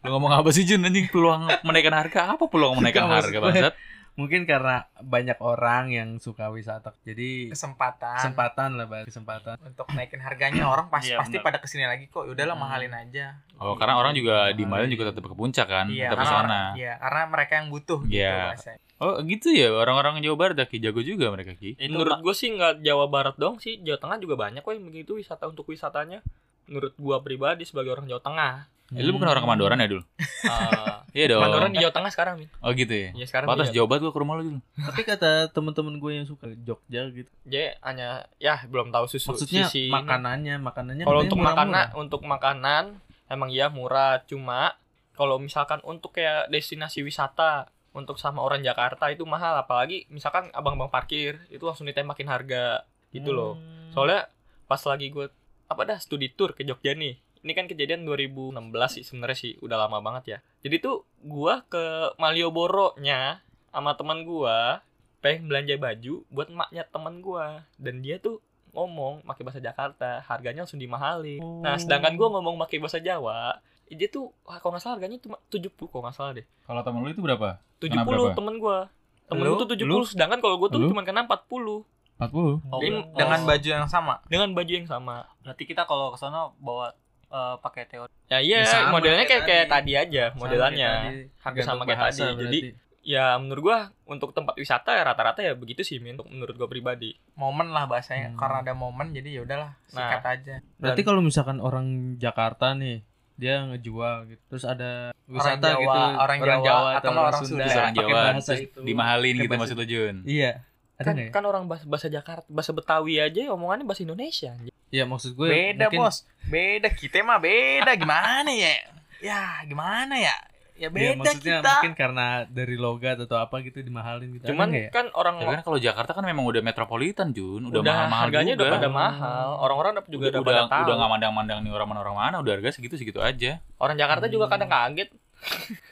Lu 0.00 0.08
ngomong 0.10 0.32
apa 0.32 0.48
sih 0.48 0.64
Jun 0.64 0.80
anjing 0.80 1.06
peluang 1.06 1.44
menaikkan 1.60 1.92
harga? 1.92 2.20
Apa 2.30 2.46
peluang 2.46 2.76
menaikkan 2.76 3.04
Nggak, 3.04 3.18
harga 3.20 3.30
gue- 3.30 3.44
bangsat? 3.44 3.74
Mungkin 4.10 4.42
karena 4.42 4.84
banyak 4.98 5.38
orang 5.38 5.88
yang 5.88 6.08
suka 6.18 6.50
wisata. 6.50 6.92
Jadi 7.00 7.48
Kesempatan 7.48 8.18
kesempatan 8.18 8.68
lah, 8.74 8.84
Bang. 8.84 9.06
kesempatan. 9.06 9.56
untuk 9.62 9.86
naikin 9.92 10.18
harganya 10.18 10.66
orang 10.66 10.88
pas, 10.88 11.00
Iya, 11.00 11.16
pasti 11.16 11.38
pada 11.38 11.56
ke 11.56 11.64
sini 11.64 11.84
lagi 11.84 12.04
kok. 12.06 12.26
Yaudahlah 12.26 12.52
Hmm. 12.52 12.64
mahalin 12.66 12.92
aja. 12.92 13.38
Oh, 13.56 13.76
karena 13.76 13.96
orang 13.96 14.12
juga 14.12 14.50
di 14.50 14.64
Malang 14.64 14.88
juga 14.88 15.08
tetap 15.08 15.24
ke 15.24 15.32
puncak 15.32 15.64
kan, 15.64 15.86
Iya, 15.88 16.10
tetap 16.10 16.18
ke 16.18 16.26
karena 16.26 16.42
sana. 16.42 16.60
Iya, 16.74 16.92
karena 16.98 17.22
mereka 17.28 17.52
yang 17.54 17.68
butuh 17.68 17.98
gitu 18.02 18.18
Iya. 18.18 18.56
Oh, 18.98 19.16
gitu 19.22 19.48
ya 19.50 19.68
orang-orang 19.70 20.20
Jawa 20.20 20.36
Barat 20.38 20.56
ya, 20.58 20.66
Ki 20.66 20.76
jago 20.78 21.00
juga 21.00 21.26
mereka 21.28 21.52
Ki. 21.54 21.72
itu 21.72 21.88
menurut 21.88 22.20
gue 22.20 22.34
sih 22.34 22.50
nggak 22.50 22.80
Jawa 22.82 23.06
Barat 23.06 23.36
dong 23.36 23.56
sih 23.56 23.78
Jawa 23.78 23.96
Tengah 23.98 24.18
juga 24.18 24.34
banyak 24.36 24.60
kok 24.60 24.72
yang 24.74 24.84
begitu 24.84 25.12
wisata 25.14 25.44
untuk 25.46 25.64
wisatanya 25.66 26.20
menurut 26.66 26.92
gua 26.94 27.18
pribadi 27.18 27.64
sebagai 27.64 27.90
orang 27.90 28.04
Jawa 28.04 28.20
Tengah 28.20 28.54
Eh, 28.92 29.00
lu 29.00 29.12
bukan 29.12 29.28
orang 29.28 29.42
Kemandoran 29.42 29.76
ya 29.76 29.88
dulu? 29.88 30.02
Eh, 30.42 30.96
Iya 31.12 31.26
dong. 31.28 31.42
Mandoran 31.42 31.70
di 31.70 31.78
Jawa 31.78 31.90
Tengah 31.92 32.10
sekarang 32.10 32.34
Min. 32.36 32.48
Oh 32.58 32.70
gitu 32.70 32.90
ya. 32.90 33.10
ya 33.12 33.24
sekarang 33.24 33.46
Pantas 33.46 33.68
di 33.68 33.76
Jawa 33.76 33.86
Barat 33.88 34.00
gua 34.00 34.12
ke 34.12 34.20
rumah 34.20 34.34
lu 34.34 34.42
dulu. 34.44 34.60
Tapi 34.76 35.00
kata 35.02 35.30
temen-temen 35.48 35.94
gue 35.96 36.12
yang 36.12 36.24
suka 36.24 36.46
Jogja 36.56 37.02
gitu. 37.08 37.30
Jadi 37.42 37.66
hanya 37.80 38.08
ya 38.36 38.62
belum 38.64 38.88
tahu 38.88 39.06
susu 39.08 39.30
Maksudnya 39.32 39.66
sisi 39.66 39.82
ini. 39.84 39.92
makanannya, 39.92 40.54
makanannya 40.56 41.04
kalau 41.04 41.20
untuk 41.20 41.34
murah-murah. 41.36 41.66
makanan 41.66 41.86
untuk 41.96 42.20
makanan 42.22 42.84
emang 43.26 43.48
iya 43.48 43.66
murah 43.66 44.22
cuma 44.24 44.74
kalau 45.12 45.36
misalkan 45.36 45.78
untuk 45.82 46.10
kayak 46.12 46.46
destinasi 46.48 47.00
wisata 47.00 47.66
untuk 47.90 48.14
sama 48.16 48.38
orang 48.38 48.58
Jakarta 48.60 49.06
itu 49.08 49.22
mahal 49.24 49.54
apalagi 49.56 50.06
misalkan 50.08 50.46
abang-abang 50.50 50.88
parkir 50.88 51.42
itu 51.48 51.60
langsung 51.60 51.84
ditembakin 51.84 52.26
harga 52.26 52.86
gitu 53.08 53.30
loh 53.30 53.54
Hmm. 53.54 53.90
soalnya 53.90 54.30
pas 54.64 54.78
lagi 54.80 55.06
gue 55.08 55.26
apa 55.66 55.82
dah 55.84 55.98
studi 55.98 56.26
tour 56.28 56.50
ke 56.52 56.62
Jogja 56.62 56.90
nih 56.92 57.18
ini 57.40 57.52
kan 57.52 57.64
kejadian 57.64 58.04
2016 58.04 58.56
sih 58.90 59.02
sebenarnya 59.02 59.38
sih 59.38 59.52
udah 59.60 59.76
lama 59.76 59.98
banget 60.00 60.24
ya 60.26 60.38
jadi 60.60 60.76
tuh 60.78 60.96
gua 61.20 61.64
ke 61.64 62.12
Malioboro 62.16 62.92
nya 63.00 63.40
sama 63.70 63.96
teman 63.96 64.24
gua 64.24 64.84
pengen 65.20 65.48
belanja 65.48 65.76
baju 65.76 66.24
buat 66.28 66.48
emaknya 66.48 66.84
teman 66.88 67.20
gua 67.20 67.64
dan 67.76 68.00
dia 68.00 68.16
tuh 68.16 68.40
ngomong 68.70 69.26
pakai 69.26 69.42
bahasa 69.42 69.60
Jakarta 69.60 70.22
harganya 70.24 70.62
langsung 70.62 70.78
dimahalin 70.78 71.40
nah 71.60 71.76
sedangkan 71.76 72.14
gua 72.14 72.28
ngomong 72.38 72.60
pakai 72.60 72.78
bahasa 72.78 73.00
Jawa 73.00 73.58
dia 73.90 74.06
tuh 74.06 74.30
kalau 74.46 74.70
nggak 74.70 74.82
salah 74.86 74.94
harganya 75.00 75.18
cuma 75.18 75.36
70 75.50 75.74
kalau 75.90 76.02
nggak 76.06 76.14
salah 76.14 76.32
deh 76.38 76.46
Kalau 76.62 76.78
temen 76.86 77.02
lu 77.02 77.10
itu 77.10 77.18
berapa? 77.18 77.58
70 77.82 77.90
Kenapa 77.90 78.06
berapa? 78.06 78.36
temen 78.38 78.54
gua 78.62 78.78
temen 79.26 79.42
Lu? 79.42 79.50
gua 79.50 79.58
tuh 79.66 79.68
70 79.74 79.82
Lu? 79.90 80.06
sedangkan 80.06 80.38
kalau 80.38 80.56
gua 80.62 80.68
tuh 80.70 80.78
Lu? 80.78 80.88
cuma 80.94 81.02
kena 81.02 81.26
40 81.26 81.82
40. 82.20 82.36
Oh, 82.70 82.78
Jadi, 82.84 82.92
oh, 83.00 83.16
Dengan 83.16 83.40
baju 83.48 83.68
yang 83.80 83.88
sama. 83.88 84.20
dengan 84.28 84.52
baju 84.52 84.68
yang 84.70 84.84
sama 84.86 85.24
berarti 85.42 85.64
kita 85.64 85.88
kalau 85.88 86.12
ke 86.12 86.20
sono 86.20 86.52
bawa 86.60 86.92
eh, 87.30 87.54
pakai 87.58 87.82
teori. 87.86 88.12
Ya 88.26 88.38
iya, 88.38 88.58
Ya, 88.62 88.68
sama 88.68 88.98
modelnya 88.98 89.24
kayak 89.24 89.46
kayak 89.46 89.46
kayak 89.46 89.66
tadi 89.70 89.92
aja, 89.94 90.24
Sama 90.30 90.38
modelannya. 90.42 90.92
tadi. 90.92 91.20
Hampir 91.42 91.62
sama 91.62 91.82
kayak 91.86 92.00
tadi. 92.10 92.20
Jadi 92.20 92.36
berarti. 92.36 92.58
ya 93.00 93.24
menurut 93.40 93.62
gua 93.64 93.78
untuk 94.04 94.36
tempat 94.36 94.54
wisata 94.54 94.92
ya 94.92 95.02
rata-rata 95.02 95.40
ya 95.40 95.56
begitu 95.56 95.80
sih 95.80 95.96
Min, 95.98 96.20
menurut 96.20 96.54
gua 96.54 96.68
pribadi. 96.68 97.16
Momen 97.34 97.72
lah 97.72 97.88
bahasanya. 97.88 98.34
Hmm. 98.34 98.38
Karena 98.38 98.56
ada 98.66 98.72
momen 98.76 99.10
jadi 99.10 99.40
ya 99.40 99.40
udahlah 99.46 99.72
sikat 99.88 100.24
aja. 100.26 100.54
Berarti 100.76 101.02
kalau 101.06 101.24
misalkan 101.24 101.58
orang 101.58 102.18
Jakarta 102.20 102.76
nih 102.76 103.00
dia 103.40 103.64
ngejual 103.64 104.28
gitu. 104.28 104.42
Terus 104.52 104.64
ada 104.68 105.16
wisata 105.24 105.72
Jawa, 105.72 105.80
gitu, 105.80 106.00
orang 106.20 106.38
Jawa, 106.44 106.90
atau 107.00 107.08
atau 107.08 107.10
orang 107.24 107.42
Sunda. 107.48 107.64
Terus 107.64 107.76
orang 107.80 107.94
pakai 107.96 108.12
Jawa 108.12 108.20
bahasa 108.20 108.52
terus 108.52 108.62
itu. 108.68 108.80
dimahalin 108.84 109.34
gitu 109.40 109.54
maksud 109.56 109.76
lu 109.80 109.86
Jun. 109.88 110.16
Iya. 110.28 110.52
Ada 111.00 111.06
Kan, 111.06 111.16
ya? 111.16 111.28
kan 111.30 111.42
orang 111.42 111.64
bahasa, 111.64 111.84
bahasa 111.84 112.06
Jakarta, 112.06 112.44
bahasa 112.46 112.70
Betawi 112.70 113.16
aja 113.16 113.40
omongannya 113.48 113.82
bahasa 113.82 114.04
Indonesia. 114.04 114.52
Iya 114.86 115.04
maksud 115.04 115.32
gue 115.32 115.48
beda 115.48 115.88
mungkin- 115.88 116.00
bos. 116.02 116.16
Beda 116.44 116.88
kita 116.90 117.22
mah 117.22 117.38
beda 117.38 117.92
gimana 117.94 118.50
ya? 118.50 118.84
Ya 119.18 119.64
gimana 119.64 120.14
ya? 120.14 120.36
Ya 120.74 120.88
Iya, 120.88 120.88
beda 120.90 121.12
maksudnya 121.14 121.56
kita. 121.58 121.72
mungkin 121.74 121.92
karena 121.94 122.26
dari 122.46 122.72
logat 122.74 123.16
atau 123.18 123.36
apa 123.36 123.60
gitu 123.60 123.80
dimahalin 123.80 124.32
gitu. 124.34 124.48
Cuman 124.48 124.68
ya? 124.70 124.88
kan 124.88 125.08
orang 125.14 125.36
Tapi 125.38 125.52
kan 125.54 125.62
kalau 125.62 125.78
Jakarta 125.78 126.10
kan 126.10 126.20
memang 126.22 126.40
udah 126.42 126.60
metropolitan 126.60 127.32
Jun, 127.32 127.68
udah, 127.68 127.80
udah, 127.80 127.84
mahal-mahal 127.86 128.24
harganya 128.26 128.52
juga. 128.54 128.60
udah 128.62 128.72
pada 128.76 128.88
mahal. 128.90 129.48
Orang-orang 129.58 129.90
udah 129.94 130.04
juga 130.06 130.24
udah 130.26 130.28
udah, 130.30 130.40
udah, 130.42 130.52
pada 130.58 130.60
tahu. 130.70 130.82
udah 130.82 130.94
nggak 130.96 131.10
mandang-mandang 131.10 131.58
nih 131.60 131.70
orang 131.70 131.86
mana 131.86 132.00
orang 132.02 132.16
mana, 132.18 132.36
udah 132.40 132.52
harga 132.54 132.70
segitu-segitu 132.72 133.20
aja. 133.20 133.60
Orang 133.76 133.96
Jakarta 133.96 134.24
juga 134.26 134.44
Hmm. 134.46 134.52
kadang 134.56 134.68
kaget. 134.68 135.08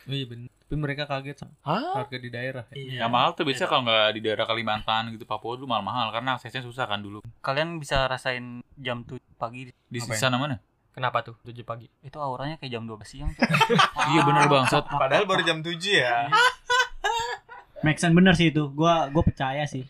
Oh, 0.04 0.10
iya 0.10 0.24
benar. 0.26 0.48
Tapi 0.68 0.76
mereka 0.76 1.08
kaget 1.08 1.40
sama 1.40 1.56
Hah? 1.64 2.04
harga 2.04 2.20
di 2.20 2.28
daerah. 2.28 2.60
ya. 2.68 2.76
Iya. 2.76 2.98
Yang 3.00 3.10
mahal 3.10 3.30
tuh 3.32 3.48
biasanya 3.48 3.68
kalau 3.72 3.82
nggak 3.88 4.08
di 4.12 4.20
daerah 4.20 4.44
Kalimantan 4.44 5.02
gitu 5.16 5.24
Papua 5.24 5.56
dulu 5.56 5.64
mahal-mahal 5.64 6.12
karena 6.12 6.36
aksesnya 6.36 6.60
susah 6.60 6.84
kan 6.84 7.00
dulu. 7.00 7.24
Kalian 7.40 7.80
bisa 7.80 8.04
rasain 8.04 8.60
jam 8.76 9.00
7 9.00 9.16
pagi 9.40 9.72
Di 9.72 9.98
Apa 10.04 10.12
ya? 10.12 10.20
sana 10.20 10.36
mana? 10.36 10.60
Kenapa 10.92 11.24
tuh 11.24 11.40
7 11.40 11.56
pagi? 11.64 11.88
itu 12.04 12.20
auranya 12.20 12.60
kayak 12.60 12.68
jam 12.68 12.84
12 12.84 13.00
siang. 13.00 13.32
Iya 14.12 14.20
bener 14.28 14.44
bangsat. 14.44 14.84
Padahal 14.84 15.24
baru 15.24 15.40
jam 15.40 15.64
7 15.64 15.72
ya. 15.80 16.28
Make 17.88 17.96
sense 17.96 18.12
bener 18.12 18.36
sih 18.36 18.52
itu. 18.52 18.68
Gua 18.68 19.08
gua 19.08 19.24
percaya 19.24 19.64
sih. 19.64 19.88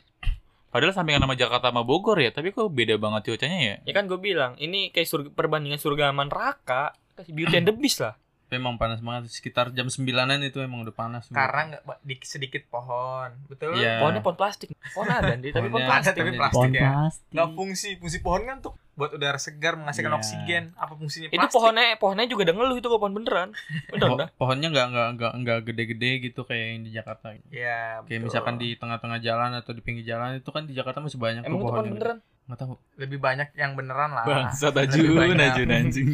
Padahal 0.70 0.94
sampingan 0.94 1.24
sama 1.24 1.34
Jakarta 1.34 1.72
sama 1.72 1.82
Bogor 1.82 2.20
ya, 2.20 2.30
tapi 2.30 2.52
kok 2.52 2.68
beda 2.68 3.00
banget 3.00 3.32
cuacanya 3.32 3.58
ya? 3.58 3.74
Ya 3.88 3.92
kan 3.96 4.04
gue 4.04 4.20
bilang, 4.20 4.52
ini 4.60 4.92
kayak 4.92 5.08
surga, 5.08 5.28
perbandingan 5.32 5.80
surga 5.80 6.12
sama 6.12 6.28
neraka. 6.28 6.92
Kasih 7.16 7.32
beauty 7.32 7.56
and 7.56 7.66
the 7.66 7.72
beast 7.72 8.04
lah. 8.04 8.20
Tapi 8.48 8.56
emang 8.56 8.74
panas 8.74 8.98
banget 8.98 9.28
sekitar 9.28 9.68
jam 9.70 9.84
9-an 9.84 10.40
itu 10.40 10.56
emang 10.58 10.80
udah 10.80 10.90
panas. 10.90 11.28
Karena 11.28 11.68
nggak 11.68 12.00
di 12.00 12.16
sedikit 12.24 12.64
pohon. 12.66 13.28
Betul? 13.44 13.76
Iya. 13.76 14.00
Pohonnya 14.00 14.24
pohon 14.24 14.34
plastik. 14.34 14.72
Pohon 14.88 15.04
ada, 15.06 15.30
Andi, 15.30 15.52
tapi 15.52 15.68
pohon 15.68 15.84
plastik. 15.84 16.16
Ada 16.16 16.18
tapi 16.18 16.32
plastik 16.32 16.56
Pohon 16.56 16.72
ya. 16.72 16.80
plastik. 16.82 17.28
Nggak 17.28 17.48
fungsi. 17.52 17.88
Fungsi 17.94 18.18
pohon 18.18 18.42
kan 18.42 18.56
untuk 18.58 18.74
buat 18.94 19.12
udara 19.12 19.36
segar, 19.36 19.76
menghasilkan 19.76 20.08
Iya. 20.08 20.18
oksigen. 20.18 20.64
Apa 20.74 20.92
fungsinya 20.92 21.28
Itu 21.28 21.36
plastik? 21.36 21.54
pohonnya 21.54 21.84
pohonnya 21.94 22.24
juga 22.24 22.42
udah 22.42 22.56
ngeluh 22.56 22.76
itu 22.78 22.88
pohon 22.88 23.12
beneran. 23.12 23.48
Udah, 23.90 24.06
Po- 24.06 24.16
udah. 24.16 24.28
pohonnya 24.34 24.68
nggak 24.70 24.86
nggak 24.88 25.08
nggak 25.12 25.32
nggak 25.38 25.58
gede-gede 25.62 26.10
gitu 26.24 26.40
kayak 26.42 26.66
yang 26.66 26.80
di 26.82 26.90
Jakarta. 26.90 27.26
Ya, 27.46 28.00
Kayak 28.00 28.08
betul. 28.08 28.24
misalkan 28.24 28.54
di 28.56 28.68
tengah-tengah 28.74 29.18
jalan 29.20 29.50
atau 29.54 29.70
di 29.70 29.82
pinggir 29.82 30.02
jalan 30.04 30.40
itu 30.40 30.48
kan 30.48 30.64
di 30.64 30.72
Jakarta 30.72 30.98
masih 30.98 31.20
banyak 31.20 31.44
Emang 31.44 31.52
itu 31.52 31.60
tuh 31.60 31.68
pohon 31.68 31.76
pohon 31.78 31.92
beneran? 31.92 32.18
Nggak 32.48 32.58
tahu. 32.58 32.74
lebih 32.96 33.18
banyak 33.20 33.48
yang 33.54 33.76
beneran 33.76 34.10
lah. 34.10 34.24
Bangsat 34.24 34.72
Lebih 34.72 34.88
Ajun, 35.04 35.14
banyak. 35.14 35.50
Ajun 35.52 35.68
anjing. 35.70 36.08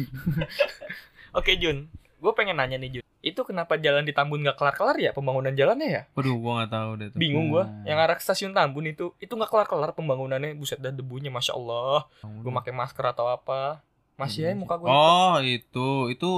Oke 1.33 1.51
Jun, 1.55 1.87
gue 2.25 2.33
pengen 2.33 2.57
nanya 2.57 2.75
nih 2.75 2.89
Jun. 2.89 3.03
Itu 3.21 3.41
kenapa 3.41 3.77
jalan 3.77 4.01
di 4.01 4.13
Tambun 4.13 4.41
nggak 4.41 4.53
kelar-kelar 4.53 4.97
ya 4.97 5.09
pembangunan 5.09 5.49
jalannya 5.49 5.87
ya? 5.87 6.01
Waduh, 6.13 6.37
gua 6.37 6.51
nggak 6.59 6.71
tahu 6.71 6.89
deh. 6.95 7.07
tuh. 7.09 7.17
Bingung 7.17 7.49
gua. 7.49 7.65
Hmm. 7.65 7.81
Yang 7.83 7.97
arah 7.99 8.15
ke 8.15 8.21
stasiun 8.21 8.53
Tambun 8.53 8.85
itu, 8.85 9.17
itu 9.17 9.29
nggak 9.29 9.49
kelar-kelar 9.49 9.93
pembangunannya. 9.93 10.53
Buset 10.53 10.77
dah 10.77 10.89
debunya, 10.89 11.29
masya 11.29 11.53
Allah. 11.53 12.05
Gue 12.21 12.51
pakai 12.51 12.69
masker 12.69 13.01
atau 13.07 13.25
apa? 13.25 13.81
Masih 14.15 14.45
aja 14.45 14.53
muka 14.53 14.77
gue. 14.77 14.85
Oh, 14.85 15.41
itu 15.41 15.87
itu 16.07 16.29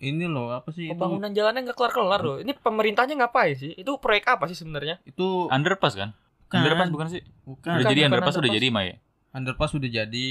ini 0.00 0.24
loh 0.24 0.48
apa 0.50 0.72
sih 0.72 0.88
itu? 0.88 0.96
Pembangunan 0.96 1.28
jalannya 1.28 1.60
nggak 1.62 1.76
kelar-kelar 1.76 2.20
loh. 2.20 2.36
Ini 2.40 2.56
pemerintahnya 2.56 3.14
ngapain 3.16 3.52
sih? 3.52 3.76
Itu 3.76 4.00
proyek 4.00 4.24
apa 4.30 4.48
sih 4.48 4.56
sebenarnya? 4.56 4.96
Itu 5.04 5.44
Underpass 5.46 5.92
kan? 5.92 6.16
Bukan. 6.46 6.56
Underpass 6.58 6.88
bukan 6.88 7.06
sih? 7.10 7.20
bukan. 7.44 7.68
Udah 7.70 7.76
Bukan, 7.78 7.92
jadi 7.92 8.00
bukan 8.00 8.10
underpass 8.10 8.32
udah 8.32 8.40
underpass. 8.42 8.56
jadi 8.56 8.68
Maya. 8.72 8.94
underpass 9.30 9.72
udah 9.76 9.90
jadi 9.92 10.26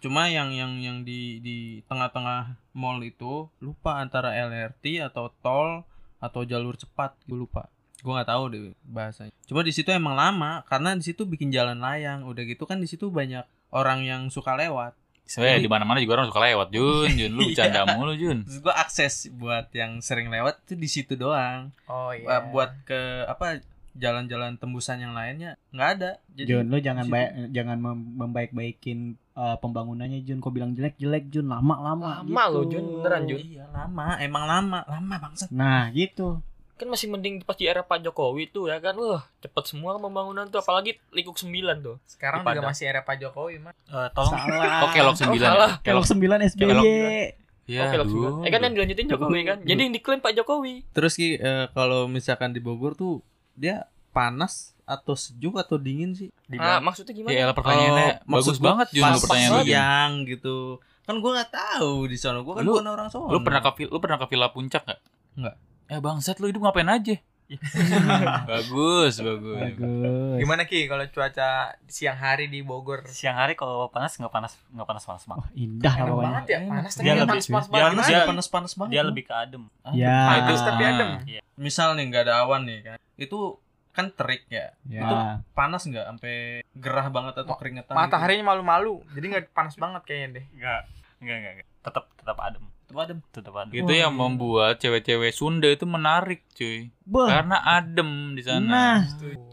cuma 0.00 0.26
yang 0.26 0.50
yang 0.50 0.72
yang 0.80 0.96
di 1.04 1.38
di 1.38 1.56
tengah-tengah 1.86 2.56
mall 2.72 3.00
itu 3.04 3.48
lupa 3.60 4.00
antara 4.00 4.32
LRT 4.36 5.04
atau 5.04 5.32
tol 5.40 5.84
atau 6.18 6.40
jalur 6.44 6.76
cepat 6.76 7.16
gue 7.28 7.36
lupa 7.36 7.68
gue 8.02 8.10
nggak 8.10 8.30
tahu 8.30 8.44
deh 8.50 8.60
bahasanya 8.82 9.32
cuma 9.46 9.62
di 9.62 9.70
situ 9.70 9.88
emang 9.94 10.18
lama 10.18 10.66
karena 10.66 10.98
di 10.98 11.04
situ 11.06 11.22
bikin 11.22 11.54
jalan 11.54 11.78
layang 11.78 12.26
udah 12.26 12.42
gitu 12.42 12.66
kan 12.66 12.82
di 12.82 12.90
situ 12.90 13.12
banyak 13.12 13.46
orang 13.70 14.02
yang 14.02 14.22
suka 14.28 14.58
lewat 14.58 14.98
Sebenarnya 15.22 15.64
di 15.64 15.70
mana-mana 15.70 16.02
juga 16.02 16.20
orang 16.20 16.28
suka 16.28 16.42
lewat 16.44 16.68
Jun, 16.74 17.08
Jun 17.20 17.32
lu 17.32 17.48
bercanda 17.48 17.88
mulu 17.94 18.12
Jun. 18.18 18.44
Terus 18.44 18.58
gua 18.60 18.74
akses 18.76 19.30
buat 19.32 19.70
yang 19.72 20.02
sering 20.04 20.28
lewat 20.28 20.60
itu 20.66 20.74
di 20.76 20.88
situ 20.90 21.14
doang. 21.16 21.72
Oh 21.88 22.12
iya. 22.12 22.42
buat 22.52 22.74
ke 22.84 23.24
apa 23.24 23.62
jalan-jalan 23.92 24.56
tembusan 24.56 25.04
yang 25.04 25.12
lainnya 25.12 25.60
nggak 25.72 25.88
ada. 25.98 26.10
Jadi 26.32 26.48
Jun, 26.48 26.66
lu 26.72 26.78
jangan 26.80 27.06
baik 27.08 27.52
jangan 27.52 27.76
mem- 27.76 28.12
membaik-baikin 28.16 29.20
uh, 29.36 29.56
pembangunannya 29.60 30.24
Jun. 30.24 30.40
Kok 30.40 30.52
bilang 30.52 30.72
jelek-jelek 30.72 31.28
Jun, 31.28 31.48
lama-lama 31.52 32.24
Lama 32.24 32.42
gitu. 32.48 32.54
loh, 32.56 32.64
Jun, 32.68 32.84
beneran, 33.00 33.22
Jun. 33.28 33.38
Iya 33.40 33.64
lama, 33.68 34.16
emang 34.20 34.44
lama, 34.48 34.78
lama 34.88 35.14
bangsat. 35.20 35.48
Nah, 35.52 35.92
gitu. 35.92 36.40
kan 36.72 36.90
masih 36.90 37.14
mending 37.14 37.46
pas 37.46 37.54
di 37.54 37.70
era 37.70 37.86
Pak 37.86 38.02
Jokowi 38.02 38.50
tuh 38.50 38.66
ya 38.66 38.82
kan 38.82 38.98
wah 38.98 39.22
cepet 39.38 39.64
semua 39.70 39.94
pembangunan 40.02 40.50
tuh 40.50 40.58
apalagi 40.58 40.98
Likuk 41.14 41.38
9 41.38 41.78
tuh 41.78 42.02
Sekarang 42.02 42.42
di 42.42 42.58
juga 42.58 42.74
masih 42.74 42.90
era 42.90 43.06
Pak 43.06 43.22
Jokowi 43.22 43.62
mah. 43.62 43.70
Eh, 43.70 44.08
tolong 44.10 44.34
Salah. 44.34 44.82
Oh 44.82 44.88
kelok 44.90 45.14
9 45.14 45.38
salah. 45.38 45.72
Kelok 45.86 46.06
9 46.10 46.42
SBY. 46.42 46.58
Kelok 46.58 46.82
Oke 46.82 47.42
Ya, 47.70 47.86
aduh. 47.94 48.42
Eh 48.42 48.50
kan 48.50 48.66
yang 48.66 48.74
dilanjutin 48.74 49.06
Jokowi 49.06 49.46
kan 49.46 49.62
jadi 49.62 49.80
yang 49.86 49.94
diklaim 49.94 50.18
Pak 50.18 50.34
Jokowi 50.34 50.82
Terus 50.90 51.14
Ki, 51.14 51.38
eh, 51.38 51.70
kalau 51.70 52.10
misalkan 52.10 52.50
di 52.50 52.58
Bogor 52.58 52.98
tuh 52.98 53.22
dia 53.54 53.86
panas 54.10 54.72
atau 54.82 55.14
sejuk 55.14 55.56
atau 55.56 55.76
dingin 55.76 56.12
sih? 56.12 56.28
ah 56.54 56.78
maksudnya 56.78 57.12
gimana 57.12 57.32
Ya 57.32 57.46
elah 57.46 57.56
pertanyaannya 57.56 58.08
Oh, 58.20 58.36
maksud 58.36 58.54
bagus 58.54 58.60
banget 58.60 58.86
Jun 58.92 59.02
pas 59.02 59.10
lu 59.10 59.20
pertanyaan 59.20 59.50
lu. 59.52 59.64
Siang 59.64 60.12
gitu. 60.26 60.56
Kan 61.02 61.14
gua 61.18 61.30
nggak 61.34 61.50
tahu 61.50 61.92
di 62.06 62.16
sana. 62.16 62.38
Gua 62.40 62.54
kan 62.54 62.62
Lu- 62.62 62.76
bukan 62.76 62.88
orang 62.88 63.08
sono. 63.08 63.30
Lu 63.30 63.40
pernah 63.40 63.60
ke 63.60 63.70
lu 63.84 63.98
pernah 63.98 64.18
ke 64.18 64.26
Villa 64.28 64.48
Puncak 64.50 64.82
gak? 64.84 65.00
Nggak. 65.34 65.54
Eh 65.88 65.98
bangsat 65.98 66.36
lu 66.38 66.46
hidup 66.46 66.62
ngapain 66.62 66.86
aja? 66.86 67.16
bagus, 68.48 69.14
bagus. 69.16 69.58
Bagus. 69.58 70.36
Gimana 70.38 70.62
Ki 70.64 70.84
kalau 70.84 71.04
cuaca 71.06 71.48
siang 71.86 72.16
hari 72.16 72.46
di 72.46 72.60
Bogor? 72.60 73.04
siang 73.06 73.36
hari 73.36 73.52
kalau 73.52 73.88
panas 73.88 74.14
nggak 74.14 74.30
panas 74.30 74.52
nggak 74.68 74.84
panas 74.84 75.04
panas 75.04 75.24
banget. 75.24 75.42
Wah, 75.42 75.50
indah 75.54 75.94
Enak 75.94 76.06
pokoknya. 76.06 76.24
banget 76.24 76.44
ya, 76.44 76.58
panas 76.64 76.92
tapi 76.92 77.02
Dia 77.02 77.10
nggak 77.10 77.18
lebih- 77.18 77.32
panas-panas 77.32 77.62
dia- 77.62 77.72
banget. 77.72 77.90
panas, 77.92 78.06
dia- 78.06 78.26
panas-panas 78.26 78.72
banget. 78.74 78.90
Dia 78.90 79.02
lebih 79.04 79.24
ke 79.24 79.34
adem. 79.34 79.62
Ya. 79.92 80.08
Nah, 80.08 80.34
itu 80.34 80.44
Panas 80.48 80.62
tapi 80.62 80.82
adem. 80.82 81.10
misal 81.54 81.88
nih 81.92 82.04
nggak 82.06 82.22
ada 82.24 82.34
awan 82.40 82.62
nih 82.62 82.78
kan. 82.82 82.98
Itu 83.16 83.60
kan 83.90 84.08
terik 84.10 84.48
ya. 84.48 84.72
Ya. 84.82 85.00
Itu 85.00 85.14
panas 85.52 85.82
nggak 85.82 86.06
sampai 86.06 86.34
gerah 86.72 87.06
banget 87.08 87.34
atau 87.38 87.54
keringetan? 87.54 87.92
Mataharinya 87.92 88.44
malu-malu, 88.46 89.04
jadi 89.10 89.24
nggak 89.30 89.44
panas 89.50 89.76
banget 89.76 90.00
kayaknya 90.02 90.40
deh. 90.40 90.44
Enggak, 90.54 90.80
enggak. 91.18 91.36
enggak. 91.38 91.66
Tetap 91.82 92.04
tetap 92.14 92.38
adem. 92.38 92.64
Adem. 92.94 93.18
Tetap 93.28 93.54
adem. 93.54 93.72
Itu 93.74 93.90
yang 93.90 94.12
membuat 94.12 94.76
cewek-cewek 94.76 95.30
Sunda 95.30 95.66
itu 95.66 95.84
menarik, 95.84 96.44
cuy. 96.50 96.92
Beuh. 97.02 97.26
Karena 97.26 97.56
adem 97.58 98.32
di 98.32 98.42
sana. 98.42 98.66
Nah, 98.66 98.98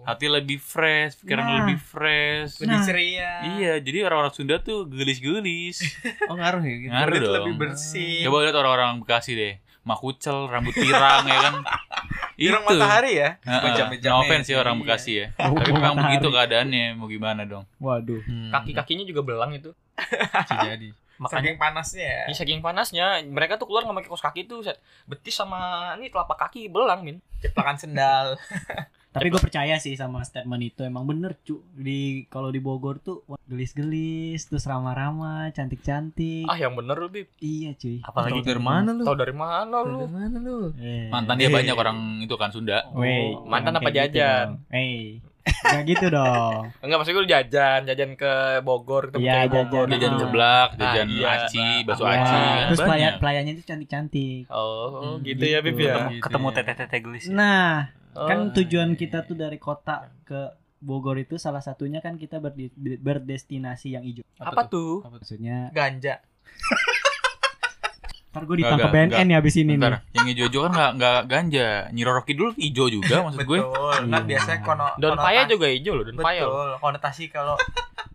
Hati 0.03 0.25
lebih 0.25 0.57
fresh, 0.57 1.19
pikiran 1.19 1.43
Nah. 1.43 1.55
lebih 1.61 1.77
fresh. 1.77 2.59
Lebih 2.59 2.69
Nah. 2.71 2.83
ceria. 2.83 3.31
Iya, 3.55 3.73
jadi 3.77 4.03
orang-orang 4.03 4.33
Sunda 4.33 4.57
tuh 4.57 4.85
gelis-gelis. 4.85 5.79
Oh 6.25 6.35
ngaruh 6.35 6.61
ya 6.61 6.75
gitu. 6.79 6.91
Ngaruh 6.91 7.15
dong. 7.15 7.33
lebih 7.35 7.53
bersih. 7.57 8.25
Coba 8.25 8.37
lihat 8.43 8.55
orang-orang 8.55 8.99
Bekasi 8.99 9.33
deh. 9.33 9.55
Makucel, 9.81 10.45
rambut 10.45 10.71
pirang 10.71 11.23
ya 11.23 11.39
kan. 11.41 11.55
Pirang 12.39 12.63
matahari 12.63 13.19
ya. 13.19 13.35
Heeh. 13.43 13.99
No 14.07 14.23
offense 14.23 14.47
ya. 14.47 14.55
ya 14.55 14.57
orang 14.61 14.75
Iya. 14.75 14.81
Bekasi 14.81 15.11
ya. 15.13 15.25
Oh, 15.37 15.51
Tapi 15.53 15.71
memang 15.75 15.95
begitu 15.99 16.27
keadaannya, 16.29 16.95
mau 16.95 17.07
gimana 17.07 17.43
dong. 17.43 17.67
waduh. 17.77 18.23
Hmm, 18.23 18.47
kaki-kakinya 18.49 19.03
juga 19.03 19.21
belang 19.21 19.51
itu 19.51 19.75
bisa 19.99 20.55
jadi. 20.63 20.95
Makanya 21.19 21.51
Saking 21.51 21.59
panasnya 21.59 22.07
ya. 22.07 22.23
Ini 22.31 22.35
saking 22.35 22.61
panasnya 22.63 23.05
mereka 23.27 23.59
tuh 23.59 23.67
keluar 23.67 23.83
nggak 23.83 23.97
pakai 23.99 24.09
kaos 24.09 24.23
kaki 24.23 24.41
tuh 24.47 24.63
set. 24.63 24.79
betis 25.03 25.35
sama 25.35 25.93
ini 25.99 26.07
telapak 26.07 26.47
kaki 26.47 26.71
belang 26.71 27.03
min 27.03 27.19
Ceplakan 27.43 27.75
sendal. 27.75 28.35
Tapi 29.09 29.33
gue 29.33 29.41
percaya 29.41 29.73
sih 29.81 29.97
sama 29.97 30.21
statement 30.21 30.61
itu 30.61 30.85
emang 30.85 31.01
bener 31.01 31.33
cu 31.41 31.65
di 31.73 32.29
kalau 32.29 32.53
di 32.53 32.61
Bogor 32.61 33.01
tuh 33.01 33.25
gelis-gelis 33.49 34.37
terus 34.45 34.69
ramah-ramah 34.69 35.49
cantik-cantik 35.49 36.45
ah 36.45 36.53
yang 36.53 36.77
bener 36.77 36.93
lu 36.93 37.09
bib 37.09 37.25
iya 37.41 37.73
cuy 37.73 38.05
apalagi 38.05 38.37
Tahu 38.37 38.45
dari 38.45 38.61
mana 38.61 38.93
lu? 38.93 39.01
tau 39.09 39.17
dari 39.17 39.33
mana 39.33 39.75
lu 39.81 40.05
dari 40.05 40.13
mana 40.13 40.37
lu? 40.37 40.57
Eh. 40.77 41.09
Mantan 41.09 41.41
dia 41.41 41.49
banyak 41.49 41.73
orang 41.73 41.97
itu 42.21 42.35
kan 42.37 42.53
Sunda. 42.53 42.85
Wey, 42.93 43.33
mantan 43.49 43.81
apa 43.81 43.89
gitu 43.89 43.97
jajan? 43.97 44.61
Eh, 44.69 45.25
Gak 45.49 45.83
gitu 45.85 46.05
dong. 46.09 46.69
enggak 46.79 46.97
maksud 46.97 47.13
gue 47.13 47.25
jajan 47.25 47.79
jajan 47.83 48.11
ke 48.13 48.31
Bogor 48.61 49.07
ketemu 49.07 49.21
Iya, 49.21 49.33
cewek 49.35 49.51
Bogor 49.51 49.85
jajan. 49.85 49.93
Jajan 49.95 50.11
Ah. 50.11 50.19
seblak, 50.19 50.69
Ah, 50.69 50.77
jajan 50.79 51.07
iya. 51.09 51.27
aci, 51.37 51.67
bakso 51.83 52.03
Ya, 52.03 52.11
aci. 52.11 52.33
kan 52.33 52.65
terus 52.65 52.79
pelayan 52.81 53.11
pelayannya 53.17 53.53
itu 53.53 53.63
cantik-cantik. 53.63 54.43
oh 54.47 54.87
Hmm, 55.15 55.15
gitu, 55.21 55.43
ya 55.43 55.59
bib 55.59 55.73
gitu. 55.73 55.83
ya 55.83 55.93
ketemu, 55.95 56.09
Gitu 56.11 56.23
ketemu 56.23 56.47
ya. 56.47 56.55
tete-tete 56.55 56.97
gelis. 56.99 57.23
ya. 57.23 57.33
Nah, 57.33 57.69
kan 58.11 58.39
Oh. 58.41 58.51
tujuan 58.53 58.89
kita 58.93 59.17
tuh 59.21 59.35
dari 59.35 59.57
kota 59.57 59.95
ke 60.23 60.39
Bogor 60.79 61.17
itu 61.17 61.35
salah 61.35 61.59
satunya 61.59 61.99
kan 61.99 62.15
kita 62.15 62.37
berdi- 62.37 62.71
berdestinasi 62.97 63.87
yang 63.91 64.03
hijau. 64.03 64.23
apa 64.37 64.63
tuh 64.65 65.03
Maksudnya, 65.05 65.67
Ganja. 65.69 66.23
ntar 68.29 68.45
gue 68.45 68.57
ditangkap 68.57 68.87
enggak, 68.87 69.09
BNN 69.15 69.27
ya 69.27 69.37
abis 69.37 69.55
ini 69.55 69.65
nih. 69.65 69.75
Bentar, 69.75 69.93
yang 70.11 70.25
hijau-hijau 70.27 70.61
kan 70.61 70.71
nggak 70.71 70.91
nggak 70.95 71.19
ganja. 71.25 71.67
Nyiroro 71.89 72.21
Kidul 72.21 72.49
hijau 72.53 72.85
juga 72.87 73.15
maksud 73.25 73.41
gue. 73.41 73.57
Betul. 73.57 73.89
Kan 73.89 74.05
Iya. 74.05 74.19
biasanya 74.23 74.59
kono 74.61 74.85
konotasi- 74.93 75.17
paya 75.19 75.41
juga 75.45 75.65
hijau 75.67 75.93
loh 75.93 76.03
daun 76.03 76.15
paya 76.15 76.41
loh. 76.41 76.51
Betul. 76.51 76.69
Konotasi 76.79 77.23
kalau 77.27 77.55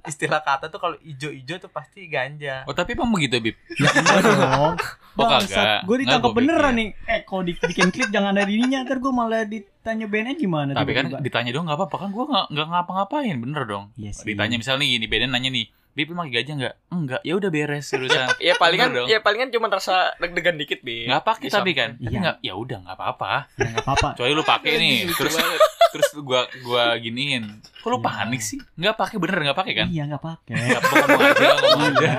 istilah 0.05 0.41
kata 0.41 0.69
tuh 0.69 0.79
kalau 0.79 0.97
ijo-ijo 1.01 1.55
tuh 1.57 1.67
pasti 1.69 2.07
ganja. 2.07 2.63
Oh 2.65 2.73
tapi 2.73 2.93
emang 2.93 3.11
begitu 3.11 3.41
Bib? 3.41 3.57
Ya 3.75 3.91
enggak 3.91 4.21
dong. 4.23 4.75
Oh, 5.15 5.25
kagak. 5.25 5.83
Gue 5.85 5.97
ditangkap 6.01 6.31
beneran 6.31 6.75
pikir. 6.75 6.79
nih. 6.81 6.89
Eh, 7.09 7.21
kalau 7.25 7.43
di, 7.43 7.53
bikin 7.55 7.89
klip 7.89 8.11
jangan 8.11 8.35
ada 8.35 8.45
ininya, 8.45 8.83
ntar 8.83 8.99
gue 8.99 9.11
malah 9.11 9.43
ditanya 9.45 10.07
BNN 10.07 10.35
gimana 10.37 10.71
Tapi 10.75 10.91
kan 10.91 11.07
ditanya 11.19 11.51
dong 11.51 11.65
nggak 11.65 11.77
apa-apa 11.77 11.97
kan 11.97 12.09
gue 12.11 12.25
nggak 12.25 12.47
nggak 12.51 12.67
ngapa-ngapain 12.69 13.37
bener 13.37 13.63
dong. 13.65 13.85
Iya 13.95 14.11
sih. 14.11 14.27
Ditanya 14.29 14.57
misalnya 14.57 14.83
nih 14.83 14.91
gini, 14.93 15.07
Beden 15.07 15.31
nanya 15.31 15.49
nih, 15.49 15.71
Bib 15.95 16.07
lu 16.07 16.17
pakai 16.17 16.33
gajah 16.35 16.55
nggak? 16.57 16.75
Enggak, 16.91 17.21
ya 17.23 17.35
udah 17.35 17.49
beres 17.49 17.87
urusan. 17.89 18.27
ya 18.43 18.55
palingan 18.55 18.89
Bener 18.89 18.99
dong. 19.01 19.07
ya 19.09 19.19
palingan 19.19 19.49
cuma 19.49 19.67
rasa 19.69 20.13
deg-degan 20.17 20.55
dikit 20.55 20.83
bi 20.83 21.07
Nggak 21.07 21.23
pakai 21.23 21.49
tapi 21.49 21.71
kan. 21.73 21.95
Tapi 21.95 22.09
Iya. 22.09 22.19
nggak, 22.21 22.37
ya 22.41 22.53
udah 22.53 22.79
nggak 22.83 22.97
apa-apa. 22.97 23.33
Ya 23.55 23.69
nggak 23.71 23.85
apa-apa. 23.85 24.09
Kecuali 24.13 24.33
lu 24.33 24.43
pakai 24.43 24.73
nih, 24.75 24.97
terus 25.09 25.35
terus 25.95 26.09
gua 26.19 26.51
gua 26.61 26.95
giniin. 26.97 27.47
Kok 27.79 27.89
lu 27.89 27.97
Iya. 27.97 28.05
panik 28.05 28.41
sih? 28.41 28.59
Nggak 28.75 28.95
pakai 28.97 29.17
bener 29.17 29.39
nggak 29.41 29.55
pakai 29.57 29.73
kan? 29.73 29.87
Iya 29.89 30.03
nggak 30.05 30.23
pakai. 30.25 30.53
Nggak 30.53 30.81
apa 30.81 30.95
ngomong 30.99 31.23
aja, 31.25 31.47
ngomong 31.55 31.83
aja. 31.89 32.11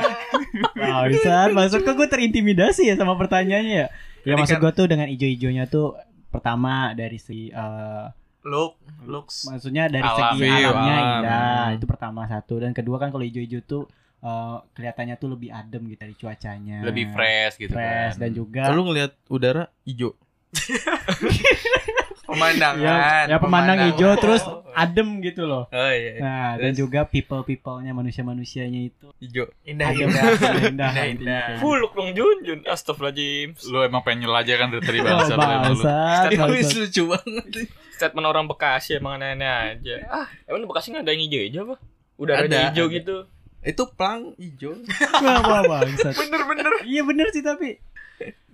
Bisa. 1.12 1.36
Maksud 1.50 1.80
kok 1.82 1.94
gue 1.94 2.08
terintimidasi 2.08 2.82
ya 2.86 2.96
sama 2.96 3.14
pertanyaannya 3.14 3.76
ya. 3.76 3.88
Ya 4.24 4.34
Jadi 4.34 4.40
maksud 4.40 4.56
kan- 4.56 4.64
gue 4.64 4.72
tuh 4.74 4.86
dengan 4.88 5.08
ijo-ijonya 5.08 5.68
tuh 5.68 6.00
pertama 6.28 6.92
dari 6.92 7.16
si 7.16 7.48
eh, 7.48 8.06
Look, 8.46 8.78
looks. 9.04 9.44
maksudnya 9.44 9.90
dari 9.90 10.02
Alam. 10.02 10.18
segi 10.32 10.40
View, 10.40 10.70
alamnya 10.70 10.94
alam. 10.94 11.10
indah 11.18 11.62
Hmm. 11.66 11.76
itu 11.76 11.86
pertama 11.86 12.22
satu 12.26 12.56
dan 12.58 12.72
kedua 12.72 12.98
kan 12.98 13.10
kalau 13.10 13.22
ijo-ijo 13.22 13.60
tuh 13.60 13.84
eh, 14.22 14.58
kelihatannya 14.72 15.16
tuh 15.16 15.30
lebih 15.32 15.50
adem 15.50 15.82
gitu 15.86 16.00
dari 16.00 16.14
cuacanya 16.14 16.82
Lebih 16.82 17.10
fresh 17.10 17.58
gitu 17.58 17.74
fresh 17.74 18.16
kan. 18.16 18.22
dan 18.22 18.32
juga 18.32 18.64
Lalu 18.70 18.82
ngelihat 18.88 19.12
udara 19.28 19.64
hijau. 19.84 20.14
Pemandangan. 22.26 22.82
ya, 22.82 23.30
ya 23.30 23.38
pemandang 23.38 23.78
hijau 23.86 24.18
terus 24.18 24.42
Oh, 24.46 24.66
adem 24.74 25.22
gitu 25.22 25.46
loh 25.46 25.70
Oh 25.70 25.92
iya. 25.94 26.18
nah 26.18 26.50
dan 26.58 26.74
Terus? 26.74 26.82
juga 26.82 27.06
people 27.06 27.42
peoplenya 27.42 27.94
manusia 27.94 28.22
manusianya 28.22 28.82
itu 28.84 29.08
Hijau. 29.22 29.46
Indah 29.64 29.88
adem 29.88 30.10
indah. 30.10 30.24
indah 30.26 30.52
Indah, 30.66 30.66
indah. 30.66 30.92
kayak 30.92 31.12
gitu. 31.54 31.62
Fuluk 31.62 31.92
dong 31.94 32.10
Jun 32.12 32.38
Jun 32.42 32.60
Astagfirullahaladzim 32.66 33.50
Lu 33.70 33.80
emang 33.80 34.02
pengen 34.02 34.26
nyela 34.26 34.42
aja 34.42 34.54
kan 34.56 34.68
dari 34.68 34.82
tadi 34.82 35.00
Oh, 35.00 35.22
bangsat, 35.30 36.30
Tapi 36.32 36.60
lucu 36.66 37.04
banget. 37.08 37.46
Statement 37.94 38.26
orang 38.26 38.46
Bekasi 38.46 38.92
emang 38.96 39.16
aneh-aneh 39.16 39.46
aja 39.72 39.96
Ah 40.10 40.28
emang 40.44 40.60
di 40.60 40.68
Bekasi 40.68 40.92
nggak 40.92 41.04
ada 41.06 41.12
yang 41.12 41.24
hijau-hijau 41.24 41.62
apa? 41.64 41.76
Udaranya 42.16 42.48
Ada, 42.50 42.60
hijau 42.68 42.86
ada. 42.86 42.96
gitu 42.98 43.16
Itu 43.62 43.84
plang 43.92 44.34
hijau. 44.36 44.74
Wah, 45.22 45.40
wah, 45.42 45.62
bangsat. 45.64 46.14
Bener 46.16 46.42
bener 46.44 46.72
iya 46.84 47.02
bener 47.02 47.30
sih 47.30 47.42
tapi 47.42 47.78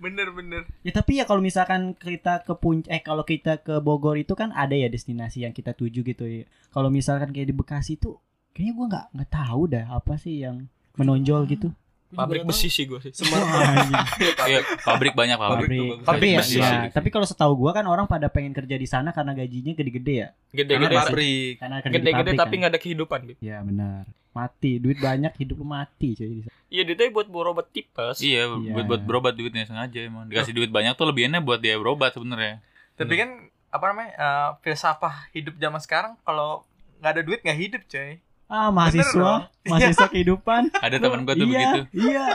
bener 0.02 0.28
bener. 0.34 0.62
Ya 0.82 0.92
tapi 0.94 1.18
ya 1.20 1.24
kalau 1.24 1.40
misalkan 1.42 1.94
kita 1.94 2.42
ke 2.42 2.54
puncak 2.58 2.90
eh 2.90 3.02
kalau 3.02 3.22
kita 3.22 3.62
ke 3.62 3.78
Bogor 3.78 4.18
itu 4.18 4.34
kan 4.34 4.50
ada 4.54 4.74
ya 4.74 4.90
destinasi 4.90 5.46
yang 5.46 5.54
kita 5.54 5.72
tuju 5.74 6.02
gitu 6.02 6.24
ya. 6.26 6.44
Kalau 6.74 6.88
misalkan 6.90 7.30
kayak 7.30 7.48
di 7.50 7.56
Bekasi 7.56 7.98
tuh 7.98 8.18
kayaknya 8.52 8.72
gua 8.74 8.86
nggak 8.90 9.06
nggak 9.16 9.30
tahu 9.30 9.62
dah 9.70 9.84
apa 9.92 10.14
sih 10.18 10.42
yang 10.42 10.66
menonjol 10.98 11.48
gitu. 11.48 11.72
Pabrik 12.12 12.44
besi 12.44 12.68
sih 12.68 12.84
gue 12.84 13.00
sih 13.00 13.12
Wah, 13.24 13.40
anjing. 13.72 13.96
Iya, 14.44 14.60
pabrik 14.78 15.12
banyak 15.12 15.34
pabrik. 15.34 15.64
Pabrik. 15.64 15.80
bagus. 15.96 16.06
Tapi 16.06 16.26
ya, 16.28 16.38
Besi, 16.38 16.58
ya, 16.58 16.70
tapi 16.88 17.08
kalau 17.08 17.24
setahu 17.24 17.52
gua 17.56 17.72
kan 17.72 17.84
orang 17.84 18.04
pada 18.04 18.28
pengen 18.28 18.52
kerja 18.52 18.74
di 18.74 18.84
sana 18.84 19.10
karena 19.10 19.32
gajinya 19.32 19.72
gede-gede 19.72 20.14
ya. 20.14 20.28
Karena 20.46 20.52
Gede-gede 20.54 20.96
pabrik. 20.98 21.52
Karena 21.56 21.76
Gede-gede 21.80 22.12
pabrik 22.12 22.36
tapi 22.36 22.48
kan. 22.48 22.58
nggak 22.58 22.70
ada 22.70 22.80
kehidupan 22.80 23.18
Bib. 23.24 23.38
Ya 23.40 23.58
benar. 23.60 24.04
Mati, 24.30 24.72
duit 24.76 24.96
banyak, 24.96 25.32
hidup 25.36 25.56
lu 25.56 25.66
mati 25.66 26.08
cuy. 26.12 26.40
Iya 26.66 26.82
duitnya 26.82 27.08
buat 27.10 27.28
berobat 27.28 27.68
tipes 27.68 28.16
Iya, 28.18 28.48
Iya. 28.50 28.72
buat 28.72 28.84
buat 28.86 29.02
berobat 29.02 29.32
duitnya 29.32 29.64
sengaja 29.64 30.00
emang. 30.02 30.24
Dikasih 30.26 30.52
duit 30.52 30.68
banyak 30.68 30.92
tuh 30.92 31.04
lebihannya 31.06 31.40
buat 31.40 31.60
dia 31.60 31.76
berobat 31.76 32.12
sebenarnya. 32.12 32.64
Tapi 32.92 33.12
kan 33.14 33.30
apa 33.68 33.84
namanya? 33.86 34.12
eh, 34.14 34.48
filsafah 34.62 35.32
hidup 35.32 35.56
zaman 35.56 35.76
sekarang 35.78 36.12
kalau 36.22 36.64
nggak 36.98 37.10
ada 37.10 37.22
duit 37.22 37.40
nggak 37.40 37.58
hidup, 37.58 37.82
coy. 37.86 38.20
Ah, 38.52 38.68
mahasiswa, 38.68 39.32
mahasiswa 39.64 40.06
kehidupan. 40.12 40.68
Ada 40.76 41.00
teman 41.00 41.24
gua 41.24 41.32
tuh 41.32 41.46
iya, 41.46 41.56
begitu. 41.72 41.80
Iya. 42.04 42.26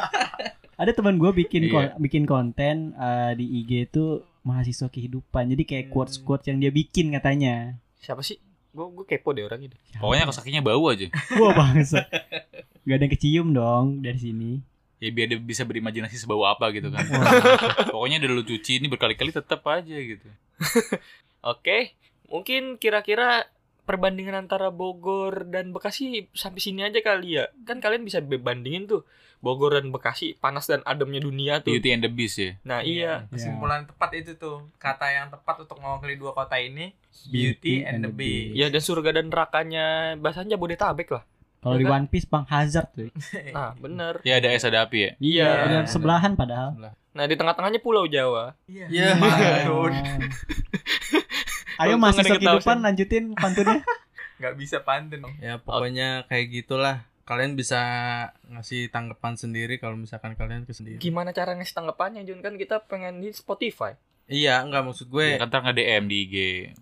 Ada 0.74 0.91
teman 0.91 1.15
gue 1.15 1.30
bikin 1.36 1.61
Iya. 1.63 1.72
kon- 1.72 1.93
bikin 1.99 2.24
konten 2.26 2.76
eh, 2.91 3.32
di 3.34 3.45
IG 3.61 3.72
itu 3.88 4.05
mahasiswa 4.41 4.88
kehidupan. 4.88 5.45
Jadi 5.47 5.63
kayak 5.63 5.86
Hmm. 5.88 5.93
quotes 5.93 6.18
quotes 6.18 6.45
yang 6.45 6.57
dia 6.57 6.70
bikin 6.70 7.09
katanya. 7.11 7.78
Siapa 7.97 8.22
sih? 8.22 8.41
Gue 8.70 8.89
gue 8.91 9.05
kepo 9.07 9.30
deh 9.32 9.41
orang 9.41 9.57
ini 9.59 9.74
Pokoknya 9.95 10.26
kos 10.26 10.38
kakinya 10.38 10.61
bau 10.63 10.86
aja. 10.88 11.05
Wah 11.34 11.49
bangsa. 11.51 12.05
Gak 12.84 12.93
ada 12.93 13.03
yang 13.03 13.11
kecium 13.11 13.47
dong 13.51 13.86
dari 13.99 14.18
sini. 14.18 14.51
Ya 14.97 15.09
biar 15.09 15.28
dia 15.28 15.38
bisa 15.38 15.61
berimajinasi 15.61 16.13
sebau 16.15 16.41
apa 16.41 16.70
gitu 16.72 16.89
kan. 16.89 17.05
Pokoknya 17.93 18.18
udah 18.18 18.30
lu 18.32 18.43
cuci 18.43 18.78
ini 18.78 18.88
berkali-kali 18.88 19.30
tetap 19.30 19.61
aja 19.63 19.93
gitu. 19.93 20.26
Oke, 21.43 21.93
mungkin 22.28 22.76
kira-kira 22.76 23.45
perbandingan 23.88 24.36
antara 24.36 24.68
Bogor 24.68 25.48
dan 25.48 25.72
Bekasi 25.72 26.28
sampai 26.36 26.60
sini 26.60 26.84
aja 26.84 27.00
kali 27.00 27.40
ya. 27.40 27.48
Kan 27.64 27.80
kalian 27.80 28.04
bisa 28.04 28.20
bandingin 28.20 28.84
tuh 28.86 29.08
Bogor 29.40 29.80
dan 29.80 29.96
Bekasi 29.96 30.36
panas 30.36 30.68
dan 30.68 30.84
ademnya 30.84 31.24
dunia 31.24 31.64
tuh. 31.64 31.72
Beauty 31.72 31.96
and 31.96 32.04
the 32.04 32.12
Beast 32.12 32.36
ya. 32.36 32.52
Nah 32.68 32.84
iya, 32.84 33.32
Kesimpulan 33.32 33.88
tepat 33.88 34.12
itu 34.20 34.36
tuh. 34.36 34.68
Kata 34.76 35.08
yang 35.08 35.32
tepat 35.32 35.64
untuk 35.64 35.80
mewakili 35.80 36.20
dua 36.20 36.36
kota 36.36 36.60
ini 36.60 36.92
Beauty 37.32 37.88
and 37.88 38.04
the 38.04 38.12
Beast. 38.12 38.60
ya 38.60 38.68
dan 38.68 38.84
surga 38.84 39.10
dan 39.16 39.32
nerakanya 39.32 40.20
bahasanya 40.20 40.60
Jabodetabek 40.60 41.08
lah. 41.16 41.24
Kalau 41.58 41.80
di? 41.80 41.88
One 41.88 42.06
Piece 42.12 42.28
Bang 42.28 42.46
Hazard 42.52 42.92
tuh. 42.94 43.10
Nah 43.56 43.72
bener. 43.80 44.20
Ya 44.28 44.44
ada 44.44 44.52
es 44.52 44.68
ada 44.68 44.84
api 44.84 44.98
ya. 45.00 45.12
Iya. 45.18 45.48
Ada 45.64 45.78
sebelahan 45.90 46.36
padahal. 46.36 46.76
Nah 47.16 47.24
di 47.26 47.34
tengah-tengahnya 47.34 47.80
Pulau 47.80 48.06
Jawa. 48.06 48.54
Iya. 48.68 48.86
Ya. 48.92 49.10
Pantun. 49.16 49.94
Ayo 51.78 51.96
ketahuan. 51.98 52.38
kehidupan 52.38 52.78
lanjutin 52.82 53.24
pantunnya. 53.34 53.82
Nggak 54.42 54.54
bisa 54.58 54.78
pantun. 54.86 55.26
Ya 55.42 55.58
pokoknya 55.58 56.26
kayak 56.30 56.46
gitulah. 56.54 57.06
Kalian 57.28 57.60
bisa 57.60 57.82
ngasih 58.48 58.88
tanggapan 58.88 59.36
sendiri 59.36 59.84
kalau 59.84 60.00
misalkan 60.00 60.38
kalian 60.40 60.64
kesendiri. 60.64 61.02
Gimana 61.04 61.36
cara 61.36 61.58
ngasih 61.60 61.76
tanggapannya 61.76 62.24
Jun 62.24 62.40
kan 62.40 62.56
kita 62.56 62.88
pengen 62.88 63.20
di 63.20 63.36
Spotify. 63.36 64.00
Iya, 64.28 64.60
enggak 64.64 64.84
maksud 64.84 65.08
gue. 65.08 65.36
Ya, 65.36 65.40
kan 65.40 65.48
ntar 65.48 65.64
nge-DM 65.64 66.04
di 66.08 66.18
IG. 66.24 66.36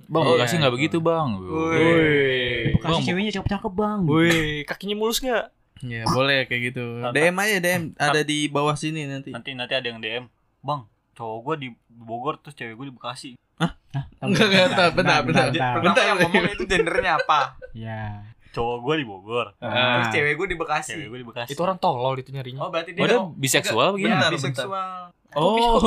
Bang, 0.09 0.25
Iya, 0.25 0.33
Bekasi 0.37 0.53
nggak 0.57 0.69
itu. 0.69 0.77
begitu, 0.81 0.97
Bang. 1.01 1.29
Woi. 1.37 2.73
Bekasi 2.73 2.89
Bang, 2.89 3.01
ceweknya 3.05 3.31
cakep-cakep 3.37 3.73
bang. 3.73 3.99
Woi, 4.05 4.33
kakinya 4.65 4.95
mulus 4.97 5.21
nggak? 5.21 5.45
Ya, 5.85 6.03
boleh 6.09 6.49
kayak 6.49 6.61
gitu. 6.73 6.85
DM 7.13 7.35
aja 7.37 7.55
DM 7.59 7.83
ada 7.97 8.21
di 8.25 8.49
bawah 8.49 8.73
sini 8.73 9.05
nanti. 9.05 9.29
Nanti 9.29 9.53
nanti 9.53 9.73
ada 9.77 9.85
yang 9.85 10.01
DM, 10.01 10.25
"Bang, 10.61 10.89
cowok 11.13 11.37
gua 11.41 11.55
di 11.57 11.69
Bogor 11.85 12.41
terus 12.41 12.57
cewek 12.57 12.73
gua 12.73 12.85
di 12.85 12.95
Bekasi." 12.95 13.29
Enggak 13.55 14.43
enggak 14.43 14.65
bentar, 14.67 14.89
bentar, 14.91 15.19
bentar. 15.23 15.45
bentar. 15.79 16.03
Yang 16.03 16.17
ngomong 16.23 16.43
itu 16.49 16.63
gendernya 16.65 17.11
apa? 17.15 17.55
Ya. 17.71 18.23
Cowok 18.51 18.77
gua 18.81 18.93
di 18.95 19.03
Bogor, 19.03 19.45
Ah. 19.57 19.99
Terus 19.99 20.07
cewek 20.13 20.33
gue 20.33 20.47
di 20.47 20.55
Bekasi. 20.55 20.89
cewek 20.91 21.05
gua 21.07 21.17
di 21.17 21.25
Bekasi. 21.27 21.49
Itu 21.51 21.61
orang 21.61 21.75
tolol 21.75 22.15
itu 22.15 22.31
nyarinya. 22.31 22.59
Oh 22.59 22.69
berarti 22.69 22.91
dia 22.91 23.01
Oh, 23.01 23.05
dia 23.05 23.19
biseksual 23.35 23.87
Enggak, 23.89 23.93
begini? 23.93 24.09
Bentar, 24.09 24.25
Bentar, 24.25 24.33
biseksual. 24.33 24.97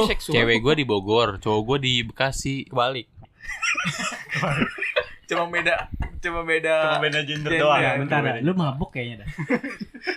Biseksual? 0.04 0.34
Cewek 0.34 0.56
gua 0.58 0.72
di 0.74 0.84
Bogor, 0.84 1.28
cowok 1.38 1.60
gua 1.62 1.76
di 1.78 1.92
Bekasi. 2.02 2.54
kebalik. 2.64 3.06
Cuma 5.28 5.44
beda 5.46 5.74
cuma 6.18 6.40
beda 6.40 6.72
Cuma 6.82 6.98
beda 6.98 7.18
gender 7.22 7.50
Gender. 7.52 7.62
doang. 7.62 7.78
Ya, 7.78 7.90
Bentar, 7.96 8.18
dah. 8.22 8.34
lu 8.40 8.52
mabuk 8.52 8.90
kayaknya 8.90 9.22
dah. 9.22 9.28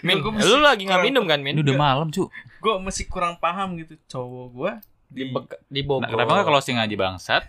Min, 0.02 0.18
lu 0.24 0.58
lagi 0.58 0.84
nggak 0.84 1.04
minum 1.04 1.24
kan, 1.28 1.38
Min? 1.38 1.56
Udah 1.56 1.76
malam, 1.76 2.08
cu. 2.10 2.26
Gue 2.58 2.74
masih 2.80 3.06
kurang 3.06 3.36
paham 3.38 3.76
gitu 3.76 3.96
cowok 4.08 4.46
gue 4.50 4.72
Di, 5.12 5.22
di 5.22 5.24
Bek- 5.28 5.60
di 5.68 5.82
Nah, 5.82 5.88
Bogor. 5.92 6.08
kenapa 6.10 6.32
nggak 6.34 6.48
closing 6.48 6.78
aja 6.78 6.96
bangsat? 6.96 7.44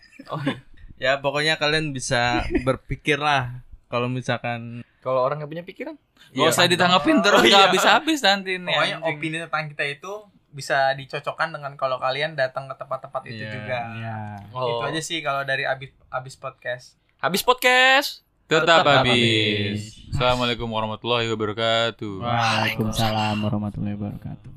ya 1.02 1.16
pokoknya 1.16 1.54
kalian 1.56 1.90
bisa 1.90 2.42
berpikir 2.60 3.16
lah 3.16 3.62
kalau 3.86 4.06
misalkan 4.06 4.82
Kalau 4.98 5.18
orang 5.20 5.38
nggak 5.38 5.50
punya 5.50 5.64
pikiran? 5.64 5.94
Gak 6.30 6.48
usah 6.48 6.64
ditanggapin 6.64 7.18
terus 7.20 7.38
Oh, 7.38 7.44
nggak 7.44 7.54
iya. 7.56 7.66
habis-habis 7.68 8.20
nanti 8.20 8.54
nih. 8.56 8.66
Pokoknya 8.68 8.96
anjing. 8.96 9.10
opini 9.12 9.36
tentang 9.38 9.64
kita 9.68 9.84
itu 9.84 10.12
bisa 10.48 10.78
dicocokkan 10.92 11.48
dengan 11.48 11.72
kalau 11.74 11.96
kalian 11.96 12.34
datang 12.34 12.66
ke 12.66 12.74
tempat-tempat 12.74 13.22
itu 13.24 13.40
Iya. 13.40 13.50
juga. 13.52 13.78
Ya. 13.96 14.16
Oh. 14.50 14.78
Itu 14.78 14.84
aja 14.86 15.00
sih 15.00 15.18
kalau 15.18 15.42
dari 15.42 15.62
abis 15.64 15.90
abis 16.08 16.34
podcast. 16.36 16.94
Habis 17.18 17.42
podcast. 17.42 18.22
Tetap 18.44 18.84
Tetap 18.84 19.02
habis. 19.02 19.96
Assalamualaikum 20.10 20.66
warahmatullahi 20.66 21.26
wabarakatuh. 21.28 22.14
Waalaikumsalam 22.20 23.36
warahmatullahi 23.40 23.96
wabarakatuh. 23.96 24.50